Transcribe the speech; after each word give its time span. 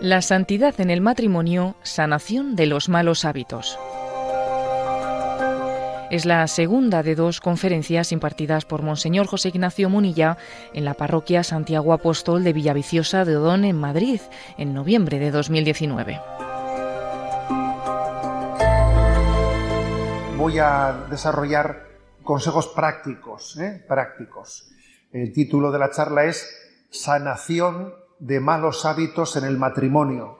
La 0.00 0.22
santidad 0.22 0.80
en 0.80 0.90
el 0.90 1.00
matrimonio, 1.00 1.74
sanación 1.82 2.54
de 2.54 2.66
los 2.66 2.88
malos 2.88 3.24
hábitos. 3.24 3.76
Es 6.12 6.24
la 6.24 6.46
segunda 6.46 7.02
de 7.02 7.16
dos 7.16 7.40
conferencias 7.40 8.12
impartidas 8.12 8.64
por 8.64 8.82
Monseñor 8.82 9.26
José 9.26 9.48
Ignacio 9.48 9.90
Munilla 9.90 10.38
en 10.72 10.84
la 10.84 10.94
parroquia 10.94 11.42
Santiago 11.42 11.92
Apóstol 11.92 12.44
de 12.44 12.52
Villaviciosa 12.52 13.24
de 13.24 13.38
Odón 13.38 13.64
en 13.64 13.76
Madrid 13.76 14.20
en 14.56 14.72
noviembre 14.72 15.18
de 15.18 15.32
2019. 15.32 16.20
Voy 20.36 20.60
a 20.60 21.06
desarrollar 21.10 21.88
consejos 22.22 22.68
prácticos, 22.68 23.56
¿eh? 23.58 23.84
prácticos. 23.88 24.70
El 25.10 25.32
título 25.32 25.72
de 25.72 25.80
la 25.80 25.90
charla 25.90 26.26
es 26.26 26.48
Sanación 26.88 27.92
de 28.18 28.40
malos 28.40 28.84
hábitos 28.84 29.36
en 29.36 29.44
el 29.44 29.58
matrimonio. 29.58 30.38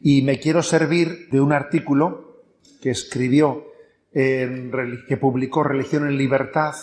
Y 0.00 0.22
me 0.22 0.38
quiero 0.38 0.62
servir 0.62 1.28
de 1.30 1.40
un 1.40 1.52
artículo 1.52 2.42
que 2.80 2.90
escribió, 2.90 3.64
que 4.12 5.18
publicó 5.20 5.62
Religión 5.62 6.06
en 6.06 6.16
Libertad 6.16 6.74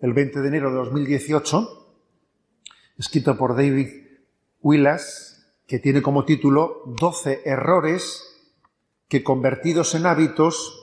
el 0.00 0.12
20 0.12 0.40
de 0.40 0.48
enero 0.48 0.70
de 0.70 0.76
2018, 0.76 1.96
escrito 2.98 3.36
por 3.36 3.56
David 3.56 3.88
Willas, 4.60 5.54
que 5.66 5.78
tiene 5.78 6.02
como 6.02 6.24
título 6.24 6.82
12 6.86 7.42
errores 7.44 8.22
que 9.08 9.22
convertidos 9.22 9.94
en 9.94 10.06
hábitos 10.06 10.80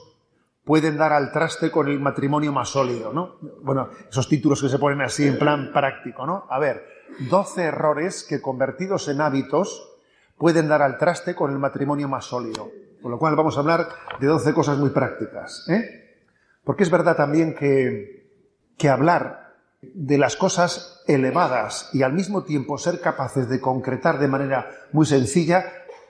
pueden 0.64 0.96
dar 0.96 1.12
al 1.12 1.32
traste 1.32 1.70
con 1.70 1.88
el 1.88 2.00
matrimonio 2.00 2.52
más 2.52 2.70
sólido, 2.70 3.12
¿no? 3.12 3.36
Bueno, 3.62 3.90
esos 4.08 4.28
títulos 4.28 4.62
que 4.62 4.68
se 4.68 4.78
ponen 4.78 5.00
así 5.02 5.26
en 5.26 5.38
plan 5.38 5.72
práctico, 5.72 6.24
¿no? 6.26 6.46
A 6.48 6.58
ver, 6.58 6.84
12 7.20 7.62
errores 7.62 8.24
que 8.24 8.40
convertidos 8.40 9.08
en 9.08 9.20
hábitos 9.20 9.90
pueden 10.38 10.68
dar 10.68 10.82
al 10.82 10.98
traste 10.98 11.34
con 11.34 11.50
el 11.50 11.58
matrimonio 11.58 12.08
más 12.08 12.26
sólido. 12.26 12.70
Con 13.00 13.10
lo 13.10 13.18
cual 13.18 13.36
vamos 13.36 13.56
a 13.56 13.60
hablar 13.60 13.88
de 14.20 14.26
12 14.26 14.54
cosas 14.54 14.78
muy 14.78 14.90
prácticas, 14.90 15.68
¿eh? 15.68 16.20
Porque 16.64 16.84
es 16.84 16.90
verdad 16.90 17.16
también 17.16 17.54
que, 17.54 18.28
que 18.76 18.88
hablar 18.88 19.54
de 19.82 20.16
las 20.16 20.36
cosas 20.36 21.02
elevadas 21.08 21.90
y 21.92 22.02
al 22.02 22.12
mismo 22.12 22.44
tiempo 22.44 22.78
ser 22.78 23.00
capaces 23.00 23.48
de 23.48 23.60
concretar 23.60 24.18
de 24.20 24.28
manera 24.28 24.70
muy 24.92 25.06
sencilla 25.06 25.64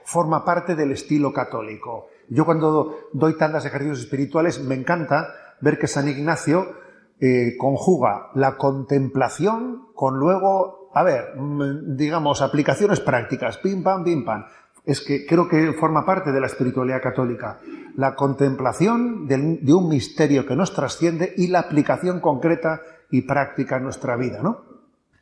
forma 0.04 0.44
parte 0.44 0.74
del 0.74 0.92
estilo 0.92 1.32
católico. 1.32 2.08
Yo 2.28 2.44
cuando 2.44 3.08
doy 3.12 3.36
tantas 3.36 3.64
ejercicios 3.64 4.00
espirituales 4.00 4.60
me 4.60 4.74
encanta 4.74 5.34
ver 5.60 5.78
que 5.78 5.86
San 5.86 6.08
Ignacio 6.08 6.74
eh, 7.20 7.56
conjuga 7.58 8.30
la 8.34 8.56
contemplación 8.56 9.88
con 9.94 10.18
luego, 10.18 10.81
a 10.94 11.02
ver, 11.02 11.36
mm, 11.36 11.96
digamos, 11.96 12.42
aplicaciones 12.42 13.00
prácticas, 13.00 13.58
pim 13.58 13.82
pam, 13.82 14.04
pim 14.04 14.24
pam. 14.24 14.44
Es 14.84 15.00
que 15.00 15.24
creo 15.26 15.48
que 15.48 15.72
forma 15.74 16.04
parte 16.04 16.32
de 16.32 16.40
la 16.40 16.46
espiritualidad 16.46 17.00
católica. 17.00 17.60
La 17.96 18.14
contemplación 18.14 19.28
de, 19.28 19.36
un 19.72 19.88
misterio 19.88 20.44
que 20.44 20.56
nos 20.56 20.74
trasciende 20.74 21.32
y 21.36 21.48
la 21.48 21.60
aplicación 21.60 22.20
concreta 22.20 22.80
y 23.10 23.22
práctica 23.22 23.76
en 23.76 23.84
nuestra 23.84 24.16
vida, 24.16 24.42
¿no? 24.42 24.64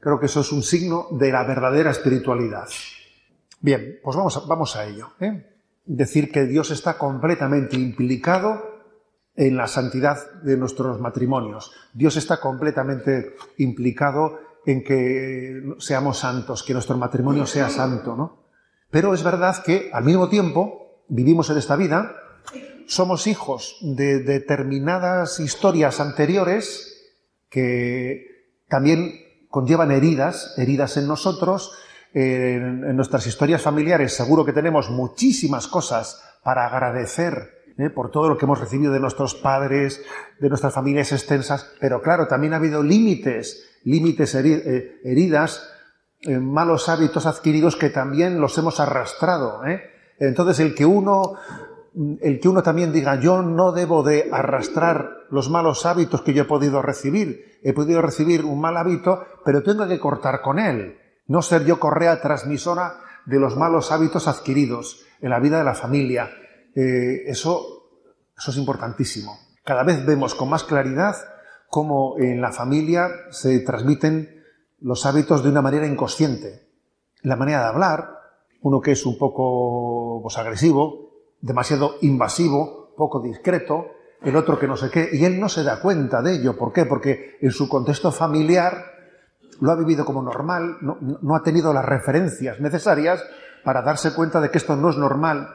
Creo 0.01 0.19
que 0.19 0.27
eso 0.27 0.41
es 0.41 0.51
un 0.51 0.63
signo 0.63 1.09
de 1.11 1.31
la 1.31 1.45
verdadera 1.45 1.91
espiritualidad. 1.91 2.69
Bien, 3.61 3.99
pues 4.03 4.17
vamos 4.17 4.37
a, 4.39 4.41
vamos 4.47 4.77
a 4.77 4.87
ello. 4.87 5.11
¿eh? 5.21 5.51
decir 5.91 6.31
que 6.31 6.47
Dios 6.47 6.71
está 6.71 6.97
completamente 6.97 7.77
implicado 7.77 8.63
en 9.35 9.57
la 9.57 9.67
santidad 9.67 10.19
de 10.43 10.57
nuestros 10.57 11.01
matrimonios. 11.01 11.73
Dios 11.93 12.17
está 12.17 12.41
completamente 12.41 13.35
implicado 13.59 14.39
en 14.71 14.85
que 14.85 15.63
seamos 15.79 16.19
santos, 16.19 16.63
que 16.63 16.73
nuestro 16.73 16.97
matrimonio 16.97 17.47
sea 17.47 17.69
santo, 17.71 18.17
¿no? 18.17 18.45
Pero 18.91 19.15
es 19.15 19.23
verdad 19.23 19.63
que 19.63 19.91
al 19.93 20.05
mismo 20.05 20.29
tiempo 20.29 21.05
vivimos 21.09 21.51
en 21.51 21.59
esta 21.59 21.77
vida, 21.77 22.17
somos 22.87 23.27
hijos 23.27 23.77
de 23.83 24.21
determinadas 24.21 25.39
historias 25.39 26.01
anteriores 26.01 27.13
que 27.49 28.57
también 28.69 29.13
conllevan 29.49 29.91
heridas, 29.91 30.55
heridas 30.57 30.97
en 30.97 31.07
nosotros, 31.07 31.73
en, 32.13 32.97
nuestras 32.97 33.27
historias 33.27 33.63
familiares 33.63 34.15
seguro 34.15 34.45
que 34.45 34.53
tenemos 34.53 34.91
muchísimas 34.91 35.69
cosas 35.69 36.23
para 36.43 36.67
agradecer 36.67 37.73
¿eh? 37.79 37.91
por 37.91 38.11
todo 38.11 38.29
lo 38.29 38.37
que 38.37 38.47
hemos 38.47 38.59
recibido 38.59 38.93
de 38.93 38.99
nuestros 39.01 39.35
padres, 39.35 40.03
de 40.41 40.49
nuestras 40.49 40.75
familias 40.75 41.13
extensas, 41.13 41.71
pero 41.81 42.03
claro, 42.03 42.27
también 42.27 42.55
ha 42.55 42.57
habido 42.57 42.83
límites, 42.83 43.70
límites, 43.85 44.35
eh, 44.35 45.01
heridas, 45.05 45.71
eh, 46.23 46.39
malos 46.39 46.89
hábitos 46.89 47.27
adquiridos 47.27 47.77
que 47.77 47.91
también 47.91 48.41
los 48.41 48.57
hemos 48.59 48.81
arrastrado. 48.81 49.63
Entonces, 50.19 50.61
el 50.61 50.75
que 50.75 50.85
uno 50.85 51.37
el 52.21 52.39
que 52.41 52.49
uno 52.49 52.63
también 52.63 52.93
diga, 52.93 53.19
yo 53.19 53.43
no 53.43 53.73
debo 53.73 54.03
de 54.03 54.29
arrastrar 54.31 55.11
los 55.31 55.51
malos 55.51 55.87
hábitos 55.87 56.23
que 56.23 56.33
yo 56.33 56.43
he 56.43 56.47
podido 56.47 56.83
recibir. 56.83 57.59
He 57.63 57.73
podido 57.73 58.01
recibir 58.01 58.45
un 58.45 58.61
mal 58.61 58.77
hábito, 58.77 59.25
pero 59.45 59.63
tengo 59.63 59.87
que 59.89 59.99
cortar 59.99 60.41
con 60.41 60.59
él. 60.59 60.99
No 61.27 61.43
ser 61.43 61.65
yo 61.65 61.81
correa 61.81 62.21
transmisora 62.21 63.01
de 63.27 63.39
los 63.39 63.57
malos 63.57 63.93
hábitos 63.93 64.29
adquiridos 64.29 65.05
en 65.21 65.31
la 65.31 65.41
vida 65.41 65.59
de 65.59 65.65
la 65.65 65.75
familia. 65.75 66.31
Eh, 66.75 67.25
eso, 67.27 67.91
eso 68.37 68.51
es 68.51 68.57
importantísimo. 68.57 69.39
Cada 69.65 69.83
vez 69.83 70.05
vemos 70.07 70.35
con 70.35 70.49
más 70.49 70.65
claridad 70.65 71.17
cómo 71.71 72.17
en 72.19 72.41
la 72.41 72.53
familia 72.53 73.09
se 73.31 73.61
transmiten 73.61 74.43
los 74.81 75.07
hábitos 75.07 75.43
de 75.43 75.51
una 75.51 75.63
manera 75.63 75.87
inconsciente. 75.87 76.67
La 77.23 77.37
manera 77.37 77.61
de 77.61 77.69
hablar, 77.69 78.11
uno 78.63 78.81
que 78.81 78.93
es 78.93 79.07
un 79.07 79.17
poco 79.17 80.21
pues, 80.21 80.37
agresivo, 80.37 81.13
demasiado 81.41 81.95
invasivo, 82.03 82.93
poco 82.97 83.21
discreto, 83.21 83.87
el 84.23 84.37
otro 84.37 84.59
que 84.59 84.67
no 84.67 84.77
sé 84.77 84.91
qué, 84.91 85.09
y 85.13 85.25
él 85.25 85.39
no 85.41 85.49
se 85.49 85.63
da 85.63 85.81
cuenta 85.81 86.21
de 86.21 86.35
ello. 86.35 86.59
¿Por 86.59 86.73
qué? 86.73 86.85
Porque 86.85 87.39
en 87.41 87.53
su 87.53 87.69
contexto 87.69 88.11
familiar 88.11 88.85
lo 89.61 89.71
ha 89.71 89.77
vivido 89.77 90.05
como 90.05 90.23
normal, 90.23 90.79
no, 90.81 91.37
ha 91.37 91.43
tenido 91.43 91.73
las 91.73 91.85
referencias 91.85 92.61
necesarias 92.61 93.23
para 93.63 93.83
darse 93.83 94.15
cuenta 94.15 94.41
de 94.41 94.51
que 94.51 94.59
esto 94.59 94.75
no 94.75 94.91
es 94.91 94.97
normal, 94.97 95.49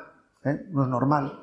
¿eh? 0.46 0.62
no 0.70 0.84
es 0.84 0.90
normal. 0.90 1.40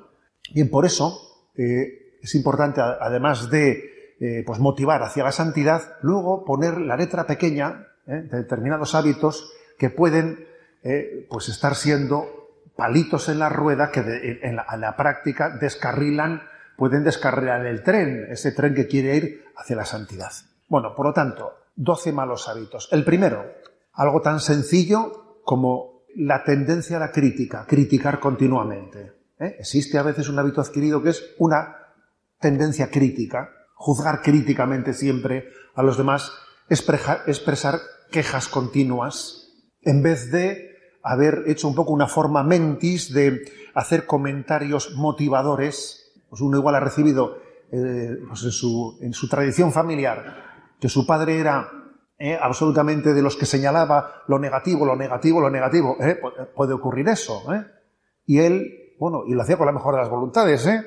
Bien, 0.55 0.71
por 0.71 0.87
eso 0.87 1.19
eh, 1.57 2.19
es 2.23 2.35
importante, 2.35 2.81
además 2.81 3.51
de 3.51 3.93
eh, 4.21 4.43
pues 4.47 4.59
motivar 4.59 5.03
hacia 5.03 5.25
la 5.25 5.33
santidad, 5.33 5.97
luego 6.03 6.45
poner 6.45 6.79
la 6.79 6.97
letra 6.97 7.27
pequeña 7.27 7.89
de 8.07 8.23
determinados 8.23 8.97
hábitos 8.97 9.53
que 9.79 9.89
pueden 9.89 10.49
pues 11.29 11.49
estar 11.49 11.77
siendo 11.77 12.27
palitos 12.75 13.29
en 13.29 13.39
la 13.39 13.49
rueda 13.49 13.93
que 13.93 14.01
en, 14.43 14.57
la, 14.57 14.67
en 14.73 14.81
la 14.81 14.97
práctica 14.97 15.51
descarrilan, 15.51 16.43
pueden 16.77 17.05
descarrilar 17.05 17.65
el 17.65 17.83
tren, 17.85 18.27
ese 18.29 18.51
tren 18.51 18.75
que 18.75 18.89
quiere 18.89 19.17
ir 19.17 19.45
hacia 19.57 19.77
la 19.77 19.85
santidad. 19.85 20.33
Bueno, 20.69 20.95
por 20.95 21.07
lo 21.07 21.13
tanto, 21.13 21.53
12 21.77 22.13
malos 22.13 22.49
hábitos. 22.49 22.89
El 22.91 23.05
primero, 23.05 23.45
algo 23.93 24.21
tan 24.21 24.41
sencillo 24.41 25.41
como 25.45 26.03
la 26.17 26.45
tendencia 26.45 26.97
a 26.97 27.01
la 27.01 27.13
crítica, 27.13 27.67
criticar 27.67 28.19
continuamente. 28.21 29.13
¿eh? 29.39 29.57
Existe 29.59 29.99
a 29.99 30.03
veces 30.03 30.29
un 30.29 30.39
hábito 30.39 30.61
adquirido 30.61 31.03
que 31.03 31.11
es 31.11 31.35
una 31.39 31.77
tendencia 32.39 32.91
crítica, 32.91 33.51
juzgar 33.83 34.23
críticamente 34.23 34.95
siempre 34.95 35.49
a 35.75 35.83
los 35.83 35.97
demás, 35.97 36.33
expresar 36.69 37.81
quejas 38.13 38.47
continuas, 38.47 39.49
en 39.81 40.05
vez 40.05 40.31
de 40.31 40.77
haber 41.03 41.43
hecho 41.49 41.67
un 41.67 41.75
poco 41.75 41.93
una 41.93 42.07
forma 42.07 42.45
mentis 42.45 43.13
de 43.13 43.43
hacer 43.75 44.07
comentarios 44.07 44.95
motivadores. 44.95 46.13
Pues 46.31 46.41
uno 46.41 46.59
igual 46.59 46.77
ha 46.77 46.81
recibido 46.81 47.39
eh, 47.73 48.19
pues 48.29 48.45
en, 48.45 48.53
su, 49.13 49.29
tradición 49.29 49.73
familiar 49.73 50.77
que 50.79 50.89
su 50.89 51.05
padre 51.05 51.41
era 51.41 51.69
eh, 52.19 52.39
absolutamente 52.41 53.13
de 53.13 53.23
los 53.23 53.35
que 53.35 53.47
señalaba 53.47 54.23
lo 54.29 54.39
negativo, 54.39 54.87
lo 54.87 54.95
negativo, 54.95 55.41
lo 55.41 55.51
negativo. 55.51 55.97
¿eh? 56.01 56.21
Puede 56.55 56.73
ocurrir 56.73 57.09
eso. 57.09 57.43
Y 58.27 58.39
él, 58.39 58.95
bueno, 59.01 59.25
y 59.27 59.35
lo 59.35 59.43
hacía 59.43 59.57
con 59.57 59.67
la 59.67 59.73
mejor 59.73 59.97
de 59.97 60.03
las 60.03 60.11
voluntades, 60.11 60.65
¿eh? 60.69 60.85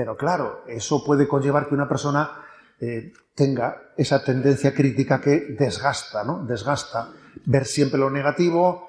Pero 0.00 0.16
claro, 0.16 0.62
eso 0.66 1.04
puede 1.04 1.28
conllevar 1.28 1.68
que 1.68 1.74
una 1.74 1.86
persona 1.86 2.30
tenga 3.34 3.92
esa 3.98 4.24
tendencia 4.24 4.72
crítica 4.72 5.20
que 5.20 5.54
desgasta, 5.58 6.24
¿no? 6.24 6.46
Desgasta. 6.46 7.10
Ver 7.44 7.66
siempre 7.66 8.00
lo 8.00 8.08
negativo, 8.08 8.88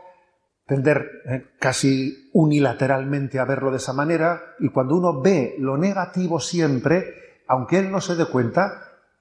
tender 0.66 1.52
casi 1.60 2.30
unilateralmente 2.32 3.40
a 3.40 3.44
verlo 3.44 3.72
de 3.72 3.78
esa 3.78 3.92
manera, 3.92 4.56
y 4.60 4.70
cuando 4.70 4.96
uno 4.96 5.20
ve 5.22 5.56
lo 5.60 5.76
negativo 5.76 6.40
siempre, 6.40 7.44
aunque 7.46 7.80
él 7.80 7.92
no 7.92 8.00
se 8.00 8.16
dé 8.16 8.26
cuenta, 8.28 8.72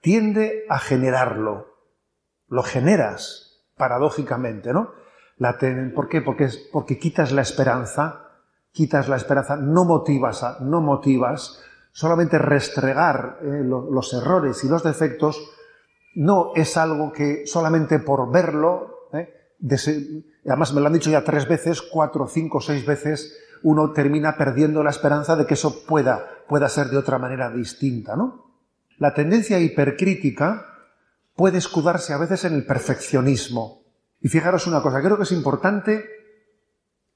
tiende 0.00 0.66
a 0.68 0.78
generarlo. 0.78 1.74
Lo 2.46 2.62
generas, 2.62 3.64
paradójicamente, 3.76 4.72
¿no? 4.72 4.92
¿Por 5.96 6.08
qué? 6.08 6.22
Porque, 6.22 6.50
porque 6.70 7.00
quitas 7.00 7.32
la 7.32 7.42
esperanza, 7.42 8.28
quitas 8.70 9.08
la 9.08 9.16
esperanza, 9.16 9.56
no 9.56 9.84
motivas, 9.84 10.60
no 10.60 10.80
motivas, 10.80 11.64
solamente 11.92 12.38
restregar 12.38 13.38
eh, 13.42 13.62
los 13.64 14.12
errores 14.14 14.62
y 14.64 14.68
los 14.68 14.82
defectos 14.82 15.40
no 16.14 16.52
es 16.54 16.76
algo 16.76 17.12
que 17.12 17.46
solamente 17.46 17.98
por 17.98 18.30
verlo, 18.30 19.08
¿eh? 19.12 19.54
además 20.46 20.72
me 20.72 20.80
lo 20.80 20.86
han 20.86 20.92
dicho 20.92 21.10
ya 21.10 21.24
tres 21.24 21.46
veces, 21.48 21.82
cuatro, 21.82 22.26
cinco, 22.26 22.60
seis 22.60 22.84
veces, 22.84 23.36
uno 23.62 23.92
termina 23.92 24.36
perdiendo 24.36 24.82
la 24.82 24.90
esperanza 24.90 25.36
de 25.36 25.46
que 25.46 25.54
eso 25.54 25.84
pueda, 25.84 26.26
pueda 26.48 26.68
ser 26.68 26.88
de 26.88 26.96
otra 26.96 27.18
manera 27.18 27.50
distinta, 27.50 28.16
¿no? 28.16 28.50
La 28.98 29.14
tendencia 29.14 29.58
hipercrítica 29.58 30.66
puede 31.34 31.58
escudarse 31.58 32.12
a 32.12 32.18
veces 32.18 32.44
en 32.44 32.54
el 32.54 32.66
perfeccionismo. 32.66 33.82
Y 34.20 34.28
fijaros 34.28 34.66
una 34.66 34.82
cosa, 34.82 35.00
creo 35.00 35.16
que 35.16 35.22
es 35.22 35.32
importante 35.32 36.04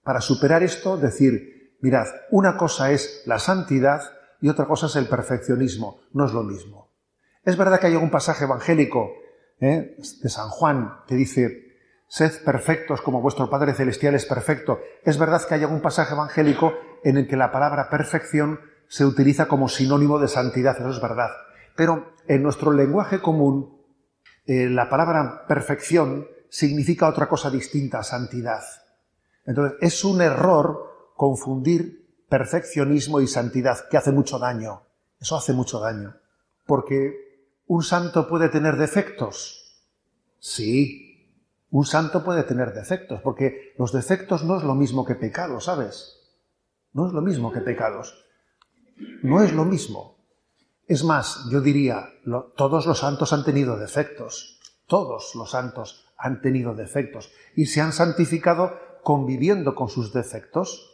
para 0.03 0.21
superar 0.21 0.63
esto 0.63 0.97
decir, 0.97 1.77
mirad, 1.81 2.07
una 2.31 2.57
cosa 2.57 2.91
es 2.91 3.23
la 3.27 3.39
santidad 3.39 4.01
y 4.45 4.51
otra 4.51 4.67
cosa 4.67 4.89
es 4.89 4.97
el 4.97 5.09
perfeccionismo, 5.09 6.03
no 6.13 6.27
es 6.27 6.35
lo 6.35 6.43
mismo. 6.43 6.93
Es 7.45 7.57
verdad 7.57 7.81
que 7.81 7.87
hay 7.87 7.95
algún 7.95 8.11
pasaje 8.11 8.45
evangélico 8.45 9.11
¿eh? 9.59 9.97
de 9.97 10.29
San 10.29 10.51
Juan 10.51 10.99
que 11.09 11.15
dice, 11.15 11.79
sed 12.09 12.45
perfectos 12.45 13.01
como 13.01 13.23
vuestro 13.23 13.49
Padre 13.49 13.73
Celestial 13.73 14.15
es 14.15 14.27
perfecto. 14.27 14.81
Es 15.03 15.17
verdad 15.17 15.41
que 15.49 15.55
hay 15.55 15.63
algún 15.63 15.81
pasaje 15.81 16.13
evangélico 16.13 16.75
en 17.05 17.17
el 17.17 17.27
que 17.27 17.39
la 17.39 17.51
palabra 17.51 17.89
perfección 17.89 18.61
se 18.87 19.07
utiliza 19.07 19.49
como 19.49 19.67
sinónimo 19.67 20.19
de 20.19 20.29
santidad, 20.29 20.77
eso 20.77 20.91
es 20.91 21.01
verdad. 21.01 21.31
Pero 21.75 22.13
en 22.29 22.43
nuestro 22.43 22.71
lenguaje 22.71 23.23
común, 23.23 23.81
eh, 24.45 24.69
la 24.69 24.91
palabra 24.91 25.47
perfección 25.49 26.27
significa 26.51 27.09
otra 27.09 27.31
cosa 27.31 27.49
distinta 27.51 28.03
santidad. 28.03 28.61
Entonces, 29.47 29.79
es 29.81 30.05
un 30.05 30.21
error 30.21 31.15
confundir 31.17 32.04
perfeccionismo 32.29 33.21
y 33.21 33.27
santidad, 33.27 33.89
que 33.89 33.97
hace 33.97 34.13
mucho 34.13 34.39
daño. 34.39 34.83
Eso 35.21 35.37
hace 35.37 35.53
mucho 35.53 35.81
daño. 35.81 36.17
Porque 36.67 37.61
un 37.67 37.83
santo 37.83 38.29
puede 38.29 38.49
tener 38.49 38.77
defectos. 38.77 39.83
Sí, 40.39 41.31
un 41.71 41.85
santo 41.85 42.23
puede 42.23 42.45
tener 42.45 42.73
defectos, 42.73 43.21
porque 43.23 43.75
los 43.79 43.93
defectos 43.93 44.45
no 44.45 44.57
es 44.59 44.63
lo 44.63 44.75
mismo 44.75 45.05
que 45.05 45.15
pecados, 45.15 45.65
¿sabes? 45.65 46.21
No 46.93 47.07
es 47.07 47.13
lo 47.13 47.21
mismo 47.21 47.51
que 47.53 47.61
pecados. 47.61 48.25
No 49.23 49.43
es 49.43 49.53
lo 49.53 49.65
mismo. 49.65 50.15
Es 50.87 51.03
más, 51.03 51.49
yo 51.51 51.61
diría, 51.61 52.11
todos 52.57 52.87
los 52.87 52.99
santos 52.99 53.33
han 53.33 53.45
tenido 53.45 53.77
defectos. 53.79 54.61
Todos 54.87 55.35
los 55.35 55.51
santos 55.51 56.07
han 56.17 56.41
tenido 56.43 56.75
defectos 56.75 57.33
y 57.57 57.67
se 57.67 57.81
han 57.81 57.93
santificado 57.93 58.79
conviviendo 59.03 59.75
con 59.75 59.89
sus 59.89 60.13
defectos. 60.13 60.94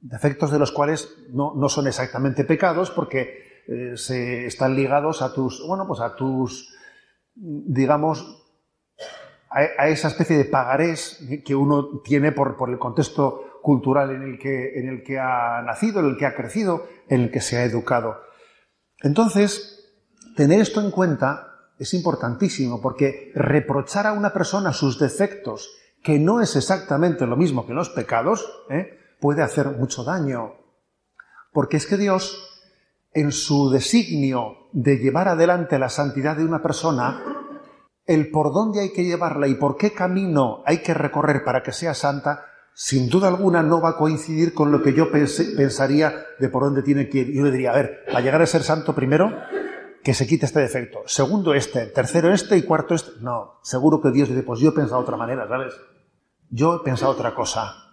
Defectos 0.00 0.50
de 0.50 0.58
los 0.58 0.72
cuales 0.72 1.14
no, 1.30 1.68
son 1.68 1.86
exactamente 1.86 2.44
pecados 2.44 2.90
porque 2.90 3.62
eh, 3.68 3.96
se 3.96 4.46
están 4.46 4.74
ligados 4.74 5.20
a 5.20 5.32
tus, 5.32 5.62
bueno, 5.66 5.86
pues 5.86 6.00
a 6.00 6.16
tus, 6.16 6.74
digamos, 7.34 8.46
a, 9.50 9.88
esa 9.88 10.08
especie 10.08 10.38
de 10.38 10.44
pagarés 10.46 11.22
que 11.44 11.54
uno 11.54 12.00
tiene 12.02 12.32
por, 12.32 12.56
por 12.56 12.70
el 12.70 12.78
contexto 12.78 13.50
cultural 13.62 14.10
en 14.10 14.22
el, 14.22 14.38
que, 14.38 14.78
en 14.78 14.88
el 14.88 15.02
que 15.02 15.18
ha 15.18 15.62
nacido, 15.62 16.00
en 16.00 16.06
el 16.06 16.16
que 16.16 16.26
ha 16.26 16.34
crecido, 16.34 16.86
en 17.08 17.22
el 17.22 17.30
que 17.30 17.40
se 17.40 17.58
ha 17.58 17.64
educado. 17.64 18.20
Entonces, 19.02 19.92
tener 20.36 20.60
esto 20.60 20.80
en 20.80 20.90
cuenta 20.90 21.50
es 21.78 21.94
importantísimo 21.94 22.80
porque 22.80 23.32
reprochar 23.34 24.06
a 24.06 24.12
una 24.12 24.32
persona 24.32 24.72
sus 24.72 24.98
defectos, 24.98 25.70
que 26.02 26.18
no 26.18 26.40
es 26.40 26.56
exactamente 26.56 27.26
lo 27.26 27.36
mismo 27.36 27.66
que 27.66 27.74
los 27.74 27.90
pecados, 27.90 28.64
¿eh? 28.70 28.99
Puede 29.20 29.42
hacer 29.42 29.68
mucho 29.68 30.04
daño. 30.04 30.54
Porque 31.52 31.76
es 31.76 31.86
que 31.86 31.96
Dios, 31.96 32.64
en 33.12 33.32
su 33.32 33.70
designio 33.70 34.68
de 34.72 34.98
llevar 34.98 35.28
adelante 35.28 35.78
la 35.78 35.88
santidad 35.88 36.36
de 36.36 36.44
una 36.44 36.62
persona, 36.62 37.22
el 38.06 38.30
por 38.30 38.52
dónde 38.52 38.80
hay 38.80 38.92
que 38.92 39.04
llevarla 39.04 39.46
y 39.46 39.54
por 39.54 39.76
qué 39.76 39.92
camino 39.92 40.62
hay 40.66 40.78
que 40.78 40.94
recorrer 40.94 41.44
para 41.44 41.62
que 41.62 41.72
sea 41.72 41.94
santa, 41.94 42.44
sin 42.74 43.08
duda 43.08 43.28
alguna 43.28 43.62
no 43.62 43.80
va 43.80 43.90
a 43.90 43.96
coincidir 43.96 44.54
con 44.54 44.72
lo 44.72 44.82
que 44.82 44.94
yo 44.94 45.10
pensaría 45.10 46.24
de 46.38 46.48
por 46.48 46.64
dónde 46.64 46.82
tiene 46.82 47.08
que 47.08 47.18
ir. 47.18 47.32
Yo 47.32 47.44
le 47.44 47.50
diría, 47.50 47.72
a 47.72 47.76
ver, 47.76 48.04
para 48.06 48.20
llegar 48.20 48.42
a 48.42 48.46
ser 48.46 48.62
santo 48.62 48.94
primero, 48.94 49.30
que 50.02 50.14
se 50.14 50.26
quite 50.26 50.46
este 50.46 50.60
defecto. 50.60 51.00
Segundo 51.06 51.52
este, 51.52 51.86
tercero 51.86 52.32
este 52.32 52.56
y 52.56 52.62
cuarto 52.62 52.94
este. 52.94 53.12
No, 53.20 53.60
seguro 53.62 54.00
que 54.00 54.10
Dios 54.10 54.28
dice, 54.28 54.42
pues 54.42 54.60
yo 54.60 54.70
he 54.70 54.72
pensado 54.72 55.00
otra 55.00 55.16
manera, 55.16 55.46
¿sabes? 55.46 55.74
Yo 56.48 56.76
he 56.76 56.84
pensado 56.84 57.12
otra 57.12 57.34
cosa. 57.34 57.89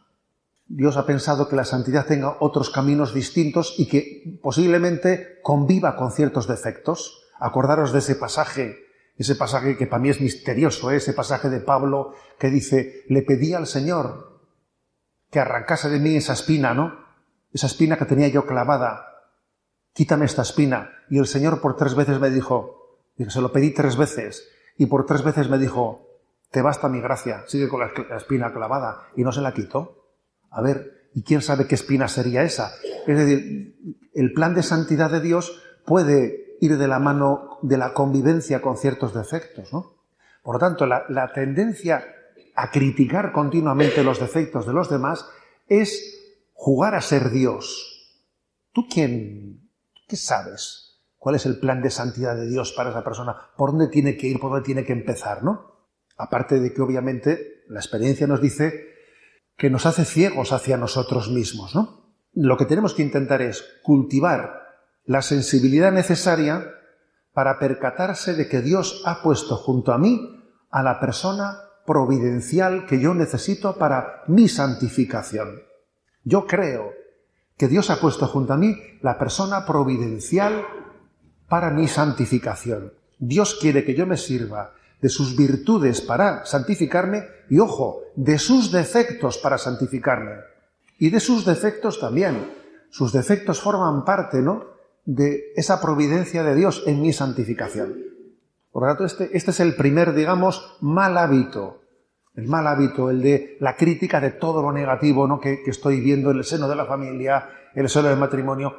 Dios 0.70 0.98
ha 0.98 1.06
pensado 1.06 1.48
que 1.48 1.56
la 1.56 1.66
santidad 1.66 2.06
tenga 2.06 2.38
otros 2.40 2.70
caminos 2.70 3.14
distintos 3.14 3.76
y 3.78 3.88
que 3.88 4.40
posiblemente 4.42 5.40
conviva 5.42 5.96
con 5.96 6.12
ciertos 6.12 6.48
defectos. 6.48 7.24
Acordaros 7.40 7.94
de 7.94 8.00
ese 8.00 8.16
pasaje, 8.16 8.78
ese 9.16 9.36
pasaje 9.36 9.78
que 9.78 9.88
para 9.88 10.02
mí 10.02 10.10
es 10.10 10.20
misterioso, 10.20 10.92
¿eh? 10.92 10.98
ese 10.98 11.14
pasaje 11.14 11.50
de 11.50 11.62
Pablo 11.62 12.14
que 12.38 12.50
dice, 12.50 13.04
le 13.08 13.22
pedí 13.22 13.54
al 13.54 13.68
Señor 13.68 14.42
que 15.30 15.40
arrancase 15.40 15.90
de 15.90 16.00
mí 16.00 16.16
esa 16.16 16.34
espina, 16.34 16.74
¿no? 16.74 17.06
Esa 17.54 17.68
espina 17.68 17.98
que 17.98 18.06
tenía 18.06 18.28
yo 18.28 18.46
clavada 18.46 19.08
quítame 19.98 20.26
esta 20.26 20.44
espina. 20.44 20.92
Y 21.10 21.18
el 21.18 21.26
Señor 21.26 21.60
por 21.60 21.76
tres 21.76 21.96
veces 21.96 22.20
me 22.20 22.30
dijo, 22.30 23.00
se 23.30 23.42
lo 23.42 23.52
pedí 23.52 23.72
tres 23.72 23.98
veces, 23.98 24.48
y 24.78 24.86
por 24.86 25.08
tres 25.08 25.24
veces 25.24 25.50
me 25.50 25.58
dijo, 25.58 26.08
te 26.52 26.62
basta 26.62 26.88
mi 26.88 27.02
gracia, 27.02 27.44
sigue 27.48 27.68
con 27.68 27.80
la 27.80 28.16
espina 28.16 28.54
clavada, 28.54 29.08
y 29.16 29.24
no 29.24 29.32
se 29.32 29.42
la 29.42 29.56
quitó. 29.56 29.97
A 30.58 30.62
ver, 30.64 31.10
¿y 31.14 31.22
quién 31.22 31.44
sabe 31.44 31.68
qué 31.68 31.76
espina 31.76 32.08
sería 32.08 32.42
esa? 32.42 32.72
Es 33.06 33.16
decir, 33.16 33.76
el 34.16 34.34
plan 34.34 34.56
de 34.56 34.64
santidad 34.64 35.12
de 35.12 35.22
Dios 35.22 35.62
puede 35.86 36.58
ir 36.62 36.80
de 36.80 36.88
la 36.88 36.98
mano 36.98 37.60
de 37.62 37.78
la 37.78 37.94
convivencia 37.94 38.60
con 38.60 38.76
ciertos 38.76 39.14
defectos, 39.14 39.72
¿no? 39.72 40.02
Por 40.42 40.56
lo 40.56 40.60
tanto, 40.60 40.88
la, 40.88 41.04
la 41.10 41.32
tendencia 41.32 42.04
a 42.56 42.72
criticar 42.72 43.32
continuamente 43.34 44.04
los 44.04 44.20
defectos 44.20 44.66
de 44.66 44.74
los 44.74 44.90
demás 44.90 45.28
es 45.68 46.42
jugar 46.54 46.96
a 46.96 47.02
ser 47.02 47.30
Dios. 47.30 48.18
¿Tú 48.74 48.88
quién 48.90 49.70
¿Qué 50.08 50.16
sabes? 50.16 51.04
¿Cuál 51.20 51.36
es 51.36 51.46
el 51.46 51.60
plan 51.60 51.84
de 51.84 51.92
santidad 51.92 52.36
de 52.36 52.48
Dios 52.48 52.72
para 52.72 52.90
esa 52.90 53.04
persona? 53.04 53.36
¿Por 53.56 53.74
dónde 53.74 53.90
tiene 53.90 54.18
que 54.18 54.26
ir? 54.26 54.40
¿Por 54.40 54.50
dónde 54.50 54.66
tiene 54.66 54.86
que 54.86 54.94
empezar? 54.94 55.44
¿no? 55.44 55.90
Aparte 56.18 56.60
de 56.60 56.74
que 56.74 56.82
obviamente 56.82 57.64
la 57.68 57.80
experiencia 57.80 58.26
nos 58.26 58.42
dice 58.42 58.97
que 59.58 59.70
nos 59.70 59.86
hace 59.86 60.06
ciegos 60.06 60.54
hacia 60.54 60.78
nosotros 60.78 61.30
mismos. 61.30 61.76
¿no? 61.76 62.12
Lo 62.34 62.58
que 62.58 62.66
tenemos 62.66 62.94
que 62.94 63.02
intentar 63.02 63.42
es 63.42 63.66
cultivar 63.84 64.68
la 65.04 65.22
sensibilidad 65.22 65.92
necesaria 65.92 66.74
para 67.34 67.60
percatarse 67.60 68.34
de 68.34 68.48
que 68.48 68.62
Dios 68.62 69.02
ha 69.06 69.22
puesto 69.22 69.56
junto 69.56 69.92
a 69.92 69.98
mí 69.98 70.44
a 70.70 70.84
la 70.84 71.00
persona 71.00 71.58
providencial 71.86 72.86
que 72.86 73.00
yo 73.00 73.14
necesito 73.14 73.78
para 73.78 74.24
mi 74.28 74.48
santificación. 74.48 75.62
Yo 76.24 76.46
creo 76.46 76.92
que 77.58 77.68
Dios 77.68 77.90
ha 77.90 78.00
puesto 78.00 78.28
junto 78.28 78.54
a 78.54 78.58
mí 78.58 78.78
la 79.02 79.18
persona 79.18 79.66
providencial 79.66 80.66
para 81.48 81.72
mi 81.72 81.88
santificación. 81.88 82.94
Dios 83.18 83.58
quiere 83.60 83.84
que 83.84 83.96
yo 83.96 84.06
me 84.06 84.18
sirva 84.18 84.74
de 85.02 85.10
sus 85.10 85.36
virtudes 85.36 86.02
para 86.02 86.46
santificarme 86.46 87.24
y, 87.50 87.60
ojo, 87.60 88.02
de 88.16 88.40
sus 88.40 88.72
defectos 88.72 89.38
para 89.38 89.58
santificarme. 89.58 90.36
Y 90.98 91.10
de 91.10 91.20
sus 91.20 91.46
defectos 91.46 92.00
también. 92.00 92.52
Sus 92.90 93.14
defectos 93.14 93.62
forman 93.62 94.06
parte, 94.06 94.42
¿no?, 94.42 94.78
de 95.06 95.54
esa 95.56 95.80
providencia 95.80 96.44
de 96.44 96.56
Dios 96.56 96.84
en 96.86 97.02
mi 97.02 97.14
santificación. 97.14 97.96
Por 98.72 98.84
lo 98.84 98.90
tanto, 98.90 99.06
este, 99.06 99.30
este 99.38 99.52
es 99.52 99.60
el 99.62 99.76
primer, 99.76 100.14
digamos, 100.14 100.78
mal 100.82 101.18
hábito 101.18 101.80
el 102.38 102.48
mal 102.48 102.68
hábito, 102.68 103.10
el 103.10 103.22
de 103.22 103.58
la 103.60 103.76
crítica 103.76 104.22
de 104.22 104.30
todo 104.30 104.62
lo 104.62 104.72
negativo 104.72 105.28
¿no? 105.28 105.40
que, 105.40 105.64
estoy 105.66 106.00
viendo 106.00 106.30
en 106.32 106.38
el 106.38 106.44
seno 106.44 106.70
de 106.70 106.76
la 106.76 106.86
familia, 106.86 107.50
en 107.74 107.84
el 107.84 107.90
seno 107.90 108.10
del 108.10 108.20
matrimonio. 108.20 108.76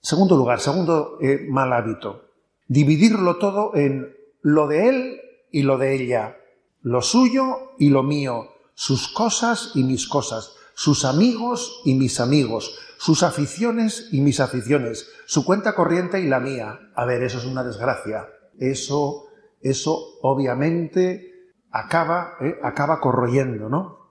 Segundo 0.00 0.36
lugar, 0.36 0.60
segundo 0.60 1.18
eh, 1.20 1.44
mal 1.48 1.72
hábito, 1.72 2.30
dividirlo 2.68 3.38
todo 3.38 3.74
en 3.74 4.16
lo 4.40 4.68
de 4.68 4.88
él 4.88 5.20
y 5.52 5.62
lo 5.62 5.78
de 5.78 5.94
ella, 5.94 6.36
lo 6.80 7.02
suyo 7.02 7.74
y 7.78 7.90
lo 7.90 8.02
mío, 8.02 8.48
sus 8.74 9.08
cosas 9.08 9.72
y 9.74 9.84
mis 9.84 10.08
cosas, 10.08 10.56
sus 10.74 11.04
amigos 11.04 11.82
y 11.84 11.94
mis 11.94 12.18
amigos, 12.18 12.78
sus 12.98 13.22
aficiones 13.22 14.08
y 14.12 14.20
mis 14.20 14.40
aficiones, 14.40 15.08
su 15.26 15.44
cuenta 15.44 15.74
corriente 15.74 16.20
y 16.20 16.26
la 16.26 16.40
mía. 16.40 16.78
A 16.94 17.04
ver, 17.04 17.22
eso 17.22 17.38
es 17.38 17.44
una 17.44 17.62
desgracia. 17.62 18.28
Eso, 18.58 19.26
eso 19.60 20.18
obviamente 20.22 21.32
acaba, 21.70 22.34
¿eh? 22.40 22.58
acaba 22.62 23.00
corroyendo, 23.00 23.68
¿no? 23.68 24.02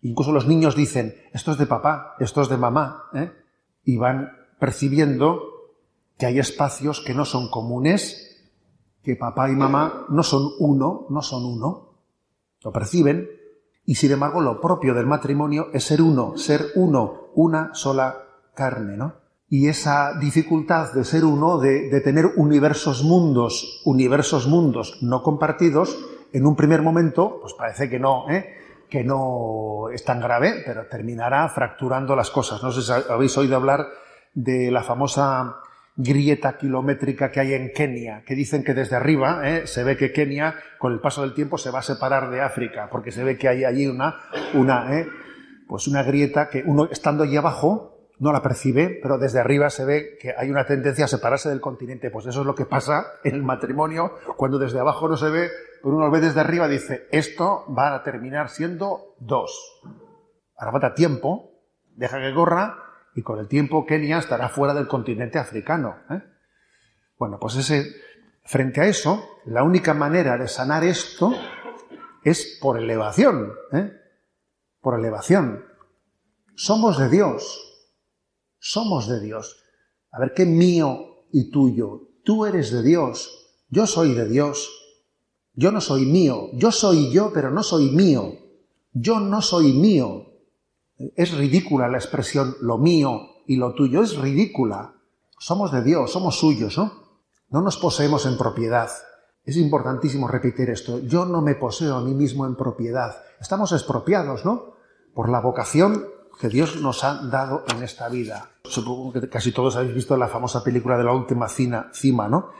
Incluso 0.00 0.32
los 0.32 0.46
niños 0.46 0.74
dicen, 0.74 1.14
esto 1.32 1.52
es 1.52 1.58
de 1.58 1.66
papá, 1.66 2.16
esto 2.18 2.42
es 2.42 2.48
de 2.48 2.56
mamá, 2.56 3.04
¿eh? 3.14 3.32
y 3.84 3.96
van 3.96 4.32
percibiendo 4.58 5.42
que 6.18 6.26
hay 6.26 6.38
espacios 6.38 7.00
que 7.00 7.14
no 7.14 7.24
son 7.24 7.50
comunes, 7.50 8.31
que 9.02 9.16
papá 9.16 9.50
y 9.50 9.56
mamá 9.56 10.06
no 10.08 10.22
son 10.22 10.50
uno, 10.58 11.06
no 11.10 11.22
son 11.22 11.44
uno, 11.44 11.96
lo 12.62 12.72
perciben, 12.72 13.28
y 13.84 13.96
sin 13.96 14.12
embargo 14.12 14.40
lo 14.40 14.60
propio 14.60 14.94
del 14.94 15.06
matrimonio 15.06 15.68
es 15.72 15.84
ser 15.84 16.00
uno, 16.00 16.36
ser 16.36 16.66
uno, 16.76 17.30
una 17.34 17.74
sola 17.74 18.16
carne, 18.54 18.96
¿no? 18.96 19.14
Y 19.48 19.68
esa 19.68 20.18
dificultad 20.18 20.92
de 20.92 21.04
ser 21.04 21.24
uno, 21.24 21.58
de, 21.58 21.90
de 21.90 22.00
tener 22.00 22.26
universos 22.36 23.02
mundos, 23.02 23.82
universos 23.84 24.46
mundos 24.46 24.98
no 25.02 25.22
compartidos, 25.22 25.98
en 26.32 26.46
un 26.46 26.56
primer 26.56 26.80
momento, 26.80 27.38
pues 27.40 27.52
parece 27.52 27.90
que 27.90 27.98
no, 27.98 28.30
¿eh? 28.30 28.46
que 28.88 29.04
no 29.04 29.88
es 29.92 30.04
tan 30.04 30.20
grave, 30.20 30.62
pero 30.64 30.86
terminará 30.86 31.48
fracturando 31.48 32.16
las 32.16 32.30
cosas. 32.30 32.62
No 32.62 32.70
sé 32.70 32.82
si 32.82 32.92
habéis 33.10 33.36
oído 33.38 33.56
hablar 33.56 33.86
de 34.34 34.70
la 34.70 34.82
famosa 34.82 35.56
grieta 35.96 36.56
kilométrica 36.56 37.30
que 37.30 37.40
hay 37.40 37.54
en 37.54 37.72
Kenia, 37.72 38.22
que 38.26 38.34
dicen 38.34 38.64
que 38.64 38.74
desde 38.74 38.96
arriba 38.96 39.48
¿eh? 39.48 39.66
se 39.66 39.84
ve 39.84 39.96
que 39.96 40.12
Kenia, 40.12 40.54
con 40.78 40.92
el 40.92 41.00
paso 41.00 41.22
del 41.22 41.34
tiempo, 41.34 41.58
se 41.58 41.70
va 41.70 41.80
a 41.80 41.82
separar 41.82 42.30
de 42.30 42.40
África, 42.40 42.88
porque 42.90 43.12
se 43.12 43.24
ve 43.24 43.36
que 43.36 43.48
hay 43.48 43.64
allí 43.64 43.86
una, 43.86 44.16
¿eh? 44.90 45.06
pues 45.68 45.88
una 45.88 46.02
grieta 46.02 46.48
que 46.48 46.62
uno 46.64 46.88
estando 46.90 47.24
allí 47.24 47.36
abajo 47.36 47.92
no 48.18 48.32
la 48.32 48.40
percibe, 48.40 49.00
pero 49.02 49.18
desde 49.18 49.40
arriba 49.40 49.68
se 49.68 49.84
ve 49.84 50.16
que 50.20 50.32
hay 50.36 50.48
una 50.48 50.64
tendencia 50.64 51.06
a 51.06 51.08
separarse 51.08 51.48
del 51.48 51.60
continente. 51.60 52.08
Pues 52.08 52.24
eso 52.26 52.42
es 52.42 52.46
lo 52.46 52.54
que 52.54 52.66
pasa 52.66 53.04
en 53.24 53.34
el 53.34 53.42
matrimonio, 53.42 54.12
cuando 54.36 54.60
desde 54.60 54.78
abajo 54.78 55.08
no 55.08 55.16
se 55.16 55.28
ve, 55.28 55.50
pero 55.82 55.96
uno 55.96 56.06
lo 56.06 56.12
ve 56.12 56.20
desde 56.20 56.38
arriba 56.38 56.68
y 56.68 56.72
dice, 56.72 57.08
esto 57.10 57.64
va 57.76 57.94
a 57.96 58.02
terminar 58.04 58.48
siendo 58.48 59.16
dos. 59.18 59.82
Ahora 60.56 60.70
falta 60.70 60.94
tiempo, 60.94 61.50
deja 61.96 62.20
que 62.20 62.32
corra, 62.32 62.78
y 63.14 63.22
con 63.22 63.38
el 63.38 63.48
tiempo 63.48 63.84
Kenia 63.86 64.18
estará 64.18 64.48
fuera 64.48 64.74
del 64.74 64.88
continente 64.88 65.38
africano. 65.38 65.96
¿eh? 66.10 66.22
Bueno, 67.18 67.38
pues 67.40 67.56
ese, 67.56 67.94
frente 68.44 68.80
a 68.80 68.86
eso, 68.86 69.38
la 69.46 69.62
única 69.62 69.94
manera 69.94 70.36
de 70.38 70.48
sanar 70.48 70.84
esto 70.84 71.32
es 72.24 72.58
por 72.60 72.78
elevación, 72.78 73.52
¿eh? 73.72 73.92
por 74.80 74.98
elevación. 74.98 75.64
Somos 76.54 76.98
de 76.98 77.08
Dios, 77.08 77.86
somos 78.58 79.08
de 79.08 79.20
Dios. 79.20 79.64
A 80.10 80.20
ver, 80.20 80.32
¿qué 80.34 80.44
mío 80.44 81.26
y 81.32 81.50
tuyo? 81.50 82.08
Tú 82.24 82.46
eres 82.46 82.70
de 82.70 82.82
Dios, 82.82 83.64
yo 83.68 83.86
soy 83.86 84.14
de 84.14 84.28
Dios. 84.28 84.78
Yo 85.54 85.70
no 85.70 85.80
soy 85.82 86.06
mío, 86.06 86.48
yo 86.54 86.72
soy 86.72 87.10
yo, 87.10 87.30
pero 87.32 87.50
no 87.50 87.62
soy 87.62 87.90
mío. 87.90 88.38
Yo 88.92 89.20
no 89.20 89.42
soy 89.42 89.72
mío. 89.72 90.31
Es 91.16 91.32
ridícula 91.32 91.88
la 91.88 91.98
expresión 91.98 92.56
lo 92.60 92.78
mío 92.78 93.20
y 93.46 93.56
lo 93.56 93.74
tuyo, 93.74 94.02
es 94.02 94.16
ridícula. 94.16 94.94
Somos 95.38 95.72
de 95.72 95.82
Dios, 95.82 96.12
somos 96.12 96.38
suyos, 96.38 96.78
¿no? 96.78 96.92
No 97.50 97.60
nos 97.60 97.76
poseemos 97.76 98.26
en 98.26 98.38
propiedad. 98.38 98.88
Es 99.44 99.56
importantísimo 99.56 100.28
repetir 100.28 100.70
esto. 100.70 101.00
Yo 101.00 101.24
no 101.24 101.42
me 101.42 101.56
poseo 101.56 101.96
a 101.96 102.00
mí 102.00 102.14
mismo 102.14 102.46
en 102.46 102.54
propiedad. 102.54 103.16
Estamos 103.40 103.72
expropiados, 103.72 104.44
¿no? 104.44 104.74
Por 105.14 105.28
la 105.28 105.40
vocación 105.40 106.06
que 106.40 106.48
Dios 106.48 106.80
nos 106.80 107.04
ha 107.04 107.22
dado 107.24 107.64
en 107.74 107.82
esta 107.82 108.08
vida. 108.08 108.50
Supongo 108.64 109.12
que 109.12 109.28
casi 109.28 109.52
todos 109.52 109.76
habéis 109.76 109.94
visto 109.94 110.16
la 110.16 110.28
famosa 110.28 110.62
película 110.62 110.96
de 110.96 111.04
la 111.04 111.12
última 111.12 111.48
cima, 111.48 112.28
¿no? 112.28 112.50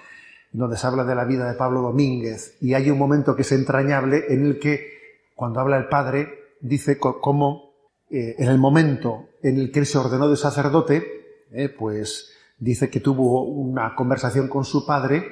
Donde 0.53 0.77
se 0.77 0.87
habla 0.87 1.05
de 1.05 1.15
la 1.15 1.25
vida 1.25 1.49
de 1.49 1.57
Pablo 1.57 1.81
Domínguez. 1.81 2.59
Y 2.61 2.75
hay 2.75 2.91
un 2.91 2.99
momento 2.99 3.37
que 3.37 3.43
es 3.43 3.53
entrañable 3.53 4.27
en 4.29 4.45
el 4.45 4.59
que, 4.59 5.31
cuando 5.35 5.61
habla 5.61 5.79
el 5.79 5.89
padre, 5.89 6.57
dice 6.61 6.99
cómo 6.99 7.72
eh, 8.13 8.37
en 8.39 8.49
el 8.49 8.59
momento 8.59 9.31
en 9.43 9.59
el 9.59 9.73
que 9.73 9.81
él 9.81 9.87
se 9.87 9.97
ordenó 9.97 10.29
de 10.29 10.37
sacerdote, 10.37 11.47
eh, 11.51 11.71
pues 11.71 12.31
dice 12.59 12.91
que 12.91 13.01
tuvo 13.01 13.45
una 13.45 13.95
conversación 13.95 14.49
con 14.49 14.65
su 14.65 14.85
padre 14.87 15.25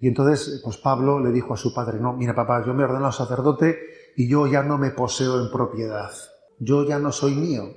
y 0.00 0.08
entonces, 0.08 0.60
pues 0.64 0.78
Pablo 0.78 1.20
le 1.20 1.30
dijo 1.30 1.54
a 1.54 1.56
su 1.56 1.72
padre, 1.72 2.00
no, 2.00 2.12
mira 2.14 2.34
papá, 2.34 2.64
yo 2.66 2.74
me 2.74 2.82
he 2.82 2.86
ordenado 2.86 3.12
sacerdote 3.12 3.78
y 4.16 4.28
yo 4.28 4.46
ya 4.46 4.62
no 4.62 4.76
me 4.78 4.90
poseo 4.90 5.40
en 5.40 5.52
propiedad. 5.52 6.10
Yo 6.58 6.84
ya 6.88 6.98
no 6.98 7.12
soy 7.12 7.34
mío, 7.34 7.76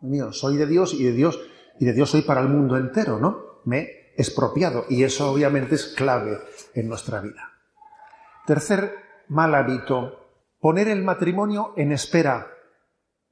mío, 0.00 0.32
soy 0.32 0.56
de 0.56 0.66
Dios 0.66 0.92
y 0.92 1.04
de 1.04 1.12
Dios 1.12 1.40
y 1.78 1.84
de 1.84 1.92
Dios 1.92 2.10
soy 2.10 2.22
para 2.22 2.40
el 2.40 2.48
mundo 2.48 2.76
entero, 2.76 3.18
¿no? 3.18 3.62
Me 3.64 3.78
he 3.78 4.14
expropiado 4.18 4.84
y 4.88 5.04
eso 5.04 5.30
obviamente 5.30 5.76
es 5.76 5.86
clave 5.86 6.38
en 6.74 6.88
nuestra 6.88 7.20
vida. 7.20 7.52
Tercer 8.46 8.94
mal 9.28 9.54
hábito, 9.54 10.26
poner 10.60 10.88
el 10.88 11.02
matrimonio 11.02 11.72
en 11.76 11.92
espera 11.92 12.48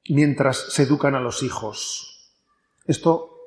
mientras 0.09 0.57
se 0.73 0.83
educan 0.83 1.15
a 1.15 1.19
los 1.19 1.43
hijos. 1.43 2.33
Esto 2.85 3.37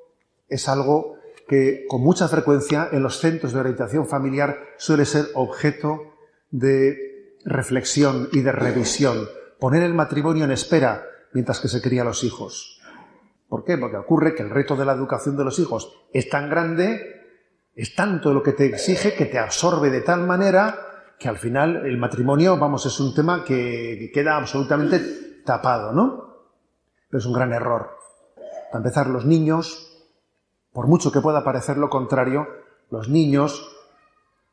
es 0.48 0.68
algo 0.68 1.16
que 1.48 1.84
con 1.88 2.02
mucha 2.02 2.28
frecuencia 2.28 2.88
en 2.92 3.02
los 3.02 3.18
centros 3.18 3.52
de 3.52 3.60
orientación 3.60 4.06
familiar 4.06 4.58
suele 4.78 5.04
ser 5.04 5.26
objeto 5.34 6.14
de 6.50 7.38
reflexión 7.44 8.28
y 8.32 8.40
de 8.40 8.52
revisión. 8.52 9.28
Poner 9.58 9.82
el 9.82 9.94
matrimonio 9.94 10.44
en 10.44 10.52
espera 10.52 11.06
mientras 11.32 11.60
que 11.60 11.68
se 11.68 11.82
cría 11.82 12.04
los 12.04 12.24
hijos. 12.24 12.80
¿Por 13.48 13.64
qué? 13.64 13.76
Porque 13.76 13.96
ocurre 13.96 14.34
que 14.34 14.42
el 14.42 14.50
reto 14.50 14.76
de 14.76 14.84
la 14.84 14.94
educación 14.94 15.36
de 15.36 15.44
los 15.44 15.58
hijos 15.58 15.92
es 16.12 16.28
tan 16.28 16.48
grande, 16.48 17.00
es 17.74 17.94
tanto 17.94 18.32
lo 18.32 18.42
que 18.42 18.52
te 18.52 18.66
exige, 18.66 19.14
que 19.14 19.26
te 19.26 19.38
absorbe 19.38 19.90
de 19.90 20.00
tal 20.00 20.26
manera 20.26 20.78
que 21.18 21.28
al 21.28 21.38
final 21.38 21.86
el 21.86 21.98
matrimonio, 21.98 22.58
vamos, 22.58 22.86
es 22.86 22.98
un 23.00 23.14
tema 23.14 23.44
que, 23.44 24.10
queda 24.12 24.36
absolutamente 24.36 25.42
tapado, 25.44 25.92
¿no? 25.92 26.23
Es 27.14 27.26
un 27.26 27.32
gran 27.32 27.52
error. 27.52 27.90
Para 28.72 28.78
empezar, 28.78 29.06
los 29.06 29.24
niños, 29.24 30.04
por 30.72 30.88
mucho 30.88 31.12
que 31.12 31.20
pueda 31.20 31.44
parecer 31.44 31.76
lo 31.76 31.88
contrario, 31.88 32.46
los 32.90 33.08
niños, 33.08 33.70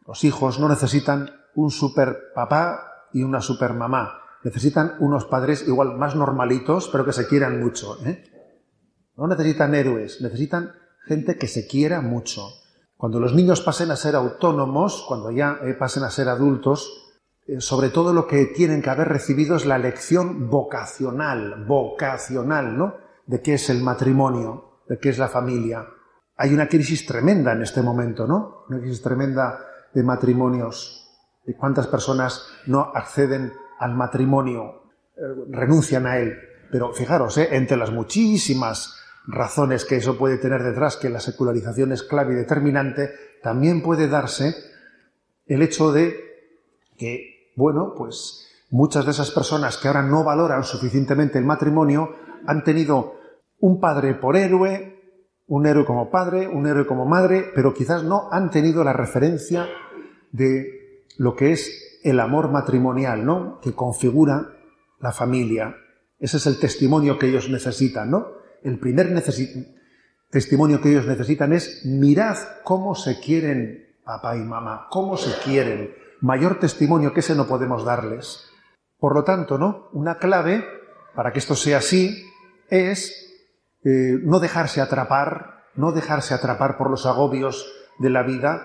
los 0.05 0.23
hijos, 0.23 0.59
no 0.59 0.69
necesitan 0.69 1.31
un 1.55 1.71
super 1.71 2.31
papá 2.35 3.07
y 3.13 3.23
una 3.23 3.41
super 3.41 3.73
mamá. 3.73 4.21
Necesitan 4.43 4.95
unos 4.99 5.25
padres 5.25 5.67
igual 5.67 5.97
más 5.97 6.15
normalitos, 6.15 6.87
pero 6.89 7.03
que 7.03 7.13
se 7.13 7.27
quieran 7.27 7.59
mucho. 7.59 7.97
¿eh? 8.05 8.23
No 9.17 9.27
necesitan 9.27 9.73
héroes, 9.73 10.21
necesitan 10.21 10.73
gente 11.05 11.37
que 11.37 11.47
se 11.47 11.67
quiera 11.67 12.01
mucho. 12.01 12.47
Cuando 12.95 13.19
los 13.19 13.33
niños 13.33 13.61
pasen 13.61 13.89
a 13.89 13.95
ser 13.95 14.15
autónomos, 14.15 15.03
cuando 15.07 15.31
ya 15.31 15.59
eh, 15.63 15.73
pasen 15.73 16.03
a 16.03 16.11
ser 16.11 16.29
adultos, 16.29 17.10
sobre 17.59 17.89
todo 17.89 18.13
lo 18.13 18.27
que 18.27 18.45
tienen 18.45 18.81
que 18.81 18.89
haber 18.89 19.09
recibido 19.09 19.55
es 19.55 19.65
la 19.65 19.77
lección 19.77 20.49
vocacional, 20.49 21.65
vocacional, 21.65 22.77
¿no? 22.77 22.95
De 23.25 23.41
qué 23.41 23.55
es 23.55 23.69
el 23.69 23.81
matrimonio, 23.81 24.79
de 24.87 24.99
qué 24.99 25.09
es 25.09 25.17
la 25.17 25.27
familia. 25.27 25.85
Hay 26.37 26.53
una 26.53 26.67
crisis 26.67 27.05
tremenda 27.05 27.53
en 27.53 27.61
este 27.61 27.81
momento, 27.81 28.27
¿no? 28.27 28.65
Una 28.69 28.79
crisis 28.79 29.01
tremenda 29.01 29.59
de 29.93 30.03
matrimonios. 30.03 30.97
De 31.45 31.55
cuántas 31.55 31.87
personas 31.87 32.47
no 32.67 32.91
acceden 32.93 33.51
al 33.79 33.95
matrimonio, 33.95 34.83
eh, 35.15 35.21
renuncian 35.49 36.05
a 36.05 36.19
él. 36.19 36.37
Pero 36.71 36.93
fijaros, 36.93 37.37
entre 37.37 37.77
las 37.77 37.91
muchísimas 37.91 38.97
razones 39.27 39.85
que 39.85 39.97
eso 39.97 40.17
puede 40.17 40.37
tener 40.37 40.63
detrás, 40.63 40.97
que 40.97 41.09
la 41.09 41.19
secularización 41.19 41.91
es 41.91 42.03
clave 42.03 42.33
y 42.33 42.37
determinante, 42.37 43.11
también 43.41 43.81
puede 43.81 44.07
darse 44.07 44.55
el 45.47 45.61
hecho 45.61 45.91
de 45.91 46.15
que, 46.97 47.30
bueno, 47.55 47.93
pues 47.97 48.47
muchas 48.69 49.05
de 49.05 49.11
esas 49.11 49.31
personas 49.31 49.77
que 49.77 49.87
ahora 49.87 50.03
no 50.03 50.23
valoran 50.23 50.63
suficientemente 50.63 51.37
el 51.37 51.45
matrimonio 51.45 52.15
han 52.45 52.63
tenido 52.63 53.15
un 53.59 53.79
padre 53.79 54.15
por 54.15 54.35
héroe, 54.35 54.99
un 55.47 55.65
héroe 55.65 55.85
como 55.85 56.09
padre, 56.09 56.47
un 56.47 56.65
héroe 56.65 56.87
como 56.87 57.05
madre, 57.05 57.45
pero 57.53 57.73
quizás 57.73 58.03
no 58.03 58.29
han 58.31 58.49
tenido 58.49 58.83
la 58.83 58.93
referencia 58.93 59.67
de 60.31 61.05
lo 61.17 61.35
que 61.35 61.51
es 61.51 61.99
el 62.03 62.19
amor 62.19 62.49
matrimonial, 62.49 63.25
¿no? 63.25 63.59
Que 63.61 63.73
configura 63.73 64.57
la 64.99 65.11
familia. 65.11 65.75
Ese 66.19 66.37
es 66.37 66.47
el 66.47 66.59
testimonio 66.59 67.19
que 67.19 67.27
ellos 67.27 67.49
necesitan, 67.49 68.09
¿no? 68.09 68.41
el 68.63 68.79
primer 68.79 69.11
testimonio 70.29 70.81
que 70.81 70.91
ellos 70.91 71.07
necesitan 71.07 71.53
es 71.53 71.85
mirad 71.85 72.37
cómo 72.63 72.95
se 72.95 73.19
quieren 73.19 73.97
papá 74.03 74.37
y 74.37 74.41
mamá, 74.41 74.87
cómo 74.89 75.17
se 75.17 75.31
quieren. 75.43 75.93
Mayor 76.21 76.59
testimonio 76.59 77.13
que 77.13 77.21
ese 77.21 77.35
no 77.35 77.47
podemos 77.47 77.83
darles. 77.83 78.49
Por 78.99 79.15
lo 79.15 79.23
tanto, 79.23 79.57
¿no? 79.57 79.89
Una 79.93 80.19
clave 80.19 80.63
para 81.15 81.33
que 81.33 81.39
esto 81.39 81.55
sea 81.55 81.79
así 81.79 82.25
es 82.69 83.33
eh, 83.83 84.19
no 84.21 84.39
dejarse 84.39 84.79
atrapar, 84.79 85.63
no 85.75 85.91
dejarse 85.91 86.35
atrapar 86.35 86.77
por 86.77 86.91
los 86.91 87.07
agobios 87.07 87.73
de 87.97 88.11
la 88.11 88.21
vida, 88.21 88.61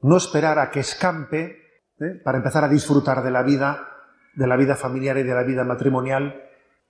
no 0.00 0.16
esperar 0.16 0.58
a 0.58 0.70
que 0.70 0.80
escampe 0.80 1.58
¿eh? 2.00 2.20
para 2.24 2.38
empezar 2.38 2.64
a 2.64 2.68
disfrutar 2.68 3.22
de 3.22 3.30
la 3.30 3.44
vida, 3.44 3.88
de 4.34 4.48
la 4.48 4.56
vida 4.56 4.74
familiar 4.74 5.16
y 5.18 5.22
de 5.22 5.34
la 5.34 5.44
vida 5.44 5.62
matrimonial, 5.62 6.42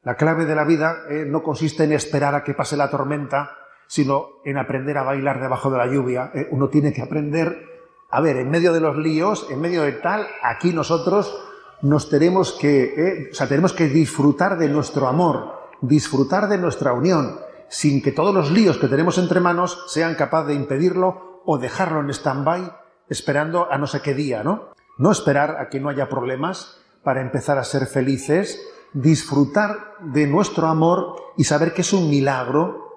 la 0.02 0.16
clave 0.16 0.46
de 0.46 0.54
la 0.54 0.64
vida 0.64 1.02
eh, 1.11 1.26
no 1.26 1.42
consiste 1.42 1.84
en 1.84 1.92
esperar 1.92 2.34
a 2.34 2.42
que 2.42 2.54
pase 2.54 2.76
la 2.78 2.90
tormenta, 2.90 3.50
sino 3.87 4.40
en 4.46 4.56
aprender 4.56 4.96
a 4.96 5.02
bailar 5.02 5.40
debajo 5.40 5.70
de 5.70 5.78
la 5.78 5.87
lluvia. 5.87 6.32
Uno 6.50 6.70
tiene 6.70 6.94
que 6.94 7.02
aprender, 7.02 7.71
a 8.12 8.21
ver, 8.21 8.37
en 8.37 8.50
medio 8.50 8.75
de 8.75 8.81
los 8.81 8.99
líos, 8.99 9.47
en 9.50 9.59
medio 9.59 9.83
de 9.83 9.92
tal, 9.92 10.26
aquí 10.42 10.75
nosotros 10.75 11.35
nos 11.81 12.11
tenemos 12.11 12.52
que, 12.52 12.83
eh, 12.85 13.28
o 13.33 13.35
sea, 13.35 13.49
tenemos 13.49 13.73
que 13.73 13.88
disfrutar 13.88 14.59
de 14.59 14.69
nuestro 14.69 15.09
amor, 15.09 15.71
disfrutar 15.81 16.47
de 16.47 16.59
nuestra 16.59 16.92
unión, 16.92 17.40
sin 17.71 18.02
que 18.02 18.12
todos 18.12 18.35
los 18.35 18.50
líos 18.50 18.76
que 18.76 18.87
tenemos 18.87 19.16
entre 19.16 19.40
manos 19.40 19.85
sean 19.88 20.14
capaces 20.14 20.49
de 20.49 20.54
impedirlo 20.54 21.40
o 21.47 21.57
dejarlo 21.57 22.00
en 22.00 22.11
stand-by 22.11 22.71
esperando 23.09 23.73
a 23.73 23.78
no 23.78 23.87
sé 23.87 24.02
qué 24.02 24.12
día, 24.12 24.45
¿no? 24.45 24.75
No 24.99 25.11
esperar 25.11 25.57
a 25.59 25.71
que 25.71 25.81
no 25.81 25.88
haya 25.88 26.11
problemas 26.11 26.83
para 27.02 27.23
empezar 27.23 27.57
a 27.57 27.64
ser 27.64 27.87
felices, 27.87 28.61
disfrutar 28.92 29.97
de 30.00 30.26
nuestro 30.26 30.66
amor 30.66 31.16
y 31.38 31.45
saber 31.45 31.73
que 31.73 31.81
es 31.81 31.95
un 31.95 32.11
milagro 32.11 32.92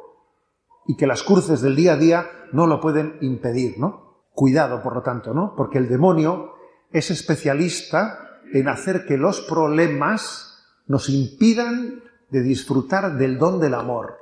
y 0.85 0.97
que 0.97 1.07
las 1.07 1.23
cruces 1.23 1.61
del 1.61 1.77
día 1.77 1.93
a 1.93 1.97
día 1.97 2.29
no 2.51 2.67
lo 2.67 2.81
pueden 2.81 3.17
impedir, 3.21 3.79
¿no? 3.79 4.04
Cuidado, 4.35 4.83
por 4.83 4.93
lo 4.93 5.01
tanto, 5.01 5.33
¿no? 5.33 5.55
Porque 5.55 5.77
el 5.77 5.87
demonio 5.87 6.55
es 6.91 7.09
especialista 7.09 8.41
en 8.53 8.67
hacer 8.67 9.05
que 9.05 9.17
los 9.17 9.39
problemas 9.41 10.59
nos 10.87 11.09
impidan 11.09 12.03
de 12.29 12.41
disfrutar 12.41 13.15
del 13.15 13.37
don 13.39 13.61
del 13.61 13.73
amor. 13.73 14.17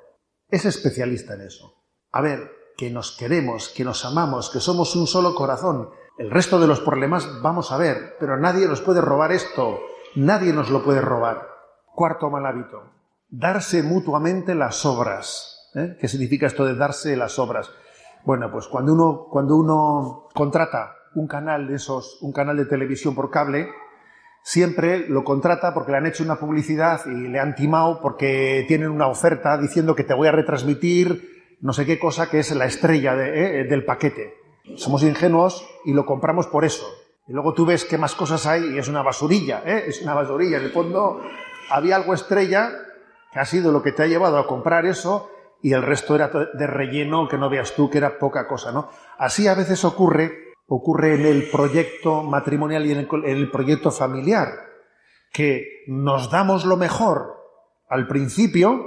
Es 0.50 0.65
especialista 0.65 1.34
en 1.34 1.41
eso. 1.41 1.84
A 2.12 2.22
ver, 2.22 2.51
que 2.77 2.91
nos 2.91 3.17
queremos, 3.17 3.70
que 3.70 3.84
nos 3.84 4.05
amamos, 4.05 4.51
que 4.51 4.60
somos 4.60 4.96
un 4.96 5.08
solo 5.08 5.34
corazón. 5.34 5.89
El 6.20 6.29
resto 6.29 6.60
de 6.60 6.67
los 6.67 6.79
problemas 6.79 7.27
vamos 7.41 7.72
a 7.72 7.77
ver, 7.77 8.15
pero 8.20 8.38
nadie 8.38 8.67
nos 8.67 8.82
puede 8.82 9.01
robar 9.01 9.32
esto. 9.32 9.79
Nadie 10.15 10.53
nos 10.53 10.70
lo 10.70 10.84
puede 10.84 11.01
robar. 11.01 11.48
Cuarto 11.96 12.29
mal 12.29 12.46
hábito. 12.46 12.84
Darse 13.29 13.82
mutuamente 13.82 14.53
las 14.53 14.86
obras. 14.86 15.72
¿Eh? 15.74 15.98
¿Qué 16.00 16.08
significa 16.08 16.46
esto 16.46 16.65
de 16.65 16.75
darse 16.75 17.17
las 17.17 17.39
obras? 17.39 17.72
Bueno, 18.25 18.50
pues 18.51 18.68
cuando 18.68 18.94
uno, 18.94 19.27
cuando 19.30 19.58
uno 19.58 20.27
contrata 20.34 20.96
un 21.15 21.27
canal 21.27 21.68
de 21.68 21.75
esos, 21.75 22.20
un 22.22 22.32
canal 22.32 22.58
de 22.58 22.65
televisión 22.65 23.15
por 23.15 23.30
cable, 23.30 23.70
siempre 24.42 25.08
lo 25.10 25.24
contrata 25.24 25.74
porque 25.74 25.92
le 25.92 25.98
han 25.98 26.06
hecho 26.06 26.24
una 26.24 26.38
publicidad 26.38 27.06
y 27.06 27.27
le 27.27 27.39
han 27.39 27.56
timado 27.56 28.00
porque 28.01 28.65
tienen 28.68 28.89
una 28.89 29.08
oferta 29.08 29.58
diciendo 29.58 29.96
que 29.96 30.03
te 30.03 30.13
voy 30.13 30.27
a 30.27 30.32
retransmitir 30.32 31.34
no 31.63 31.72
sé 31.72 31.86
qué 31.86 31.98
cosa 31.98 32.30
que 32.30 32.39
es 32.39 32.53
la 32.53 32.65
estrella 32.65 33.15
eh, 33.15 33.63
del 33.63 33.86
paquete. 33.86 34.34
Somos 34.75 35.01
ingenuos 35.03 35.65
y 35.86 35.94
lo 35.94 36.06
compramos 36.06 36.48
por 36.48 36.65
eso. 36.65 36.86
Y 37.25 37.32
luego 37.32 37.53
tú 37.53 37.65
ves 37.65 37.86
qué 37.86 37.98
más 37.98 38.15
cosas 38.15 38.46
hay 38.46 38.75
y 38.75 38.77
es 38.77 38.89
una 38.89 39.01
basurilla, 39.01 39.63
¿eh? 39.65 39.86
es 39.88 40.01
una 40.01 40.13
basurilla. 40.13 40.58
En 40.58 40.65
el 40.65 40.72
fondo 40.72 41.22
había 41.70 41.96
algo 41.96 42.13
estrella 42.13 42.70
que 43.32 43.39
ha 43.39 43.46
sido 43.46 43.72
lo 43.72 43.82
que 43.82 43.94
te 43.94 44.03
ha 44.03 44.08
llevado 44.08 44.38
a 44.38 44.46
comprar 44.46 44.86
eso 44.86 45.30
y 45.63 45.74
el 45.74 45.82
resto 45.82 46.13
era 46.13 46.27
de 46.27 46.67
relleno 46.67 47.27
que 47.27 47.39
no 47.39 47.50
veas 47.50 47.74
tú 47.74 47.89
que 47.89 47.98
era 47.98 48.20
poca 48.20 48.48
cosa, 48.48 48.72
¿no? 48.72 48.89
Así 49.17 49.48
a 49.48 49.55
veces 49.55 49.84
ocurre 49.84 50.43
ocurre 50.67 51.15
en 51.15 51.25
el 51.25 51.50
proyecto 51.50 52.24
matrimonial 52.24 52.86
y 52.86 52.91
en 52.91 53.08
el, 53.25 53.51
proyecto 53.51 53.91
familiar, 53.91 54.50
que 55.32 55.84
nos 55.88 56.32
damos 56.32 56.65
lo 56.65 56.77
mejor 56.77 57.36
al 57.89 58.08
principio, 58.08 58.82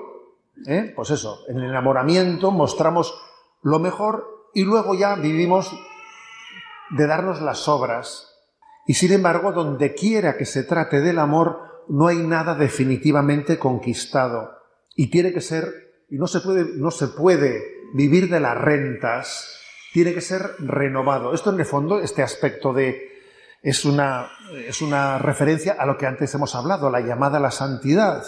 ¿eh? 0.66 0.92
pues 0.96 1.10
eso, 1.10 1.44
en 1.48 1.58
el 1.58 1.70
enamoramiento 1.70 2.50
mostramos 2.50 3.14
lo 3.62 3.78
mejor 3.78 4.50
y 4.54 4.64
luego 4.64 4.94
ya 4.94 5.14
vivimos 5.16 5.70
de 6.90 7.06
darnos 7.06 7.40
las 7.40 7.68
obras. 7.68 8.32
Y 8.86 8.94
sin 8.94 9.12
embargo, 9.12 9.52
donde 9.52 9.94
quiera 9.94 10.36
que 10.36 10.46
se 10.46 10.62
trate 10.62 11.00
del 11.00 11.18
amor, 11.18 11.84
no 11.88 12.06
hay 12.06 12.18
nada 12.18 12.54
definitivamente 12.54 13.58
conquistado. 13.58 14.52
Y 14.94 15.10
tiene 15.10 15.32
que 15.32 15.40
ser, 15.40 15.85
y 16.08 16.16
no 16.16 16.26
se 16.26 16.40
puede, 16.40 16.64
no 16.76 16.90
se 16.90 17.08
puede 17.08 17.76
vivir 17.94 18.28
de 18.28 18.40
las 18.40 18.56
rentas, 18.56 19.60
tiene 19.92 20.14
que 20.14 20.20
ser 20.20 20.42
renovado. 20.58 21.32
Esto 21.32 21.52
en 21.52 21.60
el 21.60 21.66
fondo, 21.66 22.00
este 22.00 22.22
aspecto 22.22 22.72
de 22.72 23.16
es 23.62 23.84
una, 23.84 24.30
es 24.52 24.80
una 24.82 25.18
referencia 25.18 25.76
a 25.78 25.86
lo 25.86 25.96
que 25.96 26.06
antes 26.06 26.34
hemos 26.34 26.54
hablado, 26.54 26.90
la 26.90 27.00
llamada 27.00 27.38
a 27.38 27.40
la 27.40 27.50
santidad. 27.50 28.24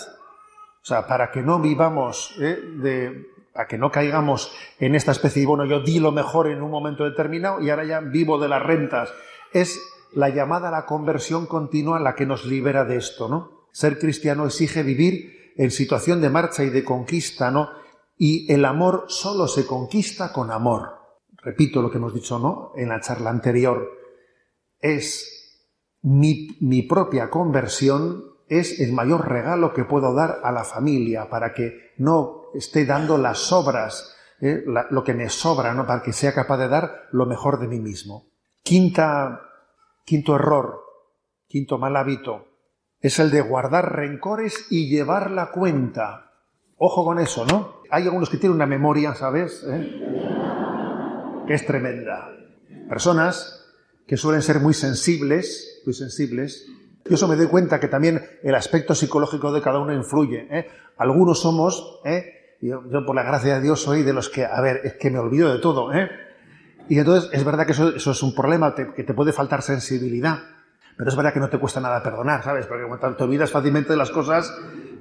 O 0.83 0.85
sea, 0.85 1.07
para 1.07 1.31
que 1.31 1.43
no 1.43 1.61
vivamos, 1.61 2.35
¿eh? 2.41 2.59
de, 2.83 3.27
para 3.53 3.69
que 3.69 3.79
no 3.79 3.91
caigamos 3.91 4.53
en 4.79 4.95
esta 4.95 5.13
especie 5.13 5.43
de, 5.43 5.47
bueno, 5.47 5.65
yo 5.65 5.81
di 5.81 6.01
lo 6.01 6.13
mejor 6.13 6.49
en 6.49 6.63
un 6.63 6.71
momento 6.71 7.05
determinado 7.05 7.61
y 7.61 7.71
ahora 7.71 7.85
ya 7.85 8.01
vivo 8.01 8.39
de 8.39 8.49
las 8.49 8.63
rentas. 8.63 9.13
Es 9.53 9.81
la 10.13 10.29
llamada 10.31 10.69
a 10.69 10.73
la 10.73 10.87
conversión 10.87 11.47
continua 11.47 12.01
la 12.01 12.15
que 12.15 12.27
nos 12.27 12.45
libera 12.45 12.85
de 12.85 12.97
esto, 12.97 13.29
¿no? 13.29 13.67
Ser 13.71 13.99
cristiano 13.99 14.47
exige 14.47 14.83
vivir 14.83 15.48
en 15.59 15.71
situación 15.71 16.23
de 16.23 16.31
marcha 16.31 16.65
y 16.65 16.71
de 16.71 16.83
conquista, 16.83 17.51
¿no? 17.51 17.69
Y 18.17 18.51
el 18.51 18.65
amor 18.65 19.05
solo 19.09 19.47
se 19.47 19.67
conquista 19.67 20.33
con 20.33 20.51
amor 20.51 20.99
repito 21.43 21.81
lo 21.81 21.91
que 21.91 21.99
hemos 21.99 22.15
dicho 22.15 22.39
¿no? 22.39 22.73
en 22.77 22.89
la 22.89 23.01
charla 23.01 23.31
anterior, 23.31 23.89
es 24.81 25.67
mi, 26.03 26.83
propia 26.83 27.31
conversión 27.31 28.25
es 28.49 28.81
el 28.81 28.93
mayor 28.93 29.29
regalo 29.29 29.75
que 29.75 29.85
puedo 29.85 30.15
dar 30.15 30.41
a 30.43 30.53
la 30.53 30.65
familia 30.65 31.29
para 31.29 31.53
que 31.53 31.93
no 31.99 32.45
esté 32.55 32.87
dando 32.87 33.19
las 33.19 33.39
sobras, 33.39 34.15
¿eh? 34.41 34.63
lo 34.91 35.05
que 35.05 35.15
me 35.15 35.29
sobra, 35.29 35.75
¿no? 35.75 35.87
para 35.87 36.03
que 36.03 36.13
sea 36.13 36.35
capaz 36.35 36.59
de 36.59 36.69
dar 36.69 37.09
lo 37.13 37.27
mejor 37.27 37.59
de 37.61 37.69
mí 37.69 37.79
mismo. 37.79 38.31
Quinta, 38.63 39.41
quinto 40.05 40.37
error, 40.37 40.81
quinto 41.47 41.79
mal 41.79 41.97
hábito, 41.97 42.47
es 43.01 43.19
el 43.19 43.31
de 43.31 43.41
guardar 43.41 43.95
rencores 43.95 44.67
y 44.71 44.89
llevar 44.89 45.31
la 45.31 45.51
cuenta. 45.51 46.33
Ojo 46.77 47.05
con 47.05 47.19
eso, 47.19 47.45
¿no? 47.47 47.83
Hay 47.91 48.05
algunos 48.05 48.31
que 48.31 48.37
tienen 48.37 48.57
una 48.57 48.67
memoria, 48.67 49.15
¿sabes? 49.15 49.65
¿Eh? 49.67 50.19
que 51.49 51.55
es 51.55 51.67
tremenda. 51.67 52.31
Personas 52.89 53.65
que 54.07 54.17
suelen 54.17 54.43
ser 54.43 54.61
muy 54.61 54.75
sensibles, 54.75 55.83
muy 55.85 55.95
sensibles. 55.95 56.67
Y 57.09 57.15
eso 57.15 57.27
me 57.27 57.37
doy 57.37 57.47
cuenta 57.47 57.81
que 57.81 57.89
también 57.89 58.23
el 58.43 58.55
aspecto 58.55 58.95
psicológico 58.95 59.51
de 59.51 59.63
cada 59.63 59.79
uno 59.79 59.95
influye. 59.95 60.47
¿eh? 60.51 60.69
Algunos 60.99 61.41
somos, 61.41 62.01
¿eh? 62.05 62.57
yo, 62.61 62.83
por 63.07 63.17
la 63.17 63.23
gracia 63.23 63.55
de 63.55 63.63
Dios 63.63 63.83
soy 63.83 64.03
de 64.03 64.13
los 64.13 64.29
que, 64.29 64.45
a 64.45 64.61
ver, 64.61 64.83
es 64.85 64.95
que 64.95 65.11
me 65.11 65.19
olvido 65.19 65.51
de 65.51 65.59
todo. 65.59 65.91
¿eh? 65.93 66.11
Y 66.89 66.99
entonces 66.99 67.31
es 67.33 67.45
verdad 67.45 67.65
que 67.65 67.73
eso, 67.73 67.97
es 67.97 68.23
un 68.23 68.35
problema, 68.35 68.75
que 68.75 69.03
te 69.03 69.15
puede 69.15 69.33
faltar 69.33 69.63
sensibilidad. 69.63 70.41
Pero 70.99 71.11
es 71.11 71.17
verdad 71.17 71.33
que 71.33 71.39
no 71.39 71.49
te 71.49 71.59
cuesta 71.59 71.81
nada 71.81 72.03
perdonar, 72.03 72.43
¿sabes? 72.43 72.67
Porque 72.67 72.85
te 73.17 73.25
olvidas 73.25 73.53
fácilmente 73.53 73.91
de 73.93 73.97
las 73.97 74.11
cosas. 74.11 74.53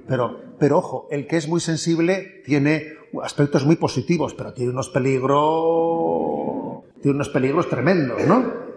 Pero, 0.07 0.39
pero 0.59 0.77
ojo, 0.77 1.07
el 1.09 1.27
que 1.27 1.37
es 1.37 1.47
muy 1.47 1.59
sensible 1.59 2.43
tiene 2.45 2.93
aspectos 3.23 3.65
muy 3.65 3.77
positivos, 3.77 4.35
pero 4.35 4.53
tiene 4.53 4.71
unos 4.71 4.89
peligros 4.89 6.83
tiene 7.01 7.15
unos 7.15 7.29
peligros 7.29 7.67
tremendos, 7.69 8.25
¿no? 8.25 8.67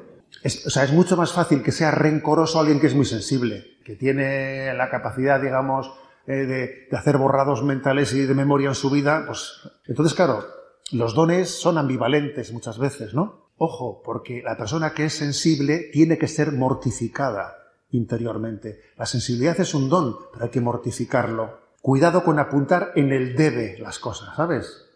Es, 0.42 0.66
o 0.66 0.70
sea, 0.70 0.84
es 0.84 0.92
mucho 0.92 1.16
más 1.16 1.32
fácil 1.32 1.62
que 1.62 1.72
sea 1.72 1.90
rencoroso 1.90 2.58
alguien 2.58 2.80
que 2.80 2.86
es 2.86 2.94
muy 2.94 3.04
sensible, 3.04 3.78
que 3.84 3.96
tiene 3.96 4.72
la 4.74 4.88
capacidad, 4.88 5.40
digamos, 5.40 5.92
eh, 6.26 6.46
de, 6.46 6.86
de, 6.90 6.96
hacer 6.96 7.18
borrados 7.18 7.62
mentales 7.62 8.12
y 8.14 8.24
de 8.26 8.34
memoria 8.34 8.68
en 8.68 8.74
su 8.74 8.90
vida, 8.90 9.24
pues 9.26 9.60
entonces, 9.86 10.14
claro, 10.14 10.44
los 10.92 11.14
dones 11.14 11.50
son 11.50 11.76
ambivalentes 11.78 12.52
muchas 12.52 12.78
veces, 12.78 13.14
¿no? 13.14 13.49
Ojo, 13.62 14.00
porque 14.02 14.40
la 14.42 14.56
persona 14.56 14.94
que 14.94 15.04
es 15.04 15.12
sensible 15.12 15.90
tiene 15.92 16.16
que 16.16 16.28
ser 16.28 16.50
mortificada 16.52 17.58
interiormente. 17.90 18.80
La 18.96 19.04
sensibilidad 19.04 19.60
es 19.60 19.74
un 19.74 19.90
don, 19.90 20.16
pero 20.32 20.46
hay 20.46 20.50
que 20.50 20.62
mortificarlo. 20.62 21.58
Cuidado 21.82 22.24
con 22.24 22.38
apuntar 22.38 22.92
en 22.96 23.12
el 23.12 23.36
debe 23.36 23.76
las 23.78 23.98
cosas, 23.98 24.34
¿sabes? 24.34 24.86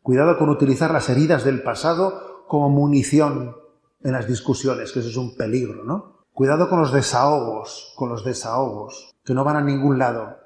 Cuidado 0.00 0.38
con 0.38 0.48
utilizar 0.48 0.92
las 0.92 1.08
heridas 1.08 1.42
del 1.42 1.64
pasado 1.64 2.44
como 2.46 2.70
munición 2.70 3.56
en 4.04 4.12
las 4.12 4.28
discusiones, 4.28 4.92
que 4.92 5.00
eso 5.00 5.08
es 5.08 5.16
un 5.16 5.34
peligro, 5.34 5.82
¿no? 5.82 6.26
Cuidado 6.32 6.68
con 6.68 6.78
los 6.78 6.92
desahogos, 6.92 7.94
con 7.96 8.10
los 8.10 8.24
desahogos, 8.24 9.12
que 9.24 9.34
no 9.34 9.42
van 9.42 9.56
a 9.56 9.60
ningún 9.60 9.98
lado. 9.98 10.38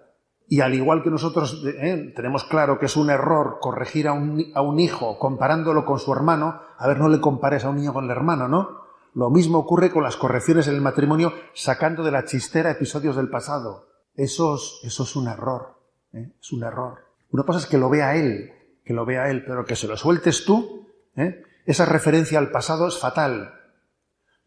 Y 0.49 0.61
al 0.61 0.75
igual 0.75 1.03
que 1.03 1.11
nosotros 1.11 1.63
eh, 1.67 2.13
tenemos 2.17 2.45
claro 2.45 2.79
que 2.79 2.87
es 2.87 2.97
un 2.97 3.11
error 3.11 3.59
corregir 3.61 4.09
a 4.09 4.13
un, 4.13 4.51
a 4.55 4.63
un 4.63 4.81
hijo 4.81 5.19
comparándolo 5.19 5.85
con 5.85 5.99
su 5.99 6.13
hermano, 6.13 6.61
a 6.79 6.89
ver, 6.89 6.99
no 6.99 7.09
le 7.09 7.21
compares 7.21 7.65
a 7.65 7.69
un 7.69 7.77
niño 7.77 7.93
con 7.93 8.05
el 8.05 8.11
hermano, 8.11 8.49
¿no? 8.49 8.89
Lo 9.15 9.31
mismo 9.31 9.59
ocurre 9.59 9.91
con 9.91 10.03
las 10.03 10.17
correcciones 10.17 10.69
en 10.69 10.75
el 10.75 10.81
matrimonio 10.81 11.33
sacando 11.53 12.03
de 12.03 12.13
la 12.13 12.25
chistera 12.25 12.71
episodios 12.71 13.17
del 13.17 13.29
pasado. 13.29 13.89
Eso 14.15 14.55
es, 14.55 14.81
eso 14.85 15.03
es 15.03 15.17
un 15.17 15.29
error, 15.29 15.81
¿eh? 16.13 16.33
es 16.41 16.53
un 16.53 16.65
error. 16.65 17.01
Una 17.31 17.43
cosa 17.43 17.59
es 17.59 17.67
que 17.67 17.79
lo 17.79 17.91
vea 17.91 18.17
él, 18.17 18.53
que 18.85 18.95
lo 18.95 19.05
vea 19.05 19.29
él, 19.29 19.45
pero 19.45 19.67
que 19.67 19.77
se 19.77 19.87
lo 19.87 19.97
sueltes 19.97 20.45
tú, 20.45 20.89
¿eh? 21.17 21.43
Esa 21.67 21.85
referencia 21.85 22.39
al 22.39 22.51
pasado 22.51 22.89
es 22.89 22.99
fatal, 22.99 23.53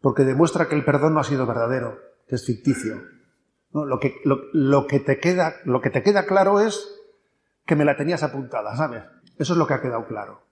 porque 0.00 0.24
demuestra 0.24 0.66
que 0.66 0.74
el 0.74 0.84
perdón 0.84 1.14
no 1.14 1.20
ha 1.20 1.24
sido 1.24 1.46
verdadero, 1.46 2.00
que 2.26 2.34
es 2.34 2.44
ficticio. 2.44 3.00
Lo, 3.72 3.98
que, 3.98 4.20
lo, 4.24 4.86
que 4.86 5.00
te 5.00 5.18
queda, 5.18 5.54
lo 5.64 5.80
que 5.80 5.90
te 5.90 6.02
queda 6.02 6.26
claro 6.26 6.60
es 6.60 6.94
que 7.64 7.76
me 7.76 7.84
la 7.84 7.96
tenías 7.96 8.22
apuntada, 8.22 8.76
¿sabes? 8.76 9.02
Eso 9.38 9.54
es 9.54 9.58
lo 9.58 9.66
que 9.66 9.74
ha 9.74 9.80
quedado 9.80 10.06
claro. 10.06 10.42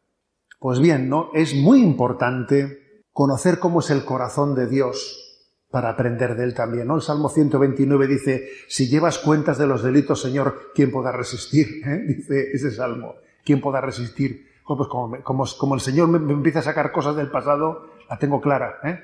Pues 0.59 0.81
bien, 0.81 1.09
¿no? 1.09 1.31
Es 1.35 1.55
muy 1.55 1.83
importante 1.83 3.05
conocer 3.13 3.59
cómo 3.59 3.81
es 3.81 3.91
el 3.91 4.05
corazón 4.05 4.55
de 4.55 4.69
Dios 4.69 5.31
para 5.71 5.91
aprender 5.91 6.35
de 6.37 6.45
él 6.45 6.55
también, 6.55 6.87
¿no? 6.87 6.97
El 6.97 7.03
Salmo 7.03 7.29
129 7.29 8.07
dice, 8.07 8.49
si 8.69 8.89
llevas 8.89 9.19
cuentas 9.19 9.59
de 9.59 9.67
los 9.67 9.83
delitos, 9.83 10.21
Señor, 10.21 10.71
¿quién 10.75 10.91
podrá 10.91 11.13
resistir? 11.13 11.83
¿Eh? 11.87 12.05
Dice 12.07 12.51
ese 12.53 12.71
Salmo, 12.71 13.17
¿quién 13.45 13.61
podrá 13.61 13.81
resistir? 13.81 14.51
pues 14.77 14.89
como, 14.89 15.75
el 15.75 15.81
Señor 15.81 16.09
me, 16.09 16.33
empieza 16.33 16.61
a 16.61 16.63
sacar 16.63 16.93
cosas 16.93 17.17
del 17.17 17.31
pasado, 17.31 17.91
la 18.09 18.19
tengo 18.19 18.41
clara. 18.41 18.79
¿eh? 18.85 19.01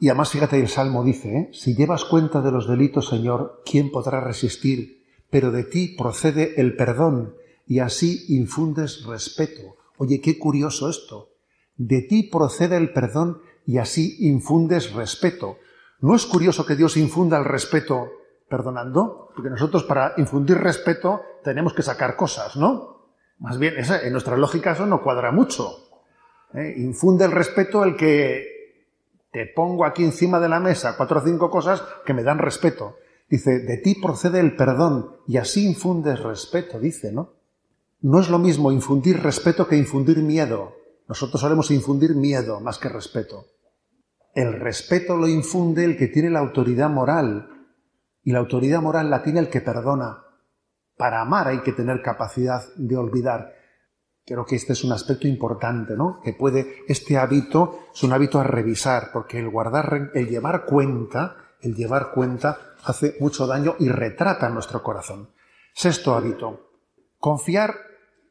Y 0.00 0.08
además, 0.08 0.30
fíjate, 0.30 0.60
el 0.60 0.68
Salmo 0.68 1.02
dice, 1.04 1.36
¿eh? 1.36 1.50
si 1.52 1.74
llevas 1.74 2.04
cuenta 2.04 2.40
de 2.40 2.52
los 2.52 2.68
delitos, 2.68 3.08
Señor, 3.08 3.62
¿quién 3.64 3.90
podrá 3.90 4.20
resistir? 4.20 5.04
Pero 5.30 5.50
de 5.50 5.64
ti 5.64 5.94
procede 5.98 6.60
el 6.60 6.76
perdón 6.76 7.34
y 7.66 7.80
así 7.80 8.24
infundes 8.28 9.04
respeto. 9.04 9.76
Oye, 9.96 10.20
qué 10.20 10.38
curioso 10.38 10.88
esto. 10.88 11.30
De 11.76 12.02
ti 12.02 12.24
procede 12.24 12.76
el 12.76 12.92
perdón 12.92 13.42
y 13.66 13.78
así 13.78 14.16
infundes 14.20 14.92
respeto. 14.92 15.58
¿No 16.00 16.14
es 16.14 16.26
curioso 16.26 16.64
que 16.64 16.76
Dios 16.76 16.96
infunda 16.96 17.38
el 17.38 17.44
respeto 17.44 18.08
perdonando? 18.48 19.30
Porque 19.34 19.50
nosotros 19.50 19.84
para 19.84 20.14
infundir 20.16 20.58
respeto 20.58 21.20
tenemos 21.42 21.74
que 21.74 21.82
sacar 21.82 22.16
cosas, 22.16 22.56
¿no? 22.56 22.98
Más 23.38 23.58
bien, 23.58 23.74
en 23.76 24.12
nuestra 24.12 24.36
lógica 24.36 24.72
eso 24.72 24.86
no 24.86 25.02
cuadra 25.02 25.30
mucho. 25.32 25.88
¿eh? 26.54 26.74
Infunde 26.78 27.24
el 27.24 27.32
respeto 27.32 27.84
el 27.84 27.96
que 27.96 28.57
Te 29.30 29.46
pongo 29.54 29.84
aquí 29.84 30.04
encima 30.04 30.40
de 30.40 30.48
la 30.48 30.60
mesa 30.60 30.96
cuatro 30.96 31.20
o 31.20 31.22
cinco 31.22 31.50
cosas 31.50 31.82
que 32.04 32.14
me 32.14 32.22
dan 32.22 32.38
respeto. 32.38 32.96
Dice, 33.28 33.58
de 33.60 33.76
ti 33.76 33.94
procede 34.00 34.40
el 34.40 34.56
perdón 34.56 35.16
y 35.26 35.36
así 35.36 35.66
infundes 35.66 36.20
respeto, 36.22 36.80
dice, 36.80 37.12
¿no? 37.12 37.34
No 38.00 38.20
es 38.20 38.30
lo 38.30 38.38
mismo 38.38 38.72
infundir 38.72 39.22
respeto 39.22 39.66
que 39.66 39.76
infundir 39.76 40.18
miedo. 40.22 40.76
Nosotros 41.08 41.40
solemos 41.40 41.70
infundir 41.70 42.14
miedo 42.14 42.60
más 42.60 42.78
que 42.78 42.88
respeto. 42.88 43.46
El 44.34 44.52
respeto 44.60 45.16
lo 45.16 45.26
infunde 45.26 45.84
el 45.84 45.96
que 45.96 46.06
tiene 46.06 46.30
la 46.30 46.38
autoridad 46.38 46.88
moral 46.88 47.50
y 48.22 48.32
la 48.32 48.38
autoridad 48.38 48.80
moral 48.80 49.10
la 49.10 49.22
tiene 49.22 49.40
el 49.40 49.50
que 49.50 49.60
perdona. 49.60 50.22
Para 50.96 51.20
amar 51.20 51.48
hay 51.48 51.60
que 51.60 51.72
tener 51.72 52.02
capacidad 52.02 52.62
de 52.76 52.96
olvidar. 52.96 53.54
Creo 54.28 54.44
que 54.44 54.56
este 54.56 54.74
es 54.74 54.84
un 54.84 54.92
aspecto 54.92 55.26
importante, 55.26 55.96
¿no? 55.96 56.20
Que 56.22 56.34
puede, 56.34 56.84
este 56.86 57.16
hábito 57.16 57.86
es 57.94 58.02
un 58.02 58.12
hábito 58.12 58.38
a 58.38 58.44
revisar, 58.44 59.08
porque 59.10 59.38
el 59.38 59.48
guardar, 59.48 60.10
el 60.12 60.28
llevar 60.28 60.66
cuenta, 60.66 61.54
el 61.62 61.74
llevar 61.74 62.10
cuenta 62.12 62.74
hace 62.84 63.16
mucho 63.20 63.46
daño 63.46 63.76
y 63.78 63.88
retrata 63.88 64.50
nuestro 64.50 64.82
corazón. 64.82 65.30
Sexto 65.72 66.14
hábito, 66.14 66.72
confiar 67.16 67.74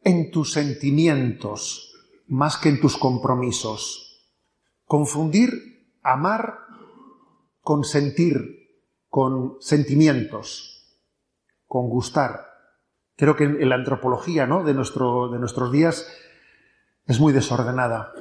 en 0.04 0.30
tus 0.30 0.54
sentimientos 0.54 1.96
más 2.28 2.58
que 2.58 2.70
en 2.70 2.80
tus 2.80 2.96
compromisos. 2.96 4.22
Confundir 4.86 5.98
amar 6.04 6.60
con 7.62 7.84
sentir, 7.84 8.70
con 9.10 9.58
sentimientos, 9.62 11.02
con 11.66 11.90
gustar. 11.90 12.47
Creo 13.18 13.36
que 13.36 13.46
en 13.46 13.68
la 13.68 13.76
antropología 13.76 14.46
¿no? 14.46 14.64
de, 14.64 14.76
nuestro, 14.76 15.30
de 15.30 15.40
nuestros 15.40 15.72
días 15.72 16.08
es 17.08 17.20
muy 17.20 17.34
desordenada. 17.34 18.14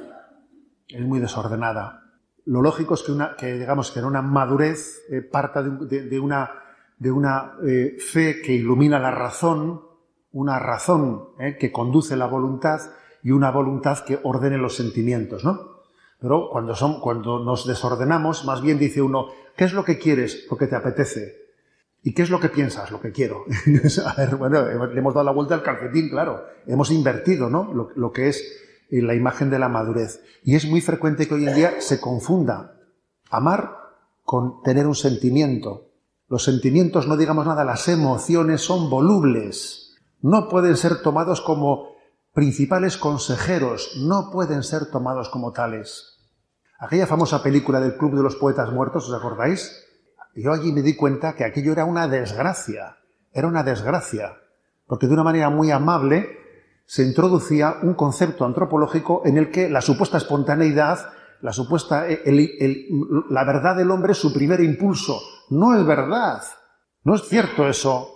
Es 0.87 1.01
muy 1.01 1.19
desordenada. 1.19 2.03
Lo 2.45 2.63
lógico 2.63 2.95
es 2.95 3.03
que, 3.03 3.11
una, 3.11 3.35
que 3.35 3.53
digamos 3.53 3.95
una 3.97 4.23
madurez 4.23 5.03
eh, 5.11 5.21
parta 5.21 5.61
de, 5.61 6.19
una, 6.19 6.49
de 6.97 7.11
una 7.11 7.53
eh, 7.63 7.97
fe 7.99 8.41
que 8.41 8.53
ilumina 8.53 8.97
la 8.97 9.11
razón, 9.11 9.81
una 10.31 10.57
razón 10.57 11.29
eh, 11.39 11.57
que 11.59 11.71
conduce 11.71 12.15
la 12.15 12.25
voluntad 12.25 12.79
y 13.21 13.31
una 13.31 13.51
voluntad 13.51 13.99
que 13.99 14.19
ordene 14.23 14.57
los 14.57 14.75
sentimientos, 14.75 15.43
¿no? 15.43 15.77
Pero 16.19 16.49
cuando, 16.49 16.73
son, 16.73 16.99
cuando 17.01 17.43
nos 17.43 17.67
desordenamos, 17.67 18.45
más 18.45 18.61
bien 18.61 18.79
dice 18.79 19.01
uno, 19.01 19.27
¿qué 19.55 19.65
es 19.65 19.73
lo 19.73 19.83
que 19.83 19.99
quieres? 19.99 20.47
Lo 20.49 20.57
que 20.57 20.65
te 20.65 20.75
apetece. 20.75 21.46
¿Y 22.03 22.13
qué 22.13 22.21
es 22.21 22.29
lo 22.29 22.39
que 22.39 22.49
piensas? 22.49 22.91
Lo 22.91 23.01
que 23.01 23.11
quiero. 23.11 23.45
a 24.05 24.13
ver, 24.15 24.35
bueno, 24.35 24.65
le 24.65 24.99
hemos 24.99 25.13
dado 25.13 25.25
la 25.25 25.31
vuelta 25.31 25.55
al 25.55 25.63
calcetín, 25.63 26.09
claro. 26.09 26.45
Hemos 26.65 26.91
invertido, 26.91 27.49
¿no? 27.49 27.73
Lo, 27.73 28.11
que 28.11 28.29
es 28.29 28.41
eh, 28.89 29.01
la 29.01 29.15
imagen 29.15 29.49
de 29.49 29.59
la 29.59 29.69
madurez. 29.69 30.21
Y 30.43 30.55
es 30.55 30.65
muy 30.65 30.81
frecuente 30.81 31.27
que 31.27 31.33
hoy 31.33 31.47
en 31.47 31.55
día 31.55 31.81
se 31.81 31.99
confunda 31.99 32.79
amar 33.29 33.75
con 34.23 34.61
tener 34.63 34.87
un 34.87 34.95
sentimiento. 34.95 35.91
Los 36.29 36.43
sentimientos, 36.43 37.07
no 37.07 37.17
digamos 37.17 37.45
nada, 37.45 37.63
las 37.63 37.87
emociones 37.87 38.61
son 38.61 38.89
volubles. 38.89 39.95
No 40.21 40.49
pueden 40.49 40.75
ser 40.75 41.01
tomados 41.01 41.41
como 41.41 41.95
principales 42.33 42.97
consejeros, 42.97 43.97
no 43.97 44.29
pueden 44.31 44.63
ser 44.63 44.91
tomados 44.91 45.29
como 45.29 45.53
tales. 45.53 46.19
Aquella 46.79 47.07
famosa 47.07 47.41
película 47.41 47.79
del 47.79 47.97
Club 47.97 48.15
de 48.15 48.23
los 48.23 48.35
Poetas 48.35 48.71
Muertos, 48.71 49.09
¿os 49.09 49.15
acordáis? 49.15 49.86
Yo 50.43 50.53
allí 50.53 50.71
me 50.71 50.81
di 50.81 50.95
cuenta 50.95 51.33
que 51.35 51.43
aquello 51.43 51.71
era 51.71 51.85
una 51.85 52.07
desgracia, 52.07 52.97
era 53.31 53.47
una 53.47 53.63
desgracia, 53.63 54.37
porque 54.85 55.07
de 55.07 55.13
una 55.13 55.23
manera 55.23 55.49
muy 55.49 55.71
amable 55.71 56.37
se 56.85 57.03
introducía 57.03 57.77
un 57.81 57.95
concepto 57.95 58.45
antropológico 58.45 59.21
en 59.25 59.37
el 59.37 59.51
que 59.51 59.69
la 59.69 59.81
supuesta 59.81 60.17
espontaneidad, 60.17 61.09
la 61.41 61.51
supuesta, 61.51 62.05
la 63.29 63.43
verdad 63.43 63.75
del 63.75 63.91
hombre 63.91 64.13
es 64.13 64.17
su 64.17 64.33
primer 64.33 64.61
impulso. 64.61 65.19
No 65.49 65.75
es 65.75 65.85
verdad. 65.85 66.41
No 67.03 67.15
es 67.15 67.23
cierto 67.27 67.67
eso, 67.67 68.09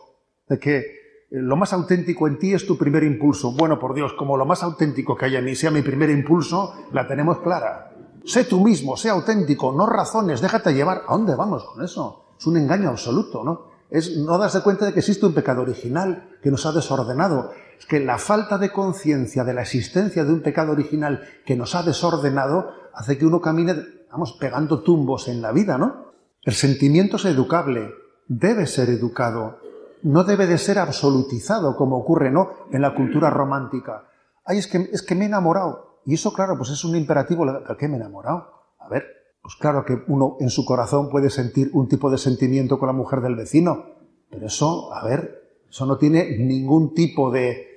de 0.48 0.58
que 0.58 1.02
lo 1.32 1.56
más 1.56 1.74
auténtico 1.74 2.28
en 2.28 2.40
ti 2.40 2.54
es 2.54 2.66
tu 2.66 2.78
primer 2.78 3.04
impulso. 3.04 3.54
Bueno, 3.54 3.80
por 3.80 3.94
Dios, 3.94 4.14
como 4.14 4.38
lo 4.38 4.46
más 4.46 4.64
auténtico 4.64 5.16
que 5.16 5.26
haya 5.26 5.40
en 5.40 5.46
mí 5.46 5.56
sea 5.56 5.72
mi 5.72 5.82
primer 5.82 6.10
impulso, 6.10 6.74
la 6.92 7.08
tenemos 7.08 7.40
clara. 7.40 7.91
Sé 8.26 8.46
tú 8.46 8.60
mismo, 8.60 8.98
sé 8.98 9.10
auténtico, 9.10 9.72
no 9.72 9.86
razones, 9.86 10.42
déjate 10.42 10.74
llevar. 10.74 11.04
¿A 11.08 11.14
dónde 11.14 11.36
vamos 11.36 11.64
con 11.64 11.84
eso? 11.84 12.26
Es 12.38 12.46
un 12.46 12.58
engaño 12.58 12.90
absoluto, 12.90 13.44
¿no? 13.44 13.72
Es 13.90 14.18
no 14.18 14.38
darse 14.38 14.62
cuenta 14.62 14.86
de 14.86 14.94
que 14.94 15.00
existe 15.00 15.26
un 15.26 15.34
pecado 15.34 15.62
original 15.62 16.38
que 16.42 16.50
nos 16.50 16.66
ha 16.66 16.72
desordenado. 16.72 17.52
Es 17.78 17.86
que 17.86 18.00
la 18.00 18.18
falta 18.18 18.58
de 18.58 18.72
conciencia 18.72 19.44
de 19.44 19.54
la 19.54 19.64
existencia 19.64 20.24
de 20.24 20.32
un 20.32 20.42
pecado 20.42 20.72
original 20.72 21.24
que 21.46 21.56
nos 21.56 21.76
ha 21.76 21.84
desordenado 21.84 22.72
hace 22.94 23.18
que 23.18 23.26
uno 23.26 23.42
camine, 23.42 23.76
vamos, 24.12 24.34
pegando 24.34 24.82
tumbos 24.82 25.28
en 25.28 25.42
la 25.42 25.52
vida, 25.52 25.78
¿no? 25.78 26.12
El 26.44 26.54
sentimiento 26.54 27.18
es 27.18 27.26
educable, 27.26 27.92
debe 28.28 28.66
ser 28.66 28.90
educado, 28.90 29.60
no 30.04 30.24
debe 30.24 30.48
de 30.48 30.58
ser 30.58 30.80
absolutizado 30.80 31.76
como 31.76 31.98
ocurre, 31.98 32.32
¿no? 32.32 32.52
En 32.72 32.82
la 32.82 32.96
cultura 32.96 33.30
romántica. 33.30 34.06
Ay, 34.46 34.60
es 34.60 34.68
que, 34.68 34.90
es 34.92 35.02
que 35.02 35.16
me 35.16 35.26
he 35.26 35.28
enamorado. 35.28 35.91
Y 36.06 36.16
eso, 36.16 36.34
claro, 36.34 36.58
pues 36.58 36.70
es 36.70 36.84
un 36.84 36.96
imperativo. 36.96 37.46
¿Por 37.46 37.78
qué 37.78 37.88
me 37.88 37.96
he 37.96 38.00
enamorado? 38.00 38.52
A 38.80 38.90
ver, 38.90 39.06
pues 39.42 39.56
claro 39.56 39.86
que 39.86 39.98
uno 40.08 40.38
en 40.40 40.50
su 40.50 40.66
corazón 40.66 41.10
puede 41.10 41.30
sentir 41.30 41.70
un 41.74 41.88
tipo 41.88 42.10
de 42.10 42.18
sentimiento 42.18 42.80
con 42.80 42.88
la 42.88 42.94
mujer 42.94 43.22
del 43.22 43.36
vecino, 43.36 43.86
pero 44.30 44.48
eso, 44.48 44.94
a 44.94 45.04
ver, 45.06 45.64
eso 45.70 45.86
no 45.86 45.98
tiene 45.98 46.38
ningún 46.38 46.94
tipo 46.94 47.32
de, 47.32 47.68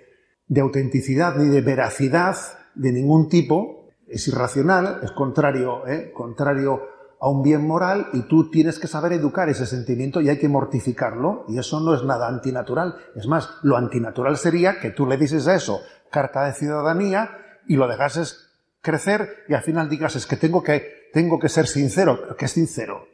de 0.46 0.60
autenticidad 0.60 1.37
ni 1.37 1.48
de 1.48 1.60
veracidad 1.60 2.37
de 2.74 2.92
ningún 2.92 3.28
tipo. 3.28 3.88
Es 4.06 4.28
irracional, 4.28 5.00
es 5.02 5.12
contrario, 5.12 5.87
¿eh? 5.87 6.12
contrario 6.14 6.82
a 7.20 7.28
un 7.28 7.42
bien 7.42 7.66
moral 7.66 8.08
y 8.12 8.22
tú 8.22 8.50
tienes 8.50 8.78
que 8.78 8.87
saber 8.87 9.14
educar 9.14 9.48
ese 9.48 9.64
sentimiento 9.64 10.20
y 10.20 10.28
hay 10.28 10.38
que 10.38 10.48
mortificarlo 10.48 11.46
y 11.48 11.58
eso 11.58 11.80
no 11.80 11.94
es 11.94 12.04
nada 12.04 12.28
antinatural. 12.28 12.96
Es 13.16 13.26
más, 13.26 13.48
lo 13.62 13.78
antinatural 13.78 14.37
sería 14.37 14.78
que 14.78 14.90
tú 14.90 15.06
le 15.06 15.16
dices 15.16 15.46
a 15.48 15.54
eso 15.54 15.80
carta 16.10 16.44
de 16.44 16.52
ciudadanía 16.52 17.30
y 17.68 17.77
lo 17.77 17.88
dejases 17.88 18.50
crecer 18.81 19.44
y 19.48 19.55
al 19.55 19.62
final 19.62 19.88
digas 19.88 20.16
es 20.16 20.27
que 20.27 20.37
tengo 20.37 20.62
que, 20.62 21.11
tengo 21.12 21.38
que 21.38 21.48
ser 21.48 21.66
sincero, 21.66 22.37
que 22.37 22.44
es 22.44 22.53
sincero. 22.53 23.07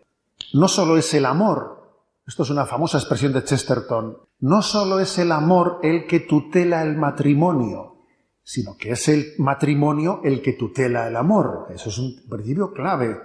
No 0.53 0.69
solo 0.69 0.97
es 0.97 1.15
el 1.15 1.27
amor, 1.27 1.81
esto 2.27 2.43
es 2.43 2.51
una 2.51 2.67
famosa 2.67 2.99
expresión 2.99 3.33
de 3.33 3.45
Chesterton, 3.45 4.19
no 4.41 4.63
solo 4.63 5.01
es 5.01 5.19
el 5.19 5.33
amor 5.33 5.81
el 5.83 6.07
que 6.07 6.21
tutela 6.21 6.83
el 6.83 6.97
matrimonio, 6.97 8.07
sino 8.43 8.77
que 8.77 8.93
es 8.93 9.09
el 9.09 9.35
matrimonio 9.39 10.21
el 10.25 10.43
que 10.43 10.55
tutela 10.55 11.07
el 11.07 11.17
amor. 11.17 11.69
Eso 11.71 11.91
es 11.91 11.99
un 11.99 12.23
principio 12.29 12.73
clave. 12.73 13.17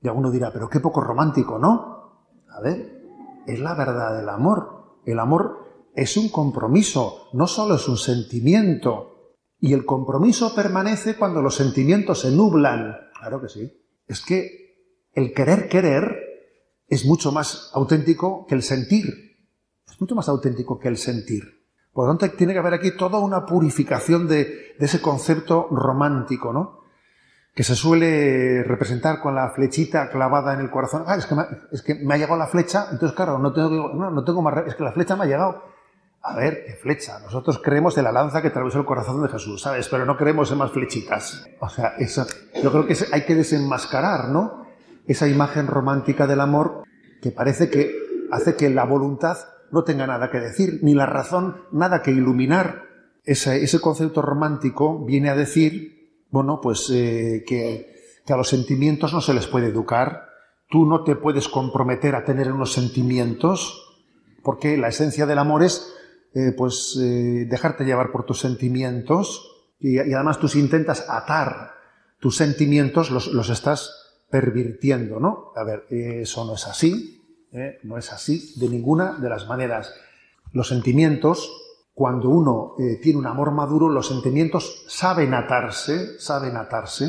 Y 0.00 0.08
alguno 0.08 0.30
dirá, 0.30 0.52
pero 0.52 0.68
qué 0.68 0.80
poco 0.80 1.00
romántico, 1.00 1.58
¿no? 1.58 2.36
A 2.48 2.60
ver, 2.60 3.02
es 3.46 3.58
la 3.58 3.74
verdad 3.74 4.16
del 4.16 4.28
amor. 4.28 5.00
El 5.04 5.18
amor 5.18 5.90
es 5.94 6.16
un 6.16 6.28
compromiso, 6.28 7.28
no 7.32 7.46
solo 7.46 7.74
es 7.74 7.88
un 7.88 7.98
sentimiento, 7.98 9.09
y 9.60 9.74
el 9.74 9.84
compromiso 9.84 10.54
permanece 10.54 11.16
cuando 11.16 11.42
los 11.42 11.54
sentimientos 11.54 12.20
se 12.20 12.30
nublan. 12.30 12.96
Claro 13.18 13.40
que 13.42 13.48
sí. 13.48 13.70
Es 14.06 14.22
que 14.22 15.08
el 15.12 15.34
querer 15.34 15.68
querer 15.68 16.16
es 16.88 17.04
mucho 17.04 17.30
más 17.30 17.70
auténtico 17.74 18.46
que 18.46 18.54
el 18.54 18.62
sentir. 18.62 19.36
Es 19.86 20.00
mucho 20.00 20.14
más 20.14 20.28
auténtico 20.28 20.78
que 20.78 20.88
el 20.88 20.96
sentir. 20.96 21.60
Por 21.92 22.06
lo 22.06 22.16
tanto, 22.16 22.36
tiene 22.36 22.52
que 22.52 22.58
haber 22.58 22.74
aquí 22.74 22.96
toda 22.96 23.18
una 23.18 23.44
purificación 23.44 24.26
de, 24.26 24.74
ese 24.78 25.02
concepto 25.02 25.68
romántico, 25.70 26.52
¿no? 26.52 26.80
Que 27.54 27.64
se 27.64 27.74
suele 27.74 28.62
representar 28.62 29.20
con 29.20 29.34
la 29.34 29.50
flechita 29.50 30.08
clavada 30.08 30.54
en 30.54 30.60
el 30.60 30.70
corazón. 30.70 31.04
Ah, 31.06 31.16
es 31.16 31.26
que 31.82 31.94
me, 31.96 32.14
ha 32.14 32.16
llegado 32.16 32.38
la 32.38 32.46
flecha, 32.46 32.86
entonces 32.92 33.14
claro, 33.14 33.38
no 33.38 33.52
tengo, 33.52 33.92
no, 33.92 34.10
no 34.10 34.24
tengo 34.24 34.40
más, 34.40 34.66
es 34.66 34.74
que 34.74 34.84
la 34.84 34.92
flecha 34.92 35.16
me 35.16 35.24
ha 35.24 35.26
llegado. 35.26 35.64
A 36.22 36.36
ver, 36.36 36.64
qué 36.66 36.74
flecha. 36.74 37.18
Nosotros 37.20 37.60
creemos 37.62 37.96
en 37.96 38.04
la 38.04 38.12
lanza 38.12 38.42
que 38.42 38.48
atravesó 38.48 38.78
el 38.78 38.84
corazón 38.84 39.22
de 39.22 39.28
Jesús, 39.28 39.62
¿sabes? 39.62 39.88
Pero 39.88 40.04
no 40.04 40.16
creemos 40.16 40.50
en 40.52 40.58
más 40.58 40.70
flechitas. 40.70 41.48
O 41.60 41.68
sea, 41.68 41.94
eso, 41.98 42.26
yo 42.62 42.70
creo 42.70 42.86
que 42.86 42.96
hay 43.12 43.24
que 43.24 43.34
desenmascarar, 43.34 44.28
¿no? 44.28 44.66
Esa 45.06 45.28
imagen 45.28 45.66
romántica 45.66 46.26
del 46.26 46.40
amor 46.40 46.84
que 47.22 47.30
parece 47.30 47.70
que 47.70 47.94
hace 48.30 48.54
que 48.54 48.68
la 48.68 48.84
voluntad 48.84 49.38
no 49.70 49.82
tenga 49.82 50.06
nada 50.06 50.30
que 50.30 50.40
decir, 50.40 50.80
ni 50.82 50.94
la 50.94 51.06
razón 51.06 51.56
nada 51.72 52.02
que 52.02 52.10
iluminar. 52.10 52.82
Ese, 53.24 53.80
concepto 53.80 54.20
romántico 54.20 55.04
viene 55.04 55.30
a 55.30 55.36
decir, 55.36 56.26
bueno, 56.30 56.60
pues 56.60 56.90
eh, 56.90 57.44
que, 57.46 57.94
que 58.26 58.32
a 58.32 58.36
los 58.36 58.48
sentimientos 58.48 59.14
no 59.14 59.22
se 59.22 59.32
les 59.32 59.46
puede 59.46 59.68
educar. 59.68 60.28
Tú 60.68 60.84
no 60.84 61.02
te 61.02 61.16
puedes 61.16 61.48
comprometer 61.48 62.14
a 62.14 62.24
tener 62.24 62.52
unos 62.52 62.72
sentimientos, 62.72 64.02
porque 64.42 64.76
la 64.76 64.88
esencia 64.88 65.26
del 65.26 65.38
amor 65.38 65.62
es 65.62 65.94
eh, 66.32 66.52
pues 66.56 66.96
eh, 67.00 67.46
dejarte 67.48 67.84
llevar 67.84 68.12
por 68.12 68.24
tus 68.24 68.38
sentimientos 68.38 69.50
y, 69.80 69.98
además 69.98 70.38
tú 70.38 70.46
intentas 70.58 71.04
atar 71.08 71.72
tus 72.20 72.36
sentimientos, 72.36 73.10
los, 73.10 73.50
estás 73.50 73.90
pervirtiendo, 74.30 75.18
¿no? 75.18 75.52
A 75.56 75.64
ver, 75.64 75.86
eso 75.90 76.44
no 76.44 76.54
es 76.54 76.66
así, 76.68 77.20
¿eh? 77.52 77.78
no 77.82 77.96
es 77.98 78.12
así 78.12 78.54
de 78.60 78.68
ninguna 78.68 79.14
de 79.14 79.28
las 79.28 79.48
maneras. 79.48 79.92
Los 80.52 80.68
sentimientos, 80.68 81.50
cuando 81.94 82.28
uno 82.28 82.74
tiene 83.02 83.18
un 83.18 83.26
amor 83.26 83.52
maduro, 83.52 83.88
los 83.88 84.08
sentimientos 84.08 84.84
saben 84.86 85.32
atarse, 85.34 86.20
saben 86.20 86.56
atarse. 86.56 87.06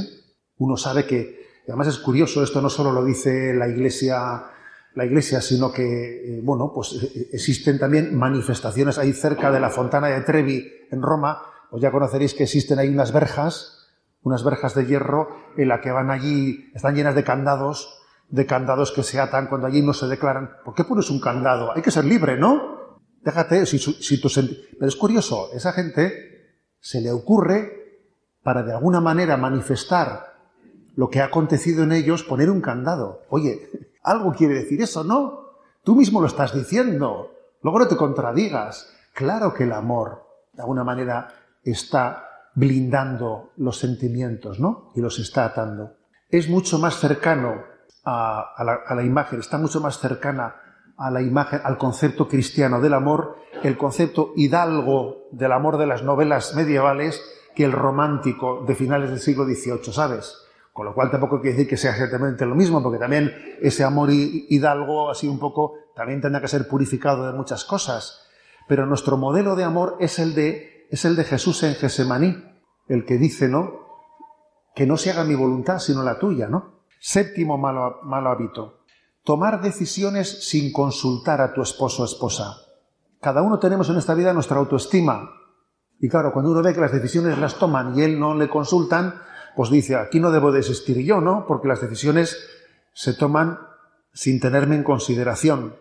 Uno 0.58 0.78
sabe 0.78 1.06
que 1.06 1.42
además 1.68 1.88
es 1.88 1.98
curioso, 1.98 2.42
esto 2.42 2.62
no 2.62 2.70
solo 2.70 2.92
lo 2.92 3.04
dice 3.04 3.54
la 3.54 3.68
Iglesia, 3.68 4.46
la 4.94 5.06
Iglesia, 5.06 5.42
sino 5.42 5.72
que, 5.72 6.38
eh, 6.38 6.42
bueno, 6.44 6.72
pues 6.74 6.94
eh, 6.94 7.30
existen 7.32 7.80
también 7.80 8.16
manifestaciones 8.16 8.98
ahí 8.98 9.14
cerca 9.14 9.52
de 9.52 9.60
la 9.60 9.70
Fontana 9.70 10.08
de 10.08 10.22
Trevi, 10.22 10.72
en 10.92 11.02
Roma, 11.02 11.42
pues 11.70 11.82
ya 11.82 11.92
conoceréis 11.92 12.34
que 12.34 12.44
existen 12.44 12.80
ahí 12.80 12.90
unas 12.90 13.14
verjas, 13.14 13.88
unas 14.24 14.44
verjas 14.44 14.76
de 14.76 14.86
hierro, 14.86 15.30
en 15.58 15.70
la 15.70 15.82
que 15.82 15.92
van 15.92 16.12
allí, 16.12 16.70
están 16.76 16.96
llenas 16.96 17.16
de 17.16 17.24
candados, 17.24 17.98
de 18.30 18.46
candados 18.46 18.92
que 18.92 19.04
se 19.04 19.20
atan 19.20 19.48
cuando 19.48 19.68
allí 19.68 19.82
no 19.82 19.94
se 19.94 20.08
declaran. 20.08 20.52
¿Por 20.64 20.76
qué 20.76 20.84
pones 20.84 21.10
un 21.10 21.20
candado? 21.20 21.72
Hay 21.76 21.82
que 21.82 21.92
ser 21.92 22.06
libre, 22.06 22.38
¿no? 22.38 23.00
Déjate, 23.24 23.66
si, 23.66 23.78
si 23.78 24.20
tu 24.20 24.30
Pero 24.34 24.88
es 24.88 24.96
curioso, 24.96 25.50
esa 25.54 25.74
gente 25.74 26.58
se 26.80 27.02
le 27.02 27.12
ocurre, 27.12 27.82
para 28.44 28.64
de 28.64 28.74
alguna 28.74 29.00
manera 29.00 29.38
manifestar 29.38 30.34
lo 30.96 31.10
que 31.10 31.22
ha 31.22 31.26
acontecido 31.26 31.84
en 31.84 31.92
ellos, 31.92 32.24
poner 32.24 32.50
un 32.50 32.62
candado. 32.62 33.22
Oye, 33.30 33.70
algo 34.04 34.34
quiere 34.34 34.56
decir 34.56 34.82
eso, 34.82 35.04
¿no? 35.04 35.52
Tú 35.84 35.96
mismo 35.96 36.22
lo 36.22 36.28
estás 36.28 36.54
diciendo. 36.54 37.32
Luego 37.62 37.80
no 37.80 37.88
te 37.88 37.98
contradigas. 37.98 38.92
Claro 39.14 39.54
que 39.54 39.64
el 39.66 39.74
amor, 39.74 40.24
de 40.54 40.62
alguna 40.62 40.84
manera, 40.84 41.28
está 41.64 42.28
blindando 42.56 43.52
los 43.58 43.78
sentimientos, 43.78 44.60
¿no? 44.60 44.92
Y 44.96 45.02
los 45.02 45.20
está 45.20 45.46
atando. 45.46 45.96
Es 46.30 46.50
mucho 46.50 46.80
más 46.80 47.00
cercano 47.00 47.64
a, 48.04 48.64
la, 48.96 49.04
imagen, 49.04 49.40
está 49.40 49.58
mucho 49.58 49.80
más 49.80 50.00
cercana 50.00 50.56
a 50.98 51.12
la 51.12 51.22
imagen, 51.22 51.62
al 51.64 51.78
concepto 51.78 52.28
cristiano 52.28 52.80
del 52.80 52.94
amor, 52.94 53.38
el 53.64 53.78
concepto 53.78 54.34
hidalgo 54.36 55.28
del 55.32 55.52
amor 55.52 55.78
de 55.78 55.88
las 55.88 56.04
novelas 56.04 56.56
medievales 56.56 57.22
que 57.56 57.66
el 57.66 57.72
romántico 57.72 58.64
de 58.66 58.76
finales 58.76 59.10
del 59.10 59.20
siglo 59.20 59.46
XVIII, 59.46 59.94
¿sabes? 59.94 60.36
Con 60.72 60.86
lo 60.86 60.94
cual 60.94 61.12
tampoco 61.12 61.42
quiere 61.42 61.58
decir 61.58 61.70
que 61.70 61.78
sea 61.78 61.92
exactamente 61.92 62.46
lo 62.46 62.56
mismo, 62.56 62.82
porque 62.82 62.98
también 62.98 63.34
ese 63.60 63.84
amor 63.84 64.10
hidalgo, 64.12 65.10
así 65.10 65.28
un 65.28 65.40
poco, 65.40 65.74
también 65.96 66.22
tendrá 66.22 66.40
que 66.40 66.48
ser 66.48 66.68
purificado 66.68 67.28
de 67.28 67.34
muchas 67.34 67.66
cosas. 67.66 68.28
Pero 68.68 68.86
nuestro 68.86 69.18
modelo 69.18 69.56
de 69.56 69.66
amor 69.66 69.98
es 70.00 70.18
el 70.20 70.34
de, 70.34 70.88
es 70.90 71.04
el 71.04 71.16
de 71.18 71.26
Jesús 71.26 71.64
en 71.64 71.76
Gesemaní, 71.76 72.38
el 72.88 73.06
que 73.06 73.18
dice, 73.18 73.50
¿no? 73.50 73.82
Que 74.74 74.86
no 74.86 74.96
se 74.96 75.12
haga 75.12 75.26
mi 75.26 75.36
voluntad, 75.36 75.80
sino 75.80 76.04
la 76.04 76.18
tuya, 76.18 76.48
¿no? 76.48 76.86
Séptimo 77.00 77.58
malo, 77.58 78.30
hábito. 78.30 78.84
Tomar 79.24 79.62
decisiones 79.62 80.48
sin 80.48 80.72
consultar 80.72 81.42
a 81.42 81.54
tu 81.54 81.62
esposo 81.62 82.04
o 82.04 82.06
esposa. 82.06 82.56
Cada 83.20 83.42
uno 83.42 83.60
tenemos 83.60 83.90
en 83.90 83.98
esta 83.98 84.14
vida 84.14 84.34
nuestra 84.34 84.58
autoestima. 84.58 85.30
Y 86.00 86.08
claro, 86.08 86.32
cuando 86.32 86.52
uno 86.52 86.64
ve 86.64 86.74
que 86.74 86.80
las 86.80 86.92
decisiones 86.92 87.38
las 87.38 87.56
toman 87.56 87.98
y 87.98 88.02
él 88.04 88.20
no 88.20 88.36
le 88.36 88.50
consultan, 88.50 89.16
pues 89.56 89.70
dice, 89.70 89.96
aquí 89.96 90.20
no 90.20 90.32
debo 90.32 90.52
desistir 90.52 90.98
yo, 91.00 91.22
¿no? 91.22 91.46
Porque 91.48 91.68
las 91.68 91.82
decisiones 91.82 92.38
se 92.94 93.14
toman 93.14 93.60
sin 94.14 94.40
tenerme 94.40 94.76
en 94.76 94.84
consideración. 94.84 95.76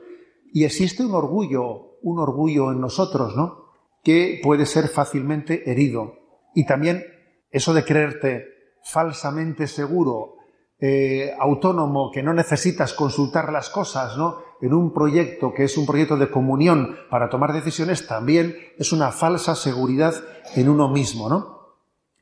Y 0.53 0.65
existe 0.65 1.05
un 1.05 1.15
orgullo, 1.15 1.99
un 2.03 2.19
orgullo 2.19 2.73
en 2.73 2.81
nosotros, 2.81 3.37
¿no? 3.37 3.71
Que 4.03 4.41
puede 4.43 4.67
ser 4.67 4.89
fácilmente 4.89 5.71
herido. 5.71 6.15
Y 6.55 6.67
también 6.67 7.05
eso 7.51 7.75
de 7.75 7.85
creerte 7.85 8.47
falsamente 8.83 9.67
seguro 9.67 10.37
eh, 10.83 11.35
autónomo, 11.39 12.11
que 12.11 12.23
no 12.23 12.33
necesitas 12.33 12.95
consultar 12.95 13.53
las 13.53 13.69
cosas, 13.69 14.17
¿no? 14.17 14.39
En 14.63 14.73
un 14.73 14.93
proyecto 14.93 15.53
que 15.53 15.65
es 15.65 15.77
un 15.77 15.87
proyecto 15.87 16.17
de 16.17 16.31
comunión 16.31 16.97
para 17.11 17.29
tomar 17.29 17.53
decisiones, 17.53 18.07
también 18.07 18.57
es 18.79 18.93
una 18.93 19.13
falsa 19.13 19.55
seguridad 19.55 20.15
en 20.55 20.69
uno 20.69 20.89
mismo, 20.89 21.29
¿no? 21.29 21.60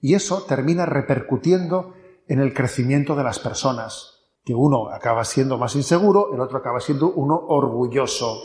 Y 0.01 0.15
eso 0.15 0.45
termina 0.45 0.87
repercutiendo 0.87 1.95
en 2.27 2.41
el 2.41 2.55
crecimiento 2.55 3.17
de 3.17 3.25
las 3.25 3.39
personas, 3.39 4.27
que 4.45 4.55
uno 4.55 4.91
acaba 4.91 5.25
siendo 5.25 5.59
más 5.59 5.75
inseguro, 5.77 6.33
el 6.35 6.41
otro 6.41 6.59
acaba 6.59 6.81
siendo 6.81 7.11
uno 7.11 7.37
orgulloso. 7.37 8.41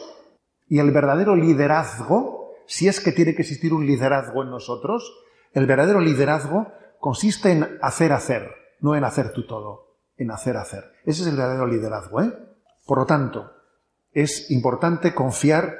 Y 0.68 0.80
el 0.80 0.92
verdadero 0.92 1.36
liderazgo, 1.36 2.54
si 2.66 2.88
es 2.88 3.00
que 3.00 3.12
tiene 3.12 3.36
que 3.36 3.42
existir 3.42 3.74
un 3.74 3.86
liderazgo 3.86 4.44
en 4.44 4.50
nosotros, 4.50 5.14
el 5.52 5.66
verdadero 5.66 6.00
liderazgo 6.00 6.68
consiste 7.00 7.52
en 7.52 7.78
hacer 7.82 8.14
hacer, 8.14 8.50
no 8.80 8.96
en 8.96 9.04
hacer 9.04 9.34
tú 9.34 9.46
todo 9.46 9.94
en 10.18 10.32
hacer 10.32 10.58
hacer. 10.58 10.84
Ese 11.06 11.22
es 11.22 11.28
el 11.28 11.36
verdadero 11.36 11.68
liderazgo. 11.68 12.22
¿eh? 12.22 12.32
Por 12.86 13.00
lo 13.00 13.06
tanto, 13.06 13.52
es 14.12 14.52
importante 14.52 15.14
confiar, 15.14 15.78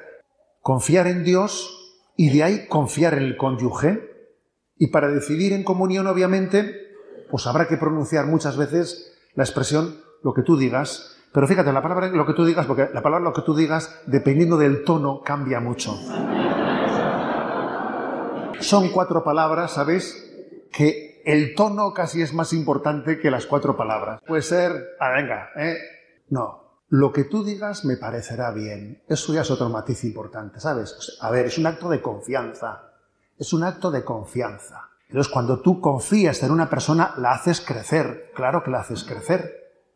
confiar 0.62 1.08
en 1.08 1.24
Dios 1.24 2.02
y 2.16 2.36
de 2.36 2.44
ahí 2.44 2.68
confiar 2.68 3.14
en 3.14 3.24
el 3.24 3.38
cónyuge. 3.38 4.13
Y 4.78 4.88
para 4.88 5.08
decidir 5.08 5.54
en 5.54 5.64
comunión, 5.64 6.08
obviamente, 6.08 6.94
pues 7.30 7.48
habrá 7.48 7.68
que 7.68 7.78
pronunciar 7.78 8.26
muchas 8.28 8.58
veces 8.58 9.14
la 9.36 9.44
expresión 9.44 10.02
lo 10.24 10.34
que 10.34 10.42
tú 10.42 10.58
digas. 10.58 11.18
Pero 11.34 11.48
fíjate, 11.48 11.74
la 11.74 11.82
palabra 11.82 12.08
lo 12.08 12.26
que 12.26 12.34
tú 12.34 12.46
digas, 12.46 12.66
porque 12.66 12.90
la 12.94 13.02
palabra 13.02 13.26
lo 13.26 13.34
que 13.34 13.42
tú 13.42 13.56
digas, 13.56 14.02
dependiendo 14.06 14.58
del 14.58 14.84
tono, 14.84 15.22
cambia 15.22 15.60
mucho. 15.60 15.98
Son 18.60 18.90
cuatro 18.90 19.24
palabras, 19.24 19.72
¿sabes? 19.72 20.32
Que 20.72 21.22
el 21.26 21.56
tono 21.56 21.94
casi 21.94 22.22
es 22.22 22.34
más 22.34 22.54
importante 22.54 23.20
que 23.20 23.32
las 23.32 23.46
cuatro 23.46 23.76
palabras. 23.76 24.22
Puede 24.28 24.42
ser, 24.42 24.72
ah, 25.00 25.12
venga, 25.12 25.50
¿eh? 25.56 25.78
No, 26.30 26.64
lo 26.90 27.12
que 27.12 27.24
tú 27.24 27.44
digas 27.44 27.86
me 27.86 27.98
parecerá 27.98 28.52
bien. 28.52 29.02
Eso 29.08 29.34
ya 29.34 29.42
es 29.42 29.52
otro 29.52 29.70
matiz 29.70 30.04
importante, 30.04 30.60
¿sabes? 30.60 31.18
A 31.22 31.32
ver, 31.32 31.48
es 31.48 31.58
un 31.58 31.66
acto 31.66 31.90
de 31.90 32.02
confianza. 32.02 32.93
Es 33.38 33.54
un 33.54 33.64
acto 33.64 33.92
de 33.92 34.04
confianza. 34.04 34.90
Entonces, 35.08 35.32
cuando 35.32 35.60
tú 35.60 35.80
confías 35.80 36.42
en 36.44 36.52
una 36.52 36.70
persona, 36.70 37.14
la 37.18 37.32
haces 37.32 37.62
crecer. 37.62 38.32
Claro 38.34 38.64
que 38.64 38.72
la 38.72 38.80
haces 38.80 39.04
crecer. 39.04 39.52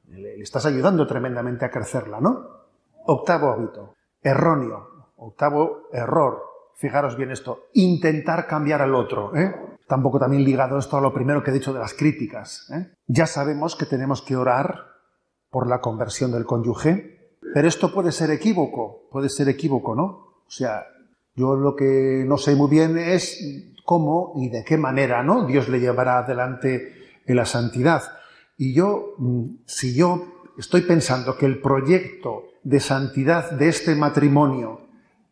Le, 0.09 0.39
estás 0.41 0.65
ayudando 0.65 1.07
tremendamente 1.07 1.65
a 1.65 1.71
crecerla, 1.71 2.19
¿no? 2.19 2.47
Octavo 3.05 3.49
hábito. 3.51 3.95
Erróneo. 4.21 5.11
Octavo 5.17 5.87
error. 5.91 6.43
Fijaros 6.75 7.17
bien 7.17 7.31
esto. 7.31 7.63
Intentar 7.73 8.45
cambiar 8.45 8.81
al 8.83 8.93
otro, 8.93 9.35
¿eh? 9.35 9.77
tampoco 9.87 10.19
también 10.19 10.43
ligado 10.43 10.77
esto 10.77 10.97
a 10.97 11.01
lo 11.01 11.13
primero 11.13 11.41
que 11.41 11.49
he 11.49 11.53
dicho 11.53 11.73
de 11.73 11.79
las 11.79 11.93
críticas. 11.93 12.69
¿eh? 12.71 12.91
Ya 13.07 13.25
sabemos 13.25 13.75
que 13.75 13.85
tenemos 13.85 14.21
que 14.21 14.35
orar 14.35 14.85
por 15.49 15.67
la 15.67 15.81
conversión 15.81 16.31
del 16.31 16.45
cónyuge, 16.45 17.37
pero 17.53 17.67
esto 17.67 17.91
puede 17.93 18.11
ser 18.11 18.29
equívoco, 18.29 19.07
puede 19.09 19.29
ser 19.29 19.49
equívoco, 19.49 19.95
¿no? 19.95 20.03
O 20.03 20.49
sea, 20.49 20.85
yo 21.37 21.55
lo 21.55 21.75
que 21.75 22.25
no 22.27 22.37
sé 22.37 22.55
muy 22.55 22.69
bien 22.69 22.97
es 22.97 23.39
cómo 23.85 24.33
y 24.37 24.49
de 24.49 24.65
qué 24.65 24.75
manera, 24.75 25.21
¿no? 25.21 25.45
Dios 25.45 25.69
le 25.69 25.79
llevará 25.79 26.17
adelante 26.17 26.93
en 27.27 27.35
la 27.35 27.45
santidad. 27.45 28.01
Y 28.57 28.73
yo, 28.73 29.13
mm, 29.19 29.59
si 29.65 29.95
yo 29.95 30.41
estoy 30.57 30.81
pensando 30.81 31.37
que 31.37 31.45
el 31.45 31.61
proyecto 31.61 32.45
de 32.63 32.79
santidad 32.79 33.51
de 33.51 33.69
este 33.69 33.95
matrimonio 33.95 34.81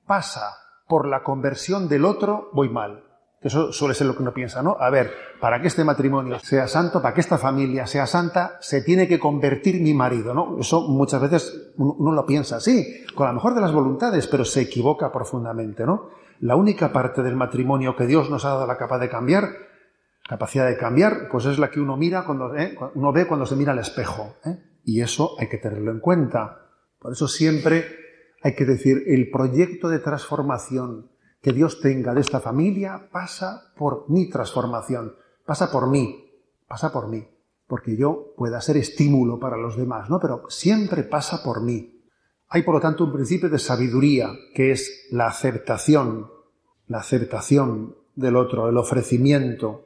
pasa 0.06 0.54
por 0.88 1.08
la 1.08 1.24
conversión 1.24 1.90
del 1.90 2.06
otro, 2.06 2.52
voy 2.54 2.70
mal. 2.70 3.05
Eso 3.46 3.72
suele 3.72 3.94
ser 3.94 4.08
lo 4.08 4.16
que 4.16 4.24
uno 4.24 4.34
piensa, 4.34 4.64
¿no? 4.64 4.76
A 4.80 4.90
ver, 4.90 5.14
para 5.40 5.62
que 5.62 5.68
este 5.68 5.84
matrimonio 5.84 6.40
sea 6.40 6.68
santo, 6.68 7.00
para 7.00 7.14
que 7.14 7.22
esta 7.22 7.38
familia 7.38 7.86
sea 7.86 8.08
santa, 8.08 8.58
se 8.60 8.82
tiene 8.82 9.08
que 9.08 9.20
convertir 9.20 9.80
mi 9.82 9.94
marido, 9.94 10.34
¿no? 10.34 10.58
Eso 10.60 10.88
muchas 10.88 11.22
veces 11.22 11.74
uno, 11.78 12.12
lo 12.12 12.26
piensa 12.26 12.56
así, 12.56 13.06
con 13.14 13.28
la 13.28 13.34
mejor 13.34 13.54
de 13.54 13.62
las 13.62 13.72
voluntades, 13.72 14.26
pero 14.26 14.46
se 14.46 14.62
equivoca 14.62 15.12
profundamente, 15.12 15.86
¿no? 15.86 16.10
La 16.40 16.56
única 16.56 16.92
parte 16.92 17.22
del 17.22 17.36
matrimonio 17.36 17.96
que 17.96 18.08
Dios 18.08 18.32
nos 18.32 18.46
ha 18.46 18.50
dado 18.50 18.66
la 18.66 18.78
capacidad 18.78 19.02
de 19.02 19.10
cambiar, 19.12 19.50
capacidad 20.28 20.66
de 20.66 20.78
cambiar, 20.78 21.30
pues 21.30 21.46
es 21.46 21.60
la 21.60 21.70
que 21.70 21.80
uno 21.80 21.98
mira 21.98 22.26
cuando 22.26 22.56
¿eh? 22.56 22.76
uno 22.96 23.14
ve 23.14 23.28
cuando 23.28 23.46
se 23.46 23.56
mira 23.56 23.74
al 23.74 23.80
espejo, 23.80 24.38
¿eh? 24.44 24.58
y 24.84 25.02
eso 25.02 25.36
hay 25.38 25.50
que 25.50 25.60
tenerlo 25.60 25.92
en 25.92 26.00
cuenta. 26.00 26.62
Por 26.98 27.12
eso 27.12 27.28
siempre 27.28 27.86
hay 28.42 28.56
que 28.56 28.66
decir 28.66 29.04
el 29.06 29.30
proyecto 29.30 29.88
de 29.88 30.00
transformación 30.00 31.12
que 31.46 31.54
Dios 31.54 31.80
tenga 31.80 32.16
de 32.16 32.22
esta 32.22 32.40
familia 32.40 33.08
pasa 33.12 33.72
por 33.78 34.10
mi 34.10 34.28
transformación, 34.32 35.16
pasa 35.46 35.72
por 35.72 35.88
mí, 35.88 36.26
pasa 36.68 36.92
por 36.92 37.08
mí, 37.08 37.24
porque 37.68 37.96
yo 37.96 38.34
pueda 38.36 38.60
ser 38.62 38.78
estímulo 38.78 39.40
para 39.40 39.56
los 39.56 39.78
demás, 39.78 40.10
¿no? 40.10 40.20
Pero 40.20 40.50
siempre 40.50 41.04
pasa 41.04 41.44
por 41.44 41.62
mí. 41.62 42.02
Hay, 42.50 42.64
por 42.64 42.74
lo 42.74 42.82
tanto, 42.82 43.04
un 43.04 43.14
principio 43.14 43.48
de 43.48 43.60
sabiduría, 43.60 44.32
que 44.56 44.72
es 44.72 45.06
la 45.12 45.28
aceptación, 45.28 46.32
la 46.88 46.98
aceptación 46.98 47.96
del 48.16 48.38
otro, 48.38 48.68
el 48.68 48.78
ofrecimiento. 48.78 49.86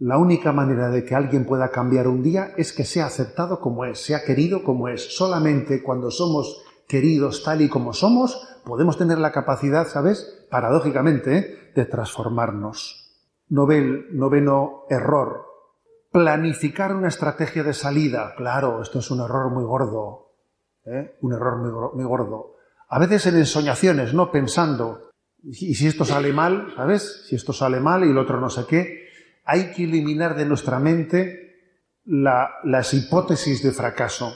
La 0.00 0.18
única 0.18 0.52
manera 0.52 0.90
de 0.90 1.06
que 1.06 1.14
alguien 1.14 1.46
pueda 1.46 1.70
cambiar 1.70 2.06
un 2.06 2.22
día 2.22 2.52
es 2.58 2.74
que 2.74 2.84
sea 2.84 3.06
aceptado 3.06 3.60
como 3.60 3.86
es, 3.86 3.98
sea 3.98 4.24
querido 4.24 4.62
como 4.62 4.88
es. 4.88 5.16
Solamente 5.16 5.82
cuando 5.82 6.10
somos 6.10 6.66
queridos 6.88 7.44
tal 7.44 7.60
y 7.60 7.68
como 7.68 7.92
somos, 7.92 8.48
podemos 8.64 8.96
tener 8.98 9.18
la 9.18 9.30
capacidad, 9.30 9.86
¿sabes? 9.86 10.46
Paradójicamente, 10.50 11.38
¿eh? 11.38 11.72
de 11.74 11.84
transformarnos. 11.84 13.14
noveno 13.50 14.84
error. 14.88 15.46
Planificar 16.10 16.96
una 16.96 17.08
estrategia 17.08 17.62
de 17.62 17.74
salida. 17.74 18.34
Claro, 18.36 18.82
esto 18.82 18.98
es 18.98 19.10
un 19.10 19.20
error 19.20 19.52
muy 19.52 19.64
gordo. 19.64 20.32
¿eh? 20.86 21.16
Un 21.20 21.34
error 21.34 21.94
muy, 21.94 22.04
gordo. 22.04 22.56
A 22.88 22.98
veces 22.98 23.26
en 23.26 23.36
ensoñaciones, 23.36 24.14
¿no? 24.14 24.32
Pensando, 24.32 25.10
y 25.42 25.74
si 25.74 25.86
esto 25.86 26.06
sale 26.06 26.32
mal, 26.32 26.72
¿sabes? 26.74 27.26
Si 27.28 27.36
esto 27.36 27.52
sale 27.52 27.80
mal 27.80 28.04
y 28.04 28.10
el 28.10 28.18
otro 28.18 28.40
no 28.40 28.48
sé 28.48 28.64
qué, 28.66 29.08
hay 29.44 29.72
que 29.72 29.84
eliminar 29.84 30.34
de 30.34 30.46
nuestra 30.46 30.78
mente 30.78 31.44
las 32.04 32.94
hipótesis 32.94 33.62
de 33.62 33.72
fracaso, 33.72 34.32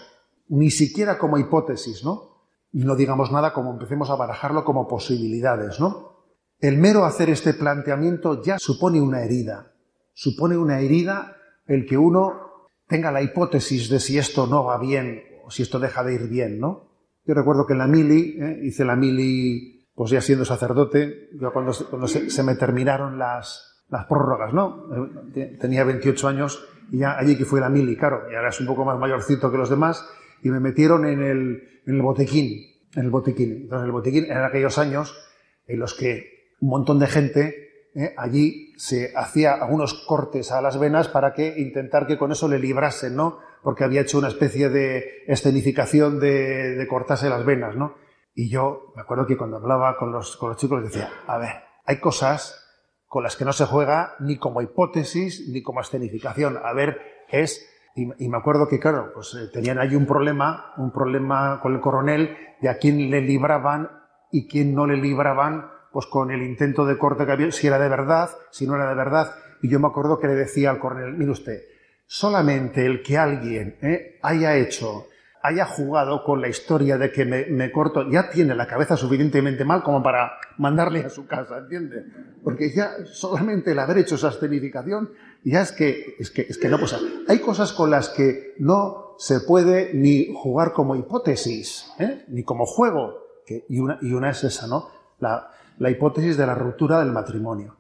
ni 0.49 0.71
siquiera 0.71 1.17
como 1.17 1.39
hipótesis, 1.39 2.05
¿no? 2.05 2.32
Y 2.73 2.85
no 2.85 2.97
digamos 2.97 3.31
nada 3.31 3.53
como 3.53 3.73
empecemos 3.73 4.11
a 4.11 4.17
barajarlo 4.17 4.65
como 4.65 4.89
posibilidades, 4.89 5.79
¿no? 5.79 6.13
El 6.59 6.79
mero 6.79 7.05
hacer 7.05 7.29
este 7.29 7.55
planteamiento 7.55 8.43
ya 8.43 8.59
supone 8.59 9.01
una 9.01 9.23
herida, 9.23 9.73
supone 10.15 10.57
una 10.57 10.81
herida 10.81 11.37
el 11.67 11.87
que 11.87 11.99
uno 11.99 12.69
tenga 12.87 13.11
la 13.11 13.23
hipótesis 13.23 13.89
de 13.89 13.99
si 13.99 14.19
esto 14.19 14.47
no 14.47 14.65
va 14.65 14.79
bien 14.79 15.23
o 15.45 15.51
si 15.51 15.63
esto 15.63 15.79
deja 15.79 16.05
de 16.05 16.15
ir 16.15 16.29
bien, 16.29 16.61
¿no? 16.61 16.93
Yo 17.25 17.35
recuerdo 17.35 17.67
que 17.67 17.73
en 17.73 17.79
la 17.79 17.87
mili, 17.87 18.37
¿eh? 18.39 18.61
hice 18.63 18.85
la 18.85 18.97
mili, 18.97 19.89
pues 19.95 20.11
ya 20.11 20.21
siendo 20.21 20.45
sacerdote, 20.45 21.31
yo 21.39 21.53
cuando, 21.53 21.73
se, 21.73 22.43
me 22.43 22.55
terminaron 22.57 23.19
las, 23.19 23.85
las 23.89 24.07
prórrogas, 24.07 24.53
¿no? 24.53 24.87
Eh, 25.35 25.57
tenía 25.61 25.85
28 25.85 26.29
años 26.29 26.65
y 26.91 26.99
ya 26.99 27.17
allí 27.19 27.37
que 27.37 27.45
fue 27.45 27.61
la 27.61 27.69
mili, 27.69 27.97
claro, 27.97 28.31
y 28.31 28.35
ahora 28.35 28.51
es 28.51 28.61
un 28.61 28.67
poco 28.67 28.85
más 28.85 28.99
mayorcito 28.99 29.51
que 29.51 29.59
los 29.59 29.71
demás, 29.71 30.05
y 30.43 30.51
me 30.51 30.61
metieron 30.61 31.07
en 31.07 31.23
el, 31.23 31.83
en 31.87 31.97
el 31.97 32.03
botequín, 32.03 32.81
en 32.95 33.05
el 33.05 33.11
botequín. 33.11 33.53
Entonces 33.63 33.87
el 33.87 33.93
botequín 33.93 34.25
eran 34.25 34.45
aquellos 34.45 34.79
años 34.79 35.17
en 35.67 35.79
los 35.79 35.95
que 35.95 36.55
un 36.61 36.69
montón 36.69 36.99
de 36.99 37.07
gente 37.07 37.63
¿eh? 37.95 38.15
allí 38.17 38.73
se 38.77 39.13
hacía 39.17 39.55
algunos 39.55 39.95
cortes 39.95 40.51
a 40.53 40.61
las 40.61 40.79
venas 40.79 41.09
para 41.09 41.33
que 41.33 41.55
intentar 41.59 42.07
que 42.07 42.19
con 42.19 42.33
eso 42.33 42.49
le 42.49 42.59
librasen, 42.59 43.17
¿no? 43.17 43.39
Porque 43.63 43.85
había 43.85 44.01
hecho 44.01 44.19
una 44.19 44.29
especie 44.29 44.69
de 44.69 45.23
escenificación 45.27 46.19
de, 46.19 46.75
de 46.75 46.89
cortarse 46.89 47.29
las 47.29 47.45
venas, 47.45 47.77
¿no? 47.77 47.95
Y 48.35 48.49
yo 48.49 48.93
me 48.97 49.03
acuerdo 49.03 49.27
que 49.27 49.37
cuando 49.37 49.59
hablaba 49.59 49.97
con 49.97 50.11
los, 50.11 50.37
con 50.37 50.51
los 50.51 50.59
chicos 50.59 50.83
les 50.83 50.93
decía, 50.93 51.11
a 51.27 51.39
ver, 51.39 51.53
hay 51.85 51.99
cosas 51.99 52.59
con 53.07 53.23
las 53.23 53.37
que 53.37 53.45
no 53.45 53.53
se 53.53 53.67
juega 53.67 54.15
ni 54.21 54.39
como 54.39 54.63
hipótesis 54.63 55.49
ni 55.49 55.63
como 55.63 55.81
escenificación. 55.81 56.59
A 56.63 56.73
ver, 56.73 56.99
es 57.29 57.69
y, 57.95 58.29
me 58.29 58.37
acuerdo 58.39 58.69
que, 58.69 58.79
claro, 58.79 59.11
pues 59.13 59.35
eh, 59.35 59.49
tenían 59.53 59.79
ahí 59.79 59.95
un 59.95 60.07
problema, 60.07 60.73
un 60.79 60.91
problema 60.93 61.61
con 61.61 61.75
el 61.75 61.81
coronel 61.81 62.37
de 62.61 62.69
a 62.71 62.79
quién 62.79 63.11
le 63.11 63.21
libraban 63.21 63.91
y 64.31 64.49
quién 64.49 64.75
no 64.75 64.87
le 64.87 64.97
libraban 64.97 65.67
pues 65.93 66.07
con 66.07 66.31
el 66.31 66.43
intento 66.43 66.87
de 66.87 66.97
corte 66.97 67.27
que 67.27 67.33
había, 67.33 67.53
si 67.53 67.67
era 67.67 67.79
de 67.79 67.89
verdad, 67.89 68.31
si 68.51 68.67
no 68.67 68.77
era 68.77 68.89
de 68.89 68.95
verdad. 68.95 69.35
Y 69.61 69.69
yo 69.69 69.79
me 69.79 69.89
acuerdo 69.89 70.19
que 70.19 70.27
le 70.27 70.35
decía 70.35 70.71
al 70.71 70.79
coronel, 70.79 71.13
mire 71.13 71.31
usted, 71.31 71.61
solamente 72.07 72.87
el 72.87 73.03
que 73.03 73.19
alguien 73.19 73.77
eh, 73.83 74.19
haya 74.23 74.57
hecho, 74.57 75.07
haya 75.43 75.67
jugado 75.67 76.25
con 76.25 76.41
la 76.41 76.49
historia 76.49 76.97
de 76.97 77.13
que 77.13 77.27
me, 77.27 77.71
corto, 77.71 78.09
ya 78.11 78.31
tiene 78.31 78.55
la 78.55 78.67
cabeza 78.67 78.97
suficientemente 78.97 79.65
mal 79.65 79.83
como 79.83 80.03
para 80.03 80.33
mandarle 80.57 81.01
a 81.01 81.11
su 81.11 81.27
casa, 81.27 81.59
¿entiende? 81.59 82.05
Porque 82.43 82.71
ya 82.71 83.05
solamente 83.05 83.73
el 83.73 83.79
haber 83.79 83.99
hecho 83.99 84.15
esa 84.15 84.29
escenificación, 84.29 85.11
ya 85.45 85.63
es 85.63 85.73
que, 85.73 86.17
es 86.19 86.31
que, 86.31 86.43
es 86.43 86.59
que 86.59 86.69
no, 86.69 86.79
pues 86.79 86.95
hay 87.29 87.39
cosas 87.41 87.73
con 87.73 87.91
las 87.91 88.09
que 88.11 88.55
no 88.59 89.15
se 89.19 89.41
puede 89.41 89.93
ni 89.95 90.33
jugar 90.35 90.73
como 90.73 90.97
hipótesis, 90.97 91.87
¿eh? 91.99 92.25
ni 92.29 92.45
como 92.45 92.67
juego, 92.67 93.15
y, 93.69 93.79
una, 93.79 93.99
y 94.03 94.13
una 94.13 94.31
es 94.31 94.45
esa, 94.45 94.67
¿no? 94.67 94.89
La, 95.19 95.51
la 95.79 95.91
hipótesis 95.91 96.37
de 96.37 96.47
la 96.47 96.55
ruptura 96.55 97.01
del 97.01 97.13
matrimonio. 97.13 97.77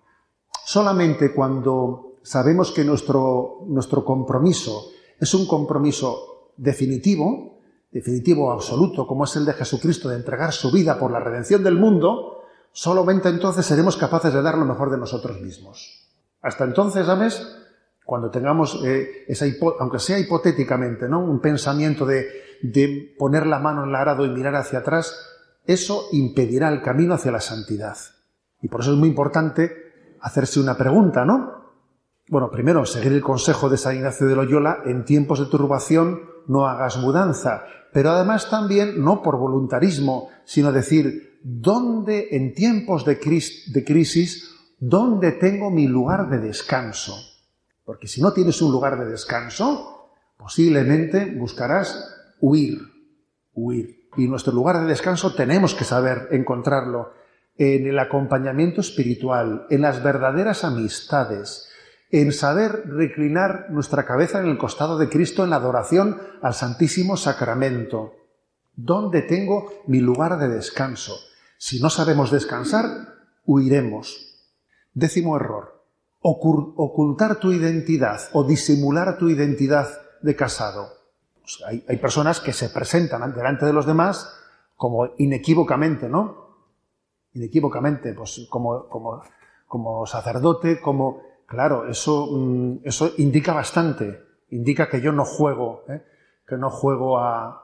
Solamente 0.64 1.32
cuando 1.32 2.18
sabemos 2.22 2.72
que 2.72 2.84
nuestro, 2.84 3.60
nuestro 3.66 4.04
compromiso 4.04 4.90
es 5.18 5.34
un 5.34 5.46
compromiso 5.46 6.52
definitivo, 6.56 7.60
definitivo 7.90 8.50
absoluto, 8.50 9.06
como 9.06 9.24
es 9.24 9.36
el 9.36 9.44
de 9.44 9.52
Jesucristo, 9.52 10.08
de 10.08 10.16
entregar 10.16 10.52
su 10.52 10.70
vida 10.70 10.98
por 10.98 11.10
la 11.10 11.20
redención 11.20 11.62
del 11.62 11.76
mundo, 11.76 12.42
solamente 12.72 13.28
entonces 13.28 13.66
seremos 13.66 13.96
capaces 13.96 14.32
de 14.32 14.42
dar 14.42 14.56
lo 14.56 14.64
mejor 14.64 14.90
de 14.90 14.98
nosotros 14.98 15.40
mismos. 15.40 16.01
Hasta 16.42 16.64
entonces, 16.64 17.06
¿sabes? 17.06 17.56
Cuando 18.04 18.30
tengamos 18.30 18.82
eh, 18.84 19.24
esa 19.28 19.46
aunque 19.78 19.98
sea 19.98 20.18
hipotéticamente, 20.18 21.08
¿no? 21.08 21.20
Un 21.20 21.40
pensamiento 21.40 22.04
de, 22.04 22.26
de 22.62 23.14
poner 23.18 23.46
la 23.46 23.60
mano 23.60 23.84
en 23.84 23.90
el 23.90 23.94
arado 23.94 24.26
y 24.26 24.30
mirar 24.30 24.56
hacia 24.56 24.80
atrás, 24.80 25.16
eso 25.64 26.08
impedirá 26.12 26.68
el 26.68 26.82
camino 26.82 27.14
hacia 27.14 27.32
la 27.32 27.40
santidad. 27.40 27.96
Y 28.60 28.68
por 28.68 28.80
eso 28.80 28.92
es 28.92 28.98
muy 28.98 29.08
importante 29.08 30.16
hacerse 30.20 30.60
una 30.60 30.76
pregunta, 30.76 31.24
¿no? 31.24 31.62
Bueno, 32.28 32.50
primero, 32.50 32.86
seguir 32.86 33.12
el 33.12 33.20
consejo 33.20 33.68
de 33.68 33.76
San 33.76 33.96
Ignacio 33.96 34.26
de 34.26 34.36
Loyola, 34.36 34.78
en 34.84 35.04
tiempos 35.04 35.40
de 35.40 35.46
turbación 35.46 36.22
no 36.46 36.66
hagas 36.66 36.96
mudanza, 36.96 37.64
pero 37.92 38.10
además 38.10 38.48
también, 38.48 39.02
no 39.02 39.22
por 39.22 39.36
voluntarismo, 39.36 40.30
sino 40.44 40.72
decir, 40.72 41.40
¿dónde 41.42 42.28
en 42.32 42.54
tiempos 42.54 43.04
de, 43.04 43.16
de 43.16 43.84
crisis, 43.84 44.51
dónde 44.82 45.30
tengo 45.30 45.70
mi 45.70 45.86
lugar 45.86 46.28
de 46.28 46.38
descanso? 46.38 47.16
Porque 47.84 48.08
si 48.08 48.20
no 48.20 48.32
tienes 48.32 48.60
un 48.62 48.72
lugar 48.72 48.98
de 48.98 49.08
descanso, 49.08 50.10
posiblemente 50.36 51.36
buscarás 51.36 52.12
huir, 52.40 52.80
huir. 53.54 54.08
Y 54.16 54.26
nuestro 54.26 54.52
lugar 54.52 54.80
de 54.80 54.86
descanso 54.86 55.34
tenemos 55.34 55.76
que 55.76 55.84
saber 55.84 56.28
encontrarlo 56.32 57.12
en 57.56 57.86
el 57.86 57.96
acompañamiento 58.00 58.80
espiritual, 58.80 59.66
en 59.70 59.82
las 59.82 60.02
verdaderas 60.02 60.64
amistades, 60.64 61.68
en 62.10 62.32
saber 62.32 62.82
reclinar 62.86 63.66
nuestra 63.70 64.04
cabeza 64.04 64.40
en 64.40 64.46
el 64.46 64.58
costado 64.58 64.98
de 64.98 65.08
Cristo 65.08 65.44
en 65.44 65.50
la 65.50 65.56
adoración 65.56 66.18
al 66.42 66.54
Santísimo 66.54 67.16
Sacramento. 67.16 68.14
¿Dónde 68.74 69.22
tengo 69.22 69.70
mi 69.86 70.00
lugar 70.00 70.38
de 70.40 70.48
descanso? 70.48 71.14
Si 71.56 71.80
no 71.80 71.88
sabemos 71.88 72.32
descansar, 72.32 73.14
huiremos. 73.46 74.31
Décimo 74.94 75.36
error. 75.36 75.82
Ocultar 76.20 77.40
tu 77.40 77.52
identidad 77.52 78.20
o 78.32 78.44
disimular 78.44 79.18
tu 79.18 79.28
identidad 79.28 79.88
de 80.20 80.36
casado. 80.36 80.88
Pues 81.40 81.58
hay, 81.66 81.96
personas 81.96 82.38
que 82.40 82.52
se 82.52 82.68
presentan 82.68 83.34
delante 83.34 83.66
de 83.66 83.72
los 83.72 83.86
demás 83.86 84.32
como 84.76 85.08
inequívocamente, 85.18 86.08
¿no? 86.08 86.42
Inequívocamente, 87.34 88.14
pues 88.14 88.46
como, 88.48 88.88
como, 89.66 90.06
sacerdote, 90.06 90.80
como... 90.80 91.22
Claro, 91.46 91.86
eso, 91.88 92.28
mm, 92.30 92.78
eso 92.84 93.12
indica 93.18 93.52
bastante, 93.52 94.22
indica 94.50 94.88
que 94.88 95.00
yo 95.02 95.12
no 95.12 95.24
juego, 95.24 95.84
¿eh? 95.88 96.02
que 96.46 96.56
no 96.56 96.70
juego 96.70 97.18
a, 97.18 97.62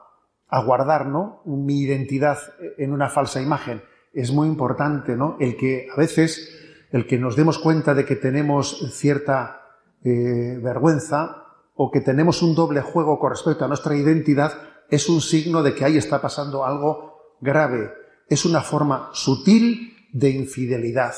a 0.49 0.63
guardar 0.63 1.07
¿no? 1.07 1.41
mi 1.45 1.81
identidad 1.81 2.37
en 2.77 2.91
una 2.91 3.09
falsa 3.09 3.41
imagen. 3.41 3.81
Es 4.13 4.31
muy 4.31 4.47
importante 4.47 5.15
¿no? 5.15 5.37
el 5.39 5.55
que 5.55 5.87
a 5.91 5.95
veces 5.95 6.68
el 6.91 7.07
que 7.07 7.17
nos 7.17 7.35
demos 7.35 7.59
cuenta 7.59 7.93
de 7.93 8.05
que 8.05 8.15
tenemos 8.15 8.91
cierta 8.93 9.61
eh, 10.03 10.59
vergüenza 10.61 11.45
o 11.75 11.91
que 11.91 12.01
tenemos 12.01 12.41
un 12.41 12.55
doble 12.55 12.81
juego 12.81 13.19
con 13.19 13.31
respecto 13.31 13.65
a 13.65 13.67
nuestra 13.67 13.95
identidad 13.95 14.53
es 14.89 15.07
un 15.07 15.21
signo 15.21 15.61
de 15.61 15.75
que 15.75 15.85
ahí 15.85 15.97
está 15.97 16.21
pasando 16.21 16.65
algo 16.65 17.35
grave. 17.41 17.93
Es 18.27 18.45
una 18.45 18.61
forma 18.61 19.09
sutil 19.13 19.95
de 20.11 20.29
infidelidad. 20.29 21.13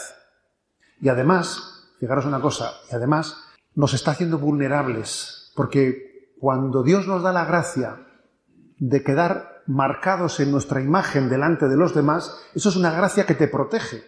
Y 0.99 1.09
además, 1.09 1.89
fijaros 1.99 2.25
una 2.25 2.41
cosa, 2.41 2.73
y 2.91 2.95
además 2.95 3.37
nos 3.73 3.93
está 3.93 4.11
haciendo 4.11 4.37
vulnerables, 4.37 5.51
porque 5.55 6.35
cuando 6.39 6.83
Dios 6.83 7.07
nos 7.07 7.23
da 7.23 7.31
la 7.31 7.45
gracia 7.45 8.05
de 8.77 9.03
quedar 9.03 9.63
marcados 9.67 10.39
en 10.39 10.51
nuestra 10.51 10.81
imagen 10.81 11.29
delante 11.29 11.67
de 11.67 11.77
los 11.77 11.95
demás, 11.95 12.35
eso 12.53 12.69
es 12.69 12.75
una 12.75 12.91
gracia 12.91 13.25
que 13.25 13.35
te 13.35 13.47
protege, 13.47 14.03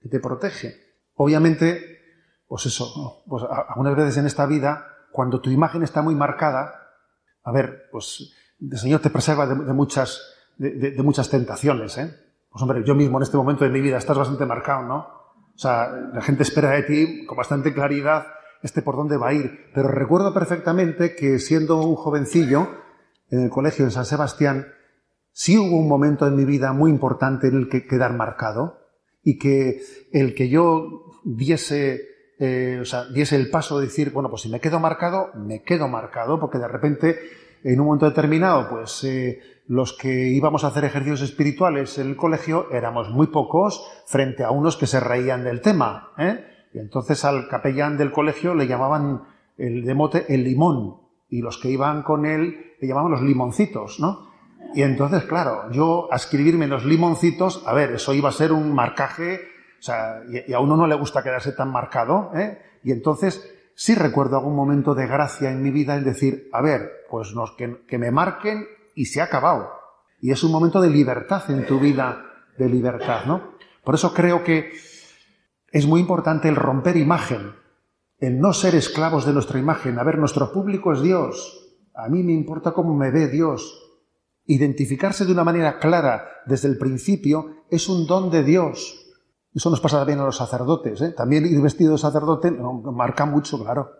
que 0.00 0.08
te 0.08 0.20
protege. 0.20 0.83
Obviamente, 1.16 2.00
pues 2.46 2.66
eso, 2.66 3.22
pues 3.26 3.44
algunas 3.68 3.96
veces 3.96 4.16
en 4.18 4.26
esta 4.26 4.46
vida 4.46 4.86
cuando 5.12 5.40
tu 5.40 5.50
imagen 5.50 5.82
está 5.82 6.02
muy 6.02 6.14
marcada, 6.14 6.74
a 7.44 7.52
ver, 7.52 7.88
pues 7.92 8.32
el 8.60 8.78
Señor 8.78 9.00
te 9.00 9.10
preserva 9.10 9.46
de, 9.46 9.54
muchas, 9.72 10.20
de, 10.56 11.00
muchas 11.02 11.30
tentaciones, 11.30 11.96
¿eh? 11.98 12.12
Pues 12.50 12.62
hombre, 12.62 12.82
yo 12.84 12.94
mismo 12.94 13.18
en 13.18 13.22
este 13.22 13.36
momento 13.36 13.64
de 13.64 13.70
mi 13.70 13.80
vida 13.80 13.98
estás 13.98 14.18
bastante 14.18 14.46
marcado, 14.46 14.82
¿no? 14.82 14.96
O 14.96 15.58
sea, 15.58 15.88
la 16.12 16.20
gente 16.20 16.42
espera 16.42 16.70
de 16.70 16.82
ti 16.82 17.26
con 17.26 17.36
bastante 17.36 17.72
claridad 17.72 18.26
este 18.62 18.82
por 18.82 18.96
dónde 18.96 19.16
va 19.16 19.28
a 19.28 19.32
ir. 19.34 19.70
Pero 19.74 19.88
recuerdo 19.88 20.32
perfectamente 20.32 21.14
que 21.14 21.38
siendo 21.38 21.80
un 21.80 21.96
jovencillo 21.96 22.68
en 23.30 23.44
el 23.44 23.50
colegio 23.50 23.84
en 23.84 23.90
San 23.90 24.06
Sebastián, 24.06 24.66
sí 25.32 25.58
hubo 25.58 25.76
un 25.76 25.88
momento 25.88 26.26
en 26.26 26.34
mi 26.34 26.44
vida 26.44 26.72
muy 26.72 26.90
importante 26.90 27.48
en 27.48 27.56
el 27.56 27.68
que 27.68 27.86
quedar 27.86 28.14
marcado 28.14 28.80
y 29.22 29.38
que 29.38 29.82
el 30.12 30.34
que 30.34 30.48
yo 30.48 31.03
diese 31.24 32.14
eh, 32.38 32.78
o 32.82 32.84
sea, 32.84 33.04
diese 33.06 33.36
el 33.36 33.48
paso 33.50 33.78
de 33.78 33.86
decir, 33.86 34.10
bueno, 34.12 34.28
pues 34.28 34.42
si 34.42 34.48
me 34.48 34.60
quedo 34.60 34.80
marcado, 34.80 35.30
me 35.34 35.62
quedo 35.62 35.88
marcado, 35.88 36.40
porque 36.40 36.58
de 36.58 36.68
repente, 36.68 37.18
en 37.62 37.80
un 37.80 37.86
momento 37.86 38.06
determinado, 38.06 38.68
pues 38.68 39.04
eh, 39.04 39.40
los 39.68 39.92
que 39.92 40.28
íbamos 40.28 40.64
a 40.64 40.68
hacer 40.68 40.84
ejercicios 40.84 41.22
espirituales 41.22 41.96
en 41.98 42.08
el 42.08 42.16
colegio 42.16 42.68
éramos 42.70 43.10
muy 43.10 43.28
pocos 43.28 43.88
frente 44.06 44.42
a 44.42 44.50
unos 44.50 44.76
que 44.76 44.86
se 44.86 45.00
reían 45.00 45.44
del 45.44 45.60
tema. 45.60 46.12
¿eh? 46.18 46.44
Y 46.74 46.78
entonces 46.78 47.24
al 47.24 47.48
capellán 47.48 47.96
del 47.96 48.10
colegio 48.10 48.54
le 48.54 48.66
llamaban 48.66 49.22
el 49.56 49.84
de 49.84 49.94
mote 49.94 50.34
el 50.34 50.42
limón, 50.42 50.96
y 51.30 51.40
los 51.40 51.58
que 51.58 51.70
iban 51.70 52.02
con 52.02 52.26
él 52.26 52.74
le 52.80 52.88
llamaban 52.88 53.12
los 53.12 53.22
limoncitos, 53.22 54.00
¿no? 54.00 54.34
Y 54.74 54.82
entonces, 54.82 55.22
claro, 55.24 55.70
yo 55.70 56.08
a 56.10 56.16
escribirme 56.16 56.66
los 56.66 56.84
limoncitos, 56.84 57.62
a 57.66 57.72
ver, 57.72 57.92
eso 57.92 58.12
iba 58.12 58.30
a 58.30 58.32
ser 58.32 58.52
un 58.52 58.74
marcaje 58.74 59.53
sea, 59.84 60.22
y, 60.28 60.52
a 60.52 60.60
uno 60.60 60.76
no 60.76 60.86
le 60.86 60.94
gusta 60.94 61.22
quedarse 61.22 61.52
tan 61.52 61.70
marcado, 61.70 62.30
¿eh? 62.34 62.58
Y 62.82 62.92
entonces 62.92 63.52
sí 63.74 63.94
recuerdo 63.94 64.36
algún 64.36 64.56
momento 64.56 64.94
de 64.94 65.06
gracia 65.06 65.50
en 65.50 65.62
mi 65.62 65.70
vida 65.70 65.96
en 65.96 66.04
decir, 66.04 66.48
a 66.52 66.62
ver, 66.62 67.06
pues 67.10 67.34
que, 67.56 67.84
que 67.86 67.98
me 67.98 68.10
marquen 68.10 68.66
y 68.94 69.06
se 69.06 69.20
ha 69.20 69.24
acabado. 69.24 69.70
Y 70.20 70.30
es 70.30 70.42
un 70.42 70.52
momento 70.52 70.80
de 70.80 70.90
libertad 70.90 71.50
en 71.50 71.66
tu 71.66 71.78
vida, 71.78 72.24
de 72.56 72.68
libertad, 72.68 73.26
¿no? 73.26 73.54
Por 73.82 73.94
eso 73.94 74.14
creo 74.14 74.42
que 74.42 74.72
es 75.70 75.86
muy 75.86 76.00
importante 76.00 76.48
el 76.48 76.56
romper 76.56 76.96
imagen, 76.96 77.52
el 78.18 78.40
no 78.40 78.52
ser 78.52 78.74
esclavos 78.74 79.26
de 79.26 79.32
nuestra 79.32 79.58
imagen. 79.58 79.98
A 79.98 80.04
ver, 80.04 80.18
nuestro 80.18 80.52
público 80.52 80.92
es 80.92 81.02
Dios. 81.02 81.76
A 81.94 82.08
mí 82.08 82.22
me 82.22 82.32
importa 82.32 82.72
cómo 82.72 82.94
me 82.94 83.10
ve 83.10 83.28
Dios. 83.28 83.82
Identificarse 84.46 85.24
de 85.26 85.32
una 85.32 85.44
manera 85.44 85.78
clara 85.78 86.26
desde 86.46 86.68
el 86.68 86.78
principio 86.78 87.64
es 87.70 87.88
un 87.88 88.06
don 88.06 88.30
de 88.30 88.44
Dios. 88.44 89.03
Eso 89.54 89.70
nos 89.70 89.80
pasa 89.80 89.98
también 89.98 90.18
a 90.18 90.24
los 90.24 90.36
sacerdotes. 90.36 91.00
¿eh? 91.00 91.12
También 91.12 91.46
ir 91.46 91.60
vestido 91.60 91.92
de 91.92 91.98
sacerdote 91.98 92.50
marca 92.50 93.24
mucho, 93.24 93.62
claro. 93.62 93.90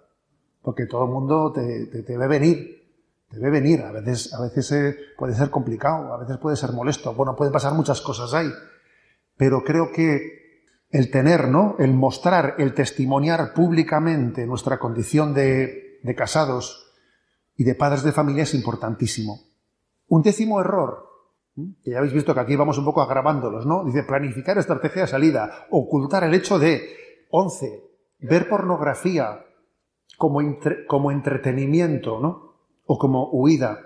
Porque 0.60 0.86
todo 0.86 1.04
el 1.04 1.10
mundo 1.10 1.52
te, 1.52 1.88
ve 2.16 2.26
venir. 2.26 2.82
Te 3.30 3.38
ve 3.38 3.50
venir. 3.50 3.82
A 3.82 3.92
veces, 3.92 4.34
a 4.34 4.40
veces 4.42 4.72
eh, 4.72 4.96
puede 5.16 5.34
ser 5.34 5.50
complicado, 5.50 6.12
a 6.12 6.18
veces 6.18 6.38
puede 6.38 6.56
ser 6.56 6.72
molesto. 6.72 7.14
Bueno, 7.14 7.36
pueden 7.36 7.52
pasar 7.52 7.72
muchas 7.74 8.00
cosas 8.00 8.34
ahí. 8.34 8.50
Pero 9.36 9.62
creo 9.62 9.92
que 9.92 10.44
el 10.90 11.10
tener, 11.10 11.48
¿no? 11.48 11.76
El 11.78 11.92
mostrar, 11.92 12.56
el 12.58 12.74
testimoniar 12.74 13.52
públicamente 13.54 14.46
nuestra 14.46 14.78
condición 14.78 15.34
de, 15.34 16.00
de 16.02 16.14
casados 16.14 16.92
y 17.56 17.62
de 17.62 17.74
padres 17.76 18.02
de 18.02 18.12
familia 18.12 18.42
es 18.42 18.54
importantísimo. 18.54 19.40
Un 20.08 20.22
décimo 20.22 20.60
error 20.60 21.03
que 21.54 21.90
ya 21.90 21.98
habéis 21.98 22.12
visto 22.12 22.34
que 22.34 22.40
aquí 22.40 22.56
vamos 22.56 22.78
un 22.78 22.84
poco 22.84 23.02
agravándolos, 23.02 23.64
¿no? 23.66 23.84
Dice, 23.84 24.02
planificar 24.02 24.58
estrategia 24.58 25.02
de 25.02 25.08
salida, 25.08 25.66
ocultar 25.70 26.24
el 26.24 26.34
hecho 26.34 26.58
de, 26.58 27.26
11, 27.30 27.82
ver 28.20 28.48
pornografía 28.48 29.44
como, 30.18 30.40
como 30.88 31.10
entretenimiento, 31.10 32.20
¿no? 32.20 32.54
O 32.86 32.98
como 32.98 33.30
huida. 33.30 33.80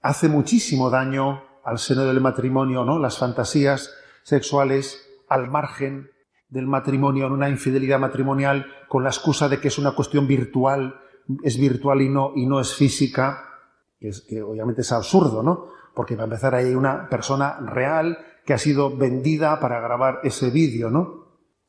Hace 0.00 0.28
muchísimo 0.28 0.90
daño 0.90 1.42
al 1.64 1.78
seno 1.78 2.04
del 2.04 2.20
matrimonio, 2.20 2.84
¿no? 2.84 2.98
Las 2.98 3.18
fantasías 3.18 3.94
sexuales 4.22 5.06
al 5.28 5.50
margen 5.50 6.10
del 6.48 6.66
matrimonio, 6.66 7.26
en 7.26 7.32
una 7.32 7.48
infidelidad 7.48 8.00
matrimonial, 8.00 8.66
con 8.88 9.04
la 9.04 9.10
excusa 9.10 9.48
de 9.48 9.60
que 9.60 9.68
es 9.68 9.78
una 9.78 9.92
cuestión 9.92 10.26
virtual, 10.26 11.00
es 11.42 11.58
virtual 11.58 12.02
y 12.02 12.08
no, 12.08 12.32
y 12.34 12.46
no 12.46 12.60
es 12.60 12.74
física, 12.74 13.44
que, 14.00 14.42
obviamente 14.42 14.80
es 14.80 14.92
absurdo, 14.92 15.42
¿no? 15.42 15.68
Porque 15.94 16.16
va 16.16 16.22
a 16.22 16.24
empezar 16.24 16.54
hay 16.54 16.74
una 16.74 17.08
persona 17.08 17.58
real 17.60 18.18
que 18.44 18.54
ha 18.54 18.58
sido 18.58 18.96
vendida 18.96 19.60
para 19.60 19.80
grabar 19.80 20.20
ese 20.22 20.50
vídeo, 20.50 20.90
¿no? 20.90 21.20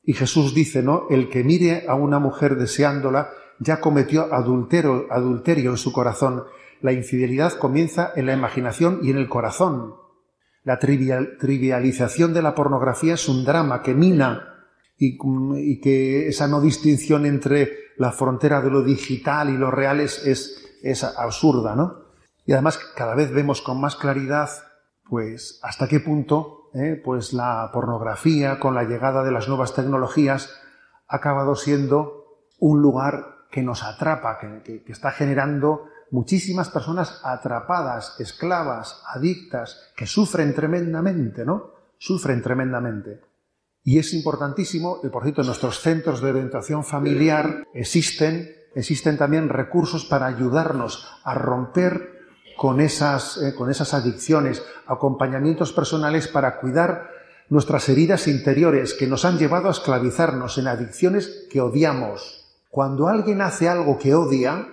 Y 0.04 0.14
Jesús 0.14 0.54
dice, 0.54 0.82
¿no? 0.82 1.08
El 1.10 1.30
que 1.30 1.44
mire 1.44 1.86
a 1.88 1.96
una 1.96 2.20
mujer 2.20 2.56
deseándola 2.56 3.30
ya 3.60 3.80
cometió 3.80 4.34
adulterio, 4.34 5.06
adulterio 5.12 5.72
en 5.72 5.78
su 5.78 5.94
corazón. 5.94 6.44
La 6.82 6.92
infidelidad 6.92 7.54
comienza 7.54 8.12
en 8.16 8.26
la 8.26 8.34
imaginación 8.34 9.00
y 9.04 9.12
en 9.12 9.18
el 9.18 9.30
corazón. 9.30 9.94
La 10.64 10.80
trivialización 10.80 12.34
de 12.34 12.42
la 12.42 12.56
pornografía 12.56 13.14
es 13.14 13.30
un 13.30 13.46
drama 13.46 13.84
que 13.84 13.94
mina 13.94 14.68
y, 14.98 15.80
que 15.80 16.28
esa 16.28 16.48
no 16.48 16.62
distinción 16.62 17.26
entre 17.26 17.92
la 17.98 18.12
frontera 18.12 18.62
de 18.62 18.72
lo 18.72 18.84
digital 18.84 19.50
y 19.50 19.58
lo 19.58 19.70
real 19.70 20.00
es, 20.00 20.26
es 20.84 21.04
absurda, 21.04 21.76
¿no? 21.76 22.01
Y 22.46 22.54
además 22.54 22.80
cada 22.96 23.16
vez 23.16 23.32
vemos 23.32 23.62
con 23.62 23.80
más 23.80 23.96
claridad, 23.96 24.50
pues, 25.10 25.60
hasta 25.64 25.88
qué 25.88 26.00
punto, 26.00 26.70
eh, 26.74 27.02
pues, 27.04 27.34
la 27.34 27.70
pornografía, 27.74 28.60
con 28.60 28.76
la 28.76 28.84
llegada 28.84 29.24
de 29.24 29.32
las 29.32 29.48
nuevas 29.48 29.74
tecnologías, 29.74 30.54
ha 31.08 31.18
acabado 31.18 31.56
siendo 31.56 32.46
un 32.60 32.82
lugar 32.82 33.46
que 33.52 33.62
nos 33.62 33.84
atrapa, 33.84 34.40
que, 34.40 34.84
está 34.88 35.12
generando 35.12 35.86
muchísimas 36.10 36.70
personas 36.70 37.22
atrapadas, 37.24 38.20
esclavas, 38.20 39.04
adictas, 39.14 39.92
que 39.96 40.08
sufren 40.08 40.54
tremendamente, 40.56 41.46
¿no? 41.46 41.72
Sufren 41.98 42.42
tremendamente. 42.42 43.22
Y 43.84 44.00
es 44.00 44.14
importantísimo, 44.14 45.00
y 45.04 45.10
por 45.10 45.24
cierto, 45.24 45.42
en 45.42 45.48
nuestros 45.48 45.80
centros 45.80 46.22
de 46.22 46.30
orientación 46.30 46.84
familiar 46.84 47.68
existen, 47.74 48.50
existen 48.76 49.18
también 49.18 49.50
recursos 49.50 50.06
para 50.06 50.28
ayudarnos 50.28 51.08
a 51.24 51.34
romper 51.34 52.21
con 52.62 52.80
esas, 52.80 53.38
eh, 53.38 53.56
con 53.56 53.72
esas 53.72 53.96
adicciones, 53.96 54.64
acompañamientos 54.86 55.74
personales 55.74 56.28
para 56.28 56.60
cuidar 56.60 57.10
nuestras 57.50 57.90
heridas 57.90 58.28
interiores 58.28 58.94
que 58.94 59.08
nos 59.08 59.26
han 59.26 59.40
llevado 59.40 59.68
a 59.68 59.72
esclavizarnos 59.72 60.60
en 60.60 60.68
adicciones 60.68 61.48
que 61.50 61.60
odiamos. 61.60 62.46
Cuando 62.70 63.08
alguien 63.08 63.42
hace 63.42 63.68
algo 63.68 63.98
que 63.98 64.14
odia 64.14 64.68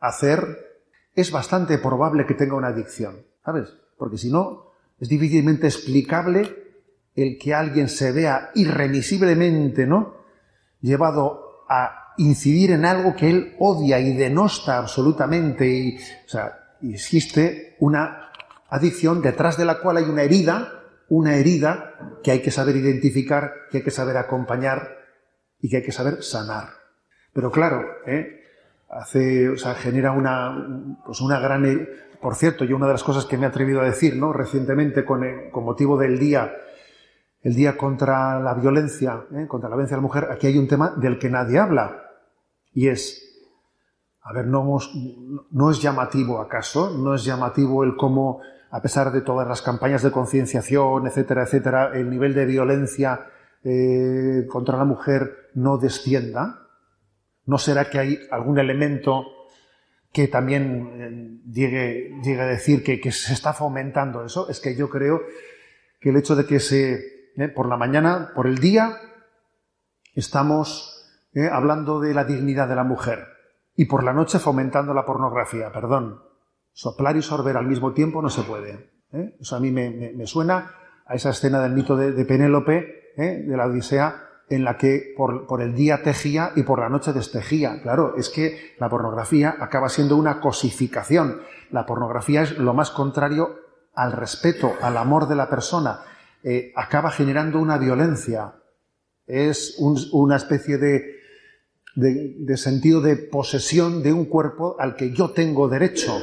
hacer, 0.00 0.80
es 1.14 1.30
bastante 1.30 1.76
probable 1.76 2.24
que 2.24 2.32
tenga 2.32 2.54
una 2.54 2.68
adicción, 2.68 3.26
¿sabes? 3.44 3.74
Porque 3.98 4.16
si 4.16 4.32
no, 4.32 4.70
es 4.98 5.10
difícilmente 5.10 5.66
explicable 5.66 6.78
el 7.14 7.36
que 7.36 7.52
alguien 7.52 7.90
se 7.90 8.10
vea 8.12 8.52
irremisiblemente, 8.54 9.86
¿no? 9.86 10.14
Llevado 10.80 11.66
a 11.68 12.14
incidir 12.16 12.70
en 12.70 12.86
algo 12.86 13.14
que 13.14 13.28
él 13.28 13.54
odia 13.58 14.00
y 14.00 14.14
denosta 14.14 14.78
absolutamente 14.78 15.68
y, 15.68 15.98
o 15.98 16.28
sea, 16.30 16.63
existe 16.92 17.76
una 17.78 18.30
adicción 18.68 19.22
detrás 19.22 19.56
de 19.56 19.64
la 19.64 19.78
cual 19.78 19.98
hay 19.98 20.04
una 20.04 20.22
herida, 20.22 20.82
una 21.08 21.36
herida 21.36 21.94
que 22.22 22.32
hay 22.32 22.42
que 22.42 22.50
saber 22.50 22.76
identificar, 22.76 23.52
que 23.70 23.78
hay 23.78 23.84
que 23.84 23.90
saber 23.90 24.16
acompañar 24.16 24.98
y 25.60 25.68
que 25.68 25.78
hay 25.78 25.82
que 25.82 25.92
saber 25.92 26.22
sanar. 26.22 26.70
Pero 27.32 27.50
claro, 27.50 27.84
¿eh? 28.06 28.42
hace, 28.90 29.54
genera 29.78 30.12
una, 30.12 30.98
pues 31.04 31.20
una 31.20 31.40
gran, 31.40 31.88
por 32.20 32.34
cierto, 32.34 32.64
yo 32.64 32.76
una 32.76 32.86
de 32.86 32.92
las 32.92 33.04
cosas 33.04 33.26
que 33.26 33.38
me 33.38 33.44
he 33.44 33.48
atrevido 33.48 33.80
a 33.80 33.84
decir, 33.84 34.16
¿no? 34.16 34.32
Recientemente 34.32 35.04
con, 35.04 35.24
con 35.50 35.64
motivo 35.64 35.96
del 35.96 36.18
día, 36.18 36.54
el 37.42 37.54
día 37.54 37.76
contra 37.76 38.40
la 38.40 38.54
violencia, 38.54 39.24
¿eh? 39.34 39.46
contra 39.46 39.68
la 39.68 39.76
violencia 39.76 39.96
de 39.96 40.02
la 40.02 40.06
mujer, 40.06 40.28
aquí 40.30 40.46
hay 40.46 40.58
un 40.58 40.68
tema 40.68 40.94
del 40.96 41.18
que 41.18 41.28
nadie 41.28 41.58
habla 41.58 42.10
y 42.72 42.88
es 42.88 43.23
a 44.24 44.32
ver, 44.32 44.46
no, 44.46 45.70
es 45.70 45.82
llamativo 45.82 46.40
acaso, 46.40 46.96
no 46.96 47.14
es 47.14 47.24
llamativo 47.24 47.84
el 47.84 47.94
cómo, 47.94 48.40
a 48.70 48.80
pesar 48.80 49.12
de 49.12 49.20
todas 49.20 49.46
las 49.46 49.60
campañas 49.60 50.02
de 50.02 50.10
concienciación, 50.10 51.06
etcétera, 51.06 51.42
etcétera, 51.42 51.90
el 51.92 52.08
nivel 52.08 52.32
de 52.32 52.46
violencia 52.46 53.26
eh, 53.62 54.46
contra 54.48 54.78
la 54.78 54.86
mujer 54.86 55.50
no 55.54 55.76
descienda. 55.76 56.60
¿No 57.44 57.58
será 57.58 57.90
que 57.90 57.98
hay 57.98 58.18
algún 58.30 58.58
elemento 58.58 59.26
que 60.10 60.28
también 60.28 61.42
eh, 61.44 61.50
llegue, 61.52 62.40
a 62.40 62.46
decir 62.46 62.82
que, 62.82 63.12
se 63.12 63.34
está 63.34 63.52
fomentando 63.52 64.24
eso? 64.24 64.48
Es 64.48 64.58
que 64.58 64.74
yo 64.74 64.88
creo 64.88 65.20
que 66.00 66.08
el 66.08 66.16
hecho 66.16 66.34
de 66.34 66.46
que 66.46 66.60
se, 66.60 66.94
eh, 67.36 67.48
por 67.48 67.68
la 67.68 67.76
mañana, 67.76 68.32
por 68.34 68.46
el 68.46 68.56
día, 68.56 68.96
estamos 70.14 70.92
hablando 71.52 72.00
de 72.00 72.14
la 72.14 72.24
dignidad 72.24 72.68
de 72.68 72.76
la 72.76 72.84
mujer 72.84 73.33
y 73.76 73.86
por 73.86 74.04
la 74.04 74.12
noche 74.12 74.38
fomentando 74.38 74.94
la 74.94 75.04
pornografía, 75.04 75.72
perdón. 75.72 76.22
Soplar 76.72 77.16
y 77.16 77.22
sorber 77.22 77.56
al 77.56 77.66
mismo 77.66 77.92
tiempo 77.92 78.22
no 78.22 78.30
se 78.30 78.42
puede. 78.42 78.90
¿eh? 79.12 79.36
Eso 79.40 79.56
a 79.56 79.60
mí 79.60 79.70
me, 79.70 80.26
suena 80.26 80.72
a 81.06 81.14
esa 81.14 81.30
escena 81.30 81.60
del 81.62 81.72
mito 81.72 81.96
de, 81.96 82.24
Penélope, 82.24 83.12
¿eh? 83.16 83.44
de 83.46 83.56
la 83.56 83.66
Odisea, 83.66 84.22
en 84.48 84.64
la 84.64 84.76
que 84.76 85.14
por, 85.16 85.46
por, 85.46 85.62
el 85.62 85.74
día 85.74 86.02
tejía 86.02 86.52
y 86.54 86.62
por 86.62 86.80
la 86.80 86.88
noche 86.88 87.12
destejía. 87.12 87.80
Claro, 87.82 88.14
es 88.16 88.28
que 88.28 88.74
la 88.78 88.88
pornografía 88.88 89.56
acaba 89.58 89.88
siendo 89.88 90.16
una 90.16 90.40
cosificación. 90.40 91.40
La 91.70 91.86
pornografía 91.86 92.42
es 92.42 92.58
lo 92.58 92.74
más 92.74 92.90
contrario 92.90 93.56
al 93.94 94.12
respeto, 94.12 94.74
al 94.82 94.96
amor 94.96 95.28
de 95.28 95.36
la 95.36 95.48
persona. 95.48 96.00
Eh, 96.42 96.72
acaba 96.76 97.10
generando 97.10 97.58
una 97.58 97.78
violencia. 97.78 98.56
Es 99.26 99.76
una 99.78 100.36
especie 100.36 100.76
de, 100.76 101.14
de, 101.94 102.56
sentido 102.56 103.00
de 103.00 103.16
posesión 103.16 104.02
de 104.02 104.12
un 104.12 104.24
cuerpo 104.24 104.76
al 104.78 104.96
que 104.96 105.12
yo 105.12 105.30
tengo 105.30 105.68
derecho. 105.68 106.18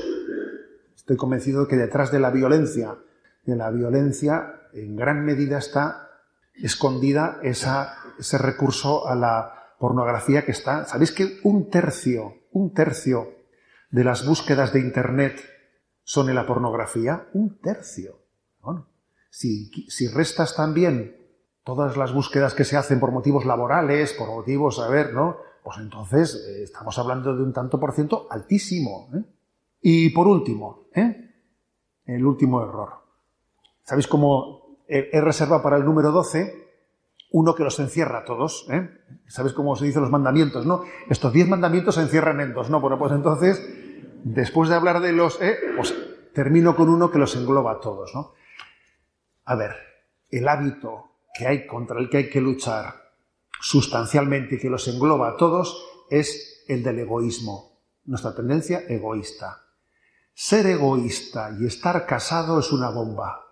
Estoy 0.96 1.18
convencido 1.18 1.62
de 1.62 1.68
que 1.68 1.78
detrás 1.78 2.12
de 2.12 2.20
la 2.20 2.30
violencia, 2.30 2.98
de 3.46 3.56
la 3.56 3.72
violencia, 3.72 4.62
en 4.74 4.96
gran 4.96 5.26
medida 5.26 5.58
está 5.58 6.10
escondida 6.56 7.40
esa, 7.44 7.96
ese 8.20 8.38
recurso 8.38 9.08
a 9.08 9.16
la 9.16 9.76
pornografía 9.80 10.46
que 10.46 10.52
está. 10.52 10.86
¿Sabéis 10.86 11.12
que 11.12 11.40
un 11.44 11.70
tercio, 11.70 12.36
un 12.52 12.74
tercio 12.74 13.30
de 13.90 14.04
las 14.04 14.26
búsquedas 14.26 14.74
de 14.74 14.80
Internet 14.80 15.42
son 16.04 16.30
en 16.30 16.36
la 16.36 16.46
pornografía? 16.46 17.28
Un 17.34 17.60
tercio. 17.60 18.20
Bueno, 18.62 18.88
si, 19.30 19.72
si 19.90 20.08
restas 20.08 20.56
también 20.56 21.18
todas 21.64 21.98
las 21.98 22.14
búsquedas 22.14 22.54
que 22.54 22.64
se 22.64 22.78
hacen 22.78 23.00
por 23.00 23.12
motivos 23.12 23.46
laborales, 23.46 24.14
por 24.14 24.28
motivos, 24.28 24.80
a 24.80 24.88
ver, 24.88 25.14
¿no? 25.14 25.38
Pues 25.64 25.78
entonces 25.78 26.36
eh, 26.48 26.64
estamos 26.64 26.98
hablando 26.98 27.36
de 27.36 27.44
un 27.44 27.54
tanto 27.54 27.80
por 27.80 27.94
ciento 27.94 28.28
altísimo. 28.30 29.10
¿eh? 29.14 29.24
Y 29.82 30.10
por 30.10 30.28
último, 30.28 30.86
¿eh? 30.94 31.30
el 32.06 32.26
último 32.26 32.62
error. 32.62 32.90
¿Sabéis 33.84 34.08
cómo 34.08 34.78
he 34.88 35.22
reservado 35.22 35.64
para 35.64 35.78
el 35.78 35.86
número 35.86 36.12
12 36.12 36.70
uno 37.32 37.56
que 37.56 37.64
los 37.64 37.80
encierra 37.80 38.20
a 38.20 38.26
todos? 38.26 38.68
¿Sabes 39.28 39.54
cómo 39.54 39.76
se 39.76 39.86
dicen 39.86 40.02
los 40.02 40.12
mandamientos? 40.12 40.66
No, 40.66 40.84
estos 41.10 41.32
diez 41.34 41.48
mandamientos 41.48 41.96
se 41.96 42.02
encierran 42.02 42.42
en 42.42 42.54
dos. 42.54 42.70
No, 42.70 42.80
bueno, 42.82 43.00
pues 43.00 43.12
entonces, 43.12 43.62
después 44.24 44.70
de 44.70 44.76
hablar 44.76 45.00
de 45.00 45.14
los, 45.14 45.40
pues 45.76 45.96
termino 46.34 46.76
con 46.76 46.90
uno 46.90 47.10
que 47.10 47.20
los 47.20 47.36
engloba 47.36 47.74
a 47.74 47.80
todos, 47.80 48.14
¿no? 48.14 48.34
A 49.46 49.56
ver, 49.56 49.76
el 50.30 50.48
hábito 50.48 51.12
que 51.34 51.48
hay 51.48 51.66
contra 51.66 52.00
el 52.00 52.10
que 52.10 52.18
hay 52.18 52.30
que 52.30 52.42
luchar 52.42 53.01
sustancialmente 53.62 54.58
que 54.58 54.70
los 54.70 54.88
engloba 54.88 55.30
a 55.30 55.38
todos 55.38 55.86
es 56.10 56.64
el 56.68 56.84
del 56.84 57.00
egoísmo, 57.00 57.80
nuestra 58.06 58.36
tendencia 58.36 58.84
egoísta. 58.88 59.64
Ser 60.34 60.66
egoísta 60.68 61.56
y 61.60 61.66
estar 61.66 62.06
casado 62.06 62.60
es 62.60 62.72
una 62.72 62.90
bomba. 62.90 63.46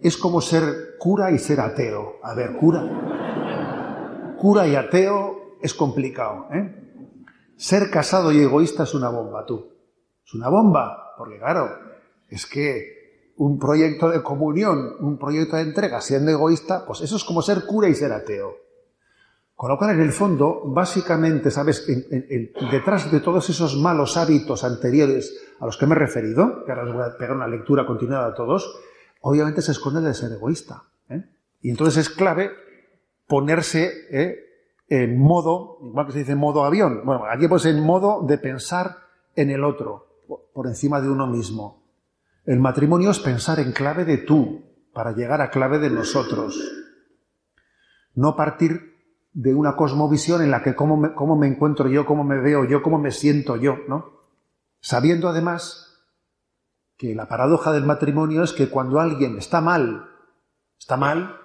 Es 0.00 0.16
como 0.16 0.40
ser 0.40 0.96
cura 0.98 1.30
y 1.30 1.38
ser 1.38 1.60
ateo. 1.60 2.16
A 2.22 2.34
ver, 2.34 2.56
cura. 2.56 4.34
Cura 4.38 4.66
y 4.66 4.74
ateo 4.74 5.58
es 5.60 5.74
complicado. 5.74 6.46
¿eh? 6.52 7.14
Ser 7.56 7.90
casado 7.90 8.32
y 8.32 8.40
egoísta 8.40 8.84
es 8.84 8.94
una 8.94 9.10
bomba, 9.10 9.44
tú. 9.44 9.72
Es 10.24 10.34
una 10.34 10.48
bomba, 10.48 11.14
porque 11.16 11.38
claro, 11.38 11.68
es 12.28 12.46
que 12.46 13.32
un 13.36 13.58
proyecto 13.58 14.08
de 14.08 14.22
comunión, 14.22 14.96
un 15.00 15.18
proyecto 15.18 15.56
de 15.56 15.62
entrega 15.62 16.00
siendo 16.00 16.30
egoísta, 16.30 16.84
pues 16.86 17.00
eso 17.00 17.16
es 17.16 17.24
como 17.24 17.42
ser 17.42 17.66
cura 17.66 17.88
y 17.88 17.94
ser 17.94 18.12
ateo. 18.12 18.61
Con 19.54 19.70
lo 19.70 19.78
cual, 19.78 19.92
en 19.92 20.00
el 20.00 20.12
fondo, 20.12 20.62
básicamente, 20.64 21.50
¿sabes? 21.50 21.86
detrás 22.70 23.10
de 23.12 23.20
todos 23.20 23.48
esos 23.48 23.76
malos 23.76 24.16
hábitos 24.16 24.64
anteriores 24.64 25.54
a 25.60 25.66
los 25.66 25.76
que 25.76 25.86
me 25.86 25.94
he 25.94 25.98
referido, 25.98 26.64
que 26.64 26.72
ahora 26.72 26.84
les 26.84 26.94
voy 26.94 27.04
a 27.04 27.16
pegar 27.16 27.36
una 27.36 27.46
lectura 27.46 27.86
continuada 27.86 28.28
a 28.28 28.34
todos, 28.34 28.76
obviamente 29.20 29.62
se 29.62 29.72
esconde 29.72 30.00
el 30.00 30.06
de 30.06 30.14
ser 30.14 30.32
egoísta. 30.32 30.84
¿eh? 31.08 31.24
Y 31.60 31.70
entonces 31.70 32.08
es 32.08 32.10
clave 32.10 32.50
ponerse 33.26 33.92
¿eh? 34.10 34.36
en 34.88 35.18
modo, 35.18 35.78
igual 35.82 36.06
que 36.06 36.12
se 36.12 36.18
dice 36.20 36.34
modo 36.34 36.64
avión, 36.64 37.02
bueno, 37.04 37.24
aquí 37.30 37.46
pues 37.46 37.64
en 37.66 37.80
modo 37.80 38.22
de 38.26 38.38
pensar 38.38 38.96
en 39.36 39.50
el 39.50 39.64
otro, 39.64 40.18
por 40.52 40.66
encima 40.66 41.00
de 41.00 41.08
uno 41.08 41.26
mismo. 41.26 41.84
El 42.44 42.58
matrimonio 42.58 43.10
es 43.10 43.20
pensar 43.20 43.60
en 43.60 43.72
clave 43.72 44.04
de 44.04 44.18
tú, 44.18 44.64
para 44.92 45.12
llegar 45.12 45.40
a 45.40 45.50
clave 45.50 45.78
de 45.78 45.90
nosotros. 45.90 46.60
No 48.14 48.36
partir 48.36 48.91
de 49.32 49.54
una 49.54 49.76
cosmovisión 49.76 50.42
en 50.42 50.50
la 50.50 50.62
que 50.62 50.74
cómo 50.74 50.96
me, 50.96 51.14
cómo 51.14 51.36
me 51.36 51.46
encuentro 51.46 51.88
yo, 51.88 52.04
cómo 52.04 52.24
me 52.24 52.38
veo 52.38 52.64
yo, 52.64 52.82
cómo 52.82 52.98
me 52.98 53.10
siento 53.10 53.56
yo, 53.56 53.78
¿no? 53.88 54.20
Sabiendo 54.80 55.28
además 55.28 55.92
que 56.96 57.14
la 57.14 57.28
paradoja 57.28 57.72
del 57.72 57.84
matrimonio 57.84 58.42
es 58.42 58.52
que 58.52 58.68
cuando 58.68 59.00
alguien 59.00 59.38
está 59.38 59.60
mal, 59.60 60.08
está 60.78 60.96
mal, 60.96 61.36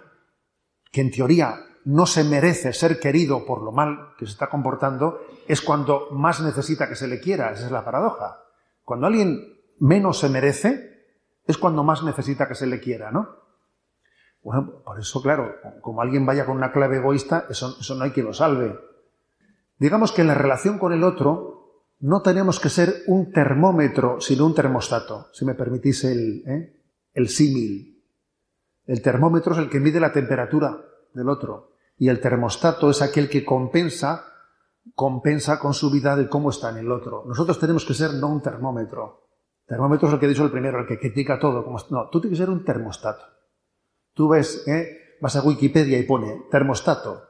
que 0.91 1.01
en 1.01 1.11
teoría 1.11 1.55
no 1.85 2.05
se 2.05 2.23
merece 2.23 2.73
ser 2.73 2.99
querido 2.99 3.45
por 3.45 3.61
lo 3.61 3.71
mal 3.71 4.13
que 4.17 4.25
se 4.25 4.33
está 4.33 4.49
comportando, 4.49 5.21
es 5.47 5.61
cuando 5.61 6.09
más 6.11 6.41
necesita 6.41 6.89
que 6.89 6.95
se 6.95 7.07
le 7.07 7.21
quiera. 7.21 7.51
Esa 7.51 7.67
es 7.67 7.71
la 7.71 7.85
paradoja. 7.85 8.43
Cuando 8.83 9.07
alguien 9.07 9.61
menos 9.79 10.19
se 10.19 10.27
merece, 10.27 11.07
es 11.45 11.57
cuando 11.57 11.83
más 11.83 12.03
necesita 12.03 12.47
que 12.47 12.55
se 12.55 12.67
le 12.67 12.81
quiera, 12.81 13.11
¿no? 13.11 13.46
Bueno, 14.47 14.81
por 14.81 14.97
eso, 14.97 15.21
claro, 15.21 15.55
como 15.81 16.01
alguien 16.01 16.25
vaya 16.25 16.45
con 16.45 16.55
una 16.55 16.71
clave 16.71 16.99
egoísta, 16.99 17.47
eso, 17.49 17.75
no 17.95 18.03
hay 18.05 18.11
quien 18.11 18.27
lo 18.27 18.33
salve. 18.33 18.79
Digamos 19.77 20.13
que 20.13 20.21
en 20.21 20.27
la 20.27 20.35
relación 20.35 20.79
con 20.79 20.93
el 20.93 21.03
otro 21.03 21.83
no 21.99 22.21
tenemos 22.21 22.57
que 22.61 22.69
ser 22.69 23.03
un 23.07 23.33
termómetro, 23.33 24.21
sino 24.21 24.45
un 24.45 24.55
termostato, 24.55 25.27
si 25.33 25.43
me 25.43 25.53
permitís 25.53 26.05
el, 26.05 26.47
¿eh? 26.47 26.81
el 27.13 27.27
símil. 27.27 28.01
El 28.85 29.01
termómetro 29.01 29.51
es 29.51 29.59
el 29.59 29.69
que 29.69 29.81
mide 29.81 29.99
la 29.99 30.13
temperatura 30.13 30.81
del 31.13 31.27
otro 31.27 31.73
y 31.97 32.07
el 32.07 32.21
termostato 32.21 32.89
es 32.89 33.01
aquel 33.01 33.27
que 33.27 33.43
compensa 33.43 34.23
compensa 34.95 35.59
con 35.59 35.73
su 35.73 35.91
vida 35.91 36.15
de 36.15 36.29
cómo 36.29 36.51
está 36.51 36.69
en 36.69 36.77
el 36.77 36.89
otro. 36.89 37.25
Nosotros 37.27 37.59
tenemos 37.59 37.83
que 37.83 37.93
ser 37.93 38.13
no 38.13 38.29
un 38.29 38.41
termómetro. 38.41 39.27
Termómetro 39.65 40.07
es 40.07 40.13
el 40.13 40.21
que 40.21 40.25
he 40.25 40.29
dicho 40.29 40.45
el 40.45 40.51
primero, 40.51 40.79
el 40.79 40.87
que 40.87 40.97
critica 40.97 41.37
todo. 41.37 41.69
no, 41.89 42.09
tú 42.09 42.21
tienes 42.21 42.39
que 42.39 42.45
ser 42.45 42.49
un 42.49 42.63
termostato. 42.63 43.36
Tú 44.17 44.29
ves, 44.29 44.67
¿eh? 44.67 45.15
vas 45.21 45.35
a 45.35 45.43
Wikipedia 45.43 45.99
y 45.99 46.03
pone 46.03 46.45
termostato. 46.49 47.21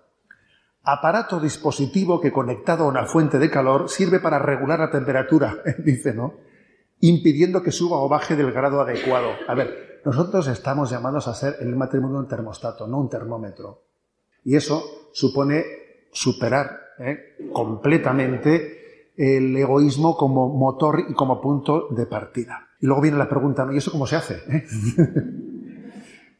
Aparato 0.83 1.37
dispositivo 1.37 2.21
que 2.21 2.31
conectado 2.31 2.85
a 2.85 2.87
una 2.87 3.05
fuente 3.05 3.39
de 3.39 3.49
calor 3.49 3.89
sirve 3.89 4.21
para 4.21 4.39
regular 4.39 4.79
la 4.79 4.89
temperatura, 4.89 5.57
dice, 5.83 6.13
¿no? 6.13 6.35
Impidiendo 7.01 7.61
que 7.61 7.73
suba 7.73 7.97
o 7.97 8.07
baje 8.07 8.37
del 8.37 8.53
grado 8.53 8.79
adecuado. 8.79 9.31
A 9.49 9.53
ver, 9.53 9.99
nosotros 10.05 10.47
estamos 10.47 10.89
llamados 10.89 11.27
a 11.27 11.33
ser 11.33 11.57
en 11.59 11.67
el 11.67 11.75
matrimonio 11.75 12.19
un 12.19 12.27
termostato, 12.29 12.87
no 12.87 12.99
un 12.99 13.09
termómetro. 13.09 13.83
Y 14.45 14.55
eso 14.55 15.09
supone 15.11 15.65
superar 16.13 16.71
¿eh? 16.99 17.35
completamente 17.51 19.11
el 19.17 19.57
egoísmo 19.57 20.15
como 20.15 20.47
motor 20.47 21.03
y 21.09 21.13
como 21.13 21.41
punto 21.41 21.89
de 21.89 22.05
partida. 22.05 22.69
Y 22.79 22.85
luego 22.85 23.01
viene 23.01 23.17
la 23.17 23.27
pregunta, 23.27 23.65
¿no? 23.65 23.73
¿y 23.73 23.77
eso 23.77 23.91
cómo 23.91 24.07
se 24.07 24.15
hace? 24.15 24.41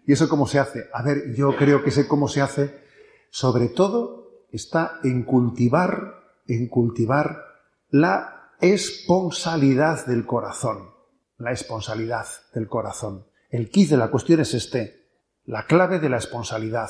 ¿Y 0.07 0.13
eso 0.13 0.29
cómo 0.29 0.47
se 0.47 0.57
hace? 0.57 0.85
A 0.93 1.03
ver, 1.03 1.35
yo 1.35 1.55
creo 1.57 1.83
que 1.83 1.91
sé 1.91 2.07
cómo 2.07 2.29
se 2.29 2.41
hace. 2.41 2.81
Sobre 3.29 3.67
todo 3.67 4.45
está 4.53 4.99
en 5.03 5.23
cultivar, 5.23 6.23
en 6.47 6.69
cultivar 6.69 7.43
la 7.89 8.53
esponsalidad 8.61 10.05
del 10.05 10.25
corazón. 10.25 10.91
La 11.37 11.51
esponsalidad 11.51 12.25
del 12.53 12.69
corazón. 12.69 13.27
El 13.49 13.69
quiz 13.69 13.89
de 13.89 13.97
la 13.97 14.09
cuestión 14.09 14.39
es 14.39 14.53
este, 14.53 15.09
la 15.43 15.67
clave 15.67 15.99
de 15.99 16.07
la 16.07 16.17
esponsalidad. 16.17 16.89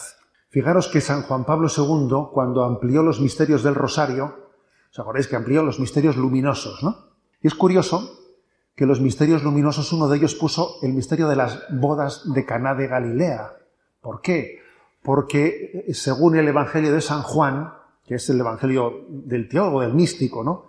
Fijaros 0.49 0.87
que 0.87 1.01
San 1.01 1.23
Juan 1.23 1.43
Pablo 1.43 1.69
II, 1.75 2.29
cuando 2.31 2.63
amplió 2.63 3.01
los 3.01 3.19
misterios 3.19 3.63
del 3.63 3.73
rosario, 3.73 4.51
¿os 4.91 4.99
acordáis 4.99 5.27
que 5.27 5.35
amplió 5.35 5.63
los 5.63 5.79
misterios 5.79 6.17
luminosos, 6.17 6.83
no? 6.83 7.17
Y 7.41 7.47
es 7.47 7.55
curioso 7.55 8.16
que 8.77 8.85
los 8.85 9.01
misterios 9.01 9.43
luminosos, 9.43 9.91
uno 9.91 10.07
de 10.07 10.17
ellos 10.17 10.35
puso 10.35 10.75
el 10.83 10.93
misterio 10.93 11.27
de 11.27 11.35
las 11.35 11.63
bodas 11.71 12.31
de 12.31 12.45
Caná 12.45 12.75
de 12.75 12.85
Galilea. 12.85 13.53
¿Por 13.99 14.21
qué? 14.21 14.59
Porque 15.01 15.83
eh, 15.87 15.93
según 15.95 16.37
el 16.37 16.47
Evangelio 16.47 16.93
de 16.93 17.01
San 17.01 17.23
Juan, 17.23 17.73
que 18.05 18.15
es 18.15 18.29
el 18.29 18.39
Evangelio 18.39 19.07
del 19.09 19.49
teólogo, 19.49 19.81
del 19.81 19.95
místico, 19.95 20.43
¿no? 20.43 20.67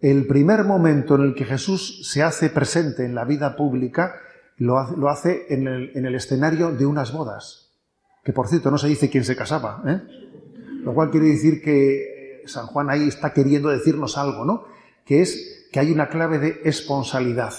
El 0.00 0.26
primer 0.26 0.64
momento 0.64 1.14
en 1.14 1.22
el 1.22 1.34
que 1.34 1.46
Jesús 1.46 2.06
se 2.06 2.22
hace 2.22 2.50
presente 2.50 3.06
en 3.06 3.14
la 3.14 3.24
vida 3.24 3.56
pública 3.56 4.16
lo 4.58 5.08
hace, 5.08 5.46
en, 5.48 5.66
el, 5.66 6.14
escenario 6.14 6.72
de 6.72 6.84
unas 6.84 7.10
bodas. 7.10 7.70
Que 8.22 8.34
por 8.34 8.48
cierto 8.48 8.70
no 8.70 8.76
se 8.76 8.88
dice 8.88 9.08
quién 9.08 9.24
se 9.24 9.34
casaba, 9.34 9.82
¿eh? 9.86 10.02
Lo 10.84 10.92
cual 10.92 11.10
quiere 11.10 11.28
decir 11.28 11.62
que 11.62 12.42
San 12.44 12.66
Juan 12.66 12.90
ahí 12.90 13.08
está 13.08 13.32
queriendo 13.32 13.70
decirnos 13.70 14.18
algo, 14.18 14.44
¿no? 14.44 14.64
Que 15.06 15.22
es 15.22 15.59
que 15.72 15.80
hay 15.80 15.90
una 15.92 16.08
clave 16.08 16.38
de 16.38 16.60
esponsalidad, 16.64 17.54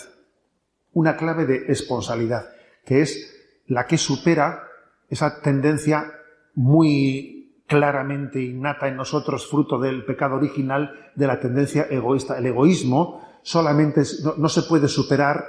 una 0.93 1.15
clave 1.15 1.45
de 1.45 1.65
esponsalidad, 1.67 2.49
que 2.85 3.01
es 3.01 3.37
la 3.67 3.85
que 3.85 3.97
supera 3.97 4.63
esa 5.09 5.41
tendencia 5.41 6.11
muy 6.55 7.63
claramente 7.67 8.41
innata 8.41 8.89
en 8.89 8.97
nosotros, 8.97 9.47
fruto 9.47 9.79
del 9.79 10.03
pecado 10.03 10.35
original, 10.35 11.11
de 11.15 11.27
la 11.27 11.39
tendencia 11.39 11.87
egoísta. 11.89 12.37
El 12.37 12.47
egoísmo 12.47 13.39
solamente 13.43 14.01
no, 14.37 14.49
se 14.49 14.63
puede 14.63 14.89
superar 14.89 15.45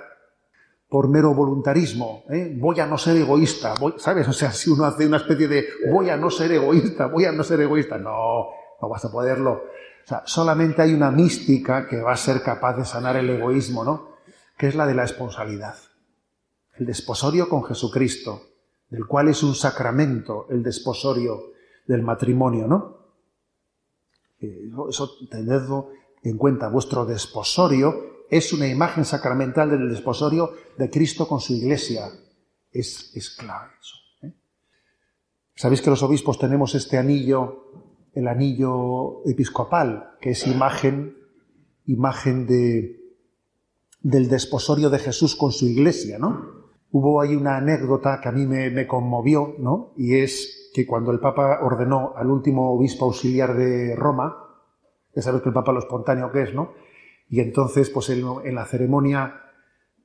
por 0.88 1.08
mero 1.08 1.34
voluntarismo. 1.34 2.22
¿eh? 2.30 2.54
Voy 2.56 2.78
a 2.78 2.86
no 2.86 2.96
ser 2.96 3.16
egoísta, 3.16 3.74
¿sabes? 3.96 4.28
O 4.28 4.32
sea, 4.32 4.52
si 4.52 4.70
uno 4.70 4.84
hace 4.84 5.06
una 5.06 5.16
especie 5.16 5.48
de 5.48 5.66
voy 5.90 6.10
a 6.10 6.16
no 6.16 6.30
ser 6.30 6.52
egoísta, 6.52 7.06
voy 7.06 7.24
a 7.24 7.32
no 7.32 7.42
ser 7.42 7.60
egoísta, 7.60 7.98
no, 7.98 8.50
no 8.80 8.88
vas 8.88 9.04
a 9.04 9.10
poderlo. 9.10 9.64
O 10.04 10.08
sea, 10.08 10.22
solamente 10.26 10.82
hay 10.82 10.94
una 10.94 11.10
mística 11.10 11.86
que 11.86 12.00
va 12.00 12.12
a 12.12 12.16
ser 12.16 12.42
capaz 12.42 12.76
de 12.76 12.84
sanar 12.84 13.16
el 13.16 13.30
egoísmo, 13.30 13.84
¿no? 13.84 14.16
Que 14.56 14.68
es 14.68 14.74
la 14.74 14.86
de 14.86 14.94
la 14.94 15.04
esponsalidad. 15.04 15.76
El 16.74 16.86
desposorio 16.86 17.48
con 17.48 17.64
Jesucristo, 17.64 18.42
del 18.88 19.06
cual 19.06 19.28
es 19.28 19.42
un 19.42 19.54
sacramento 19.54 20.46
el 20.50 20.62
desposorio 20.62 21.52
del 21.86 22.02
matrimonio, 22.02 22.66
¿no? 22.66 22.98
Eh, 24.40 24.70
eso 24.88 25.10
tenedlo 25.30 25.90
en 26.22 26.36
cuenta. 26.36 26.68
Vuestro 26.68 27.04
desposorio 27.04 28.24
es 28.28 28.52
una 28.52 28.66
imagen 28.66 29.04
sacramental 29.04 29.70
del 29.70 29.88
desposorio 29.88 30.52
de 30.76 30.90
Cristo 30.90 31.28
con 31.28 31.40
su 31.40 31.52
iglesia. 31.52 32.08
Es, 32.72 33.14
es 33.14 33.30
clave 33.30 33.70
eso. 33.80 33.96
¿eh? 34.22 34.32
Sabéis 35.54 35.82
que 35.82 35.90
los 35.90 36.02
obispos 36.02 36.38
tenemos 36.38 36.74
este 36.74 36.98
anillo 36.98 37.66
el 38.14 38.28
anillo 38.28 39.22
episcopal, 39.26 40.16
que 40.20 40.30
es 40.30 40.46
imagen, 40.46 41.16
imagen 41.86 42.46
de, 42.46 43.00
del 44.02 44.28
desposorio 44.28 44.90
de 44.90 44.98
Jesús 44.98 45.36
con 45.36 45.52
su 45.52 45.66
iglesia, 45.66 46.18
¿no? 46.18 46.62
Hubo 46.90 47.22
ahí 47.22 47.34
una 47.34 47.56
anécdota 47.56 48.20
que 48.20 48.28
a 48.28 48.32
mí 48.32 48.46
me, 48.46 48.86
conmovió, 48.86 49.54
¿no? 49.58 49.94
Y 49.96 50.16
es 50.16 50.70
que 50.74 50.86
cuando 50.86 51.10
el 51.10 51.20
Papa 51.20 51.60
ordenó 51.62 52.12
al 52.16 52.30
último 52.30 52.70
obispo 52.72 53.06
auxiliar 53.06 53.56
de 53.56 53.96
Roma, 53.96 54.36
ya 55.14 55.22
sabes 55.22 55.40
que 55.40 55.48
el 55.48 55.54
Papa 55.54 55.72
lo 55.72 55.78
espontáneo 55.78 56.30
que 56.30 56.42
es, 56.42 56.54
¿no? 56.54 56.72
Y 57.30 57.40
entonces, 57.40 57.88
pues 57.88 58.10
en, 58.10 58.24
en 58.44 58.54
la 58.54 58.66
ceremonia 58.66 59.40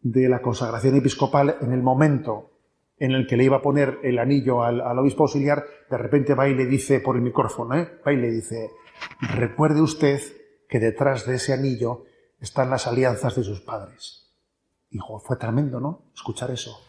de 0.02 0.30
la 0.30 0.42
consagración 0.42 0.96
episcopal, 0.96 1.58
en 1.60 1.74
el 1.74 1.84
momento 1.84 2.52
en 3.00 3.12
el 3.12 3.28
que 3.28 3.38
le 3.38 3.44
iba 3.44 3.58
a 3.58 3.62
poner 3.62 4.00
el 4.04 4.20
anillo 4.20 4.64
al, 4.64 4.82
obispo 4.98 5.24
auxiliar, 5.24 5.64
de 5.90 5.98
repente 5.98 6.34
va 6.34 6.50
y 6.50 6.56
le 6.56 6.66
dice 6.66 7.00
por 7.00 7.16
el 7.16 7.22
micrófono, 7.22 7.76
¿eh? 7.76 8.00
va 8.06 8.12
y 8.12 8.18
le 8.18 8.32
dice, 8.32 8.72
recuerde 9.36 9.82
usted 9.82 10.20
que 10.68 10.80
detrás 10.80 11.26
de 11.26 11.36
ese 11.36 11.54
anillo 11.54 12.06
están 12.40 12.70
las 12.70 12.88
alianzas 12.88 13.36
de 13.36 13.44
sus 13.44 13.62
padres. 13.62 14.32
Hijo, 14.92 15.20
fue 15.20 15.38
tremendo, 15.38 15.80
¿no? 15.80 16.12
Escuchar 16.14 16.52
eso. 16.52 16.80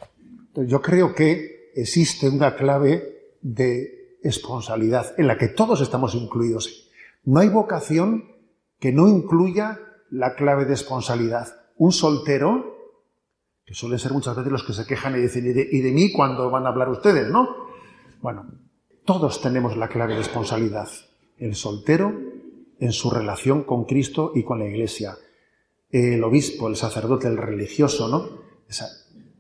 yo 0.55 0.81
creo 0.81 1.15
que 1.15 1.71
existe 1.75 2.29
una 2.29 2.57
clave 2.57 3.37
de 3.43 4.19
responsabilidad 4.23 5.15
en 5.19 5.27
la 5.27 5.37
que 5.37 5.49
todos 5.49 5.81
estamos 5.81 6.15
incluidos. 6.15 6.91
No 7.25 7.41
hay 7.41 7.49
vocación 7.49 8.25
que 8.79 8.93
no 8.93 9.09
incluya 9.09 9.79
la 10.11 10.35
clave 10.35 10.65
de 10.65 10.71
responsabilidad. 10.71 11.49
Un 11.77 11.93
soltero 11.93 12.78
que 13.69 13.75
suelen 13.75 13.99
ser 13.99 14.15
muchas 14.15 14.35
veces 14.35 14.51
los 14.51 14.65
que 14.65 14.73
se 14.73 14.87
quejan 14.87 15.15
y 15.15 15.21
dicen, 15.21 15.45
¿y 15.45 15.81
de, 15.83 15.93
mí 15.93 16.11
cuando 16.11 16.51
van 16.51 16.65
a 16.65 16.71
hablar 16.71 16.89
ustedes, 16.89 17.29
no? 17.29 17.69
Bueno, 18.23 18.47
todos 19.05 19.43
tenemos 19.43 19.77
la 19.77 19.89
clave 19.89 20.15
de 20.15 20.21
responsabilidad. 20.21 20.89
El 21.37 21.55
soltero 21.55 22.19
en 22.81 22.93
su 22.93 23.11
relación 23.11 23.65
con 23.65 23.85
Cristo 23.85 24.33
y 24.35 24.43
con 24.43 24.59
la 24.59 24.65
Iglesia. 24.65 25.19
El 25.91 26.25
obispo, 26.25 26.69
el 26.69 26.77
sacerdote, 26.77 27.29
el 27.29 27.37
religioso, 27.37 28.09
¿no? 28.09 28.49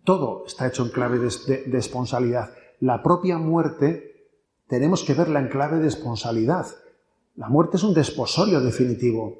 todo 0.04 0.44
está 0.46 0.66
hecho 0.66 0.84
en 0.84 0.90
clave 0.90 1.18
de, 1.18 1.30
de, 1.46 1.64
responsabilidad. 1.70 2.50
La 2.80 3.02
propia 3.02 3.38
muerte 3.38 4.28
tenemos 4.66 5.04
que 5.04 5.14
verla 5.14 5.40
en 5.40 5.48
clave 5.48 5.78
de 5.78 5.84
responsabilidad. 5.84 6.66
La 7.36 7.48
muerte 7.48 7.78
es 7.78 7.82
un 7.82 7.94
desposorio 7.94 8.60
definitivo. 8.60 9.38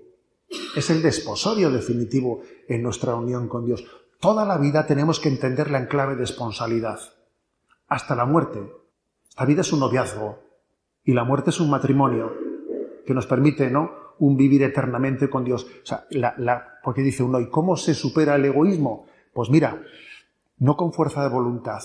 Es 0.75 0.89
el 0.89 1.03
desposorio 1.03 1.71
definitivo 1.71 2.41
en 2.69 2.83
nuestra 2.83 3.15
unión 3.17 3.49
con 3.49 3.67
Dios. 3.67 3.85
Toda 4.21 4.45
la 4.45 4.59
vida 4.59 4.85
tenemos 4.87 5.21
que 5.21 5.29
entenderla 5.29 5.79
en 5.79 5.87
clave 5.87 6.15
de 6.15 6.23
responsabilidad. 6.23 6.99
Hasta 7.87 8.17
la 8.17 8.25
muerte. 8.25 8.61
La 9.39 9.47
vida 9.47 9.61
es 9.61 9.73
un 9.73 9.81
noviazgo 9.81 10.41
y 11.05 11.13
la 11.13 11.23
muerte 11.23 11.51
es 11.51 11.61
un 11.61 11.71
matrimonio 11.71 12.33
que 13.07 13.15
nos 13.15 13.27
permite, 13.27 13.71
¿no? 13.71 13.93
Un 14.19 14.37
vivir 14.37 14.65
eternamente 14.65 15.31
con 15.31 15.45
Dios. 15.45 15.65
O 15.65 15.87
sea, 15.87 16.05
la, 16.11 16.81
porque 16.83 17.03
dice 17.03 17.23
uno, 17.23 17.39
¿y 17.41 17.49
cómo 17.49 17.77
se 17.77 17.95
supera 17.95 18.35
el 18.35 18.45
egoísmo? 18.45 19.07
Pues 19.33 19.51
mira, 19.51 19.81
no 20.59 20.77
con 20.77 20.93
fuerza 20.93 21.23
de 21.23 21.29
voluntad, 21.29 21.83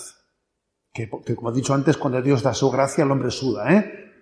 que, 0.92 1.08
que 1.24 1.36
como 1.36 1.50
he 1.50 1.54
dicho 1.54 1.72
antes, 1.72 1.96
cuando 1.96 2.20
Dios 2.20 2.42
da 2.42 2.52
su 2.52 2.68
gracia, 2.70 3.04
el 3.04 3.12
hombre 3.12 3.30
suda, 3.30 3.72
¿eh? 3.72 4.12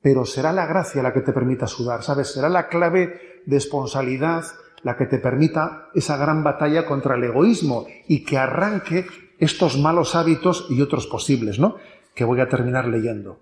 Pero 0.00 0.24
será 0.24 0.52
la 0.52 0.66
gracia 0.66 1.02
la 1.02 1.12
que 1.12 1.22
te 1.22 1.32
permita 1.32 1.66
sudar, 1.66 2.04
¿sabes? 2.04 2.32
Será 2.32 2.48
la 2.48 2.68
clave 2.68 3.42
de 3.46 3.56
responsabilidad, 3.56 4.44
la 4.82 4.96
que 4.96 5.06
te 5.06 5.18
permita 5.18 5.88
esa 5.94 6.16
gran 6.16 6.44
batalla 6.44 6.86
contra 6.86 7.16
el 7.16 7.24
egoísmo 7.24 7.86
y 8.06 8.24
que 8.24 8.38
arranque 8.38 9.06
estos 9.38 9.78
malos 9.78 10.14
hábitos 10.14 10.66
y 10.70 10.80
otros 10.82 11.06
posibles, 11.06 11.58
¿no? 11.58 11.76
Que 12.14 12.24
voy 12.24 12.40
a 12.40 12.48
terminar 12.48 12.86
leyendo. 12.86 13.40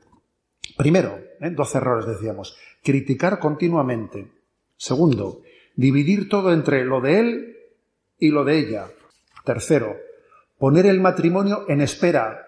Primero, 0.77 1.19
¿eh? 1.41 1.51
doce 1.51 1.79
errores 1.79 2.07
decíamos, 2.07 2.57
criticar 2.83 3.39
continuamente. 3.39 4.31
Segundo, 4.77 5.43
dividir 5.75 6.29
todo 6.29 6.53
entre 6.53 6.85
lo 6.85 7.01
de 7.01 7.21
él 7.21 7.57
y 8.19 8.31
lo 8.31 8.45
de 8.45 8.59
ella. 8.59 8.89
Tercero, 9.45 9.97
poner 10.59 10.87
el 10.87 11.01
matrimonio 11.01 11.65
en 11.69 11.81
espera 11.81 12.47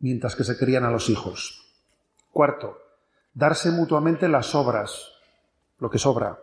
mientras 0.00 0.36
que 0.36 0.44
se 0.44 0.56
crían 0.56 0.84
a 0.84 0.90
los 0.90 1.10
hijos. 1.10 1.66
Cuarto, 2.30 2.78
darse 3.34 3.70
mutuamente 3.70 4.28
las 4.28 4.54
obras, 4.54 5.12
lo 5.78 5.90
que 5.90 5.98
sobra. 5.98 6.38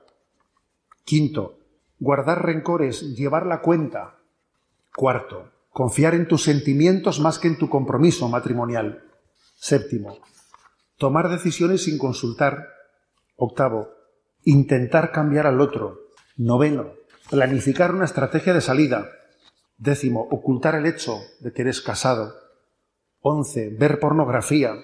Quinto, 1.03 1.59
guardar 1.99 2.45
rencores, 2.45 3.15
llevar 3.15 3.45
la 3.45 3.61
cuenta. 3.61 4.17
Cuarto, 4.95 5.51
confiar 5.69 6.15
en 6.15 6.27
tus 6.27 6.43
sentimientos 6.43 7.19
más 7.19 7.39
que 7.39 7.47
en 7.47 7.57
tu 7.57 7.69
compromiso 7.69 8.29
matrimonial. 8.29 9.03
Séptimo, 9.55 10.19
tomar 10.97 11.29
decisiones 11.29 11.83
sin 11.83 11.97
consultar. 11.97 12.67
Octavo, 13.37 13.89
intentar 14.43 15.11
cambiar 15.11 15.47
al 15.47 15.59
otro. 15.59 15.99
Noveno, 16.37 16.93
planificar 17.29 17.93
una 17.93 18.05
estrategia 18.05 18.53
de 18.53 18.61
salida. 18.61 19.09
Décimo, 19.77 20.27
ocultar 20.31 20.75
el 20.75 20.85
hecho 20.85 21.19
de 21.39 21.51
que 21.51 21.63
eres 21.63 21.81
casado. 21.81 22.33
Once, 23.19 23.69
ver 23.77 23.99
pornografía. 23.99 24.75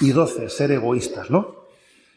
Y 0.00 0.10
doce, 0.10 0.48
ser 0.48 0.70
egoístas, 0.72 1.30
¿no? 1.30 1.56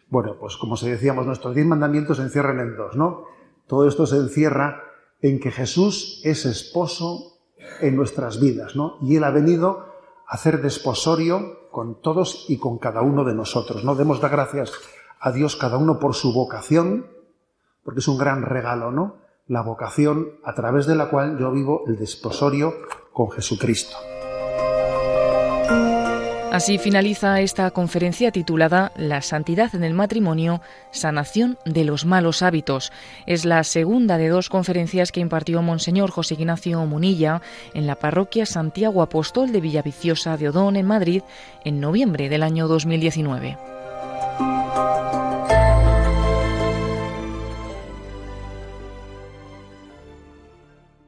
Bueno, 0.10 0.38
pues 0.40 0.58
como 0.58 0.76
se 0.76 0.90
decíamos, 0.90 1.26
nuestros 1.26 1.56
diez 1.56 1.66
mandamientos 1.66 2.18
se 2.18 2.24
encierran 2.24 2.60
en 2.60 2.76
dos, 2.76 2.96
¿no? 2.96 3.26
Todo 3.70 3.88
esto 3.88 4.08
se 4.08 4.18
encierra 4.18 4.82
en 5.22 5.40
que 5.40 5.52
Jesús 5.52 6.22
es 6.26 6.46
esposo 6.46 7.38
en 7.82 7.96
nuestras 7.96 8.40
vidas, 8.40 8.76
¿no? 8.76 8.98
Y 9.00 9.16
Él 9.16 9.24
ha 9.24 9.30
venido 9.30 9.86
a 10.28 10.34
hacer 10.34 10.60
desposorio 10.64 11.70
con 11.70 12.02
todos 12.02 12.48
y 12.50 12.58
con 12.58 12.80
cada 12.80 13.04
uno 13.04 13.24
de 13.24 13.36
nosotros, 13.36 13.84
¿no? 13.84 13.94
Demos 13.94 14.24
las 14.24 14.32
gracias 14.32 14.72
a 15.20 15.32
Dios 15.32 15.56
cada 15.56 15.78
uno 15.78 16.00
por 16.00 16.16
su 16.16 16.34
vocación, 16.34 17.06
porque 17.84 18.00
es 18.00 18.08
un 18.08 18.18
gran 18.18 18.42
regalo, 18.42 18.92
¿no? 18.92 19.18
La 19.46 19.62
vocación 19.62 20.40
a 20.44 20.56
través 20.56 20.88
de 20.88 20.96
la 20.96 21.12
cual 21.12 21.38
yo 21.38 21.52
vivo 21.52 21.84
el 21.86 21.96
desposorio 21.96 22.74
con 23.14 23.30
Jesucristo. 23.30 24.09
Así 26.52 26.80
finaliza 26.80 27.42
esta 27.42 27.70
conferencia 27.70 28.32
titulada 28.32 28.92
La 28.98 29.22
santidad 29.22 29.76
en 29.76 29.84
el 29.84 29.94
matrimonio, 29.94 30.62
sanación 30.90 31.60
de 31.64 31.84
los 31.84 32.06
malos 32.06 32.42
hábitos. 32.42 32.92
Es 33.28 33.46
la 33.46 33.64
segunda 33.64 34.18
de 34.18 34.30
dos 34.30 34.50
conferencias 34.50 35.12
que 35.12 35.20
impartió 35.20 35.62
Monseñor 35.62 36.10
José 36.10 36.34
Ignacio 36.34 36.84
Munilla 36.88 37.44
en 37.76 37.86
la 37.86 37.96
parroquia 37.96 38.48
Santiago 38.48 39.04
Apóstol 39.04 39.52
de 39.52 39.62
Villaviciosa 39.62 40.38
de 40.38 40.50
Odón, 40.50 40.76
en 40.76 40.88
Madrid, 40.88 41.22
en 41.64 41.80
noviembre 41.80 42.30
del 42.30 42.42
año 42.42 42.68
2019. 42.68 43.58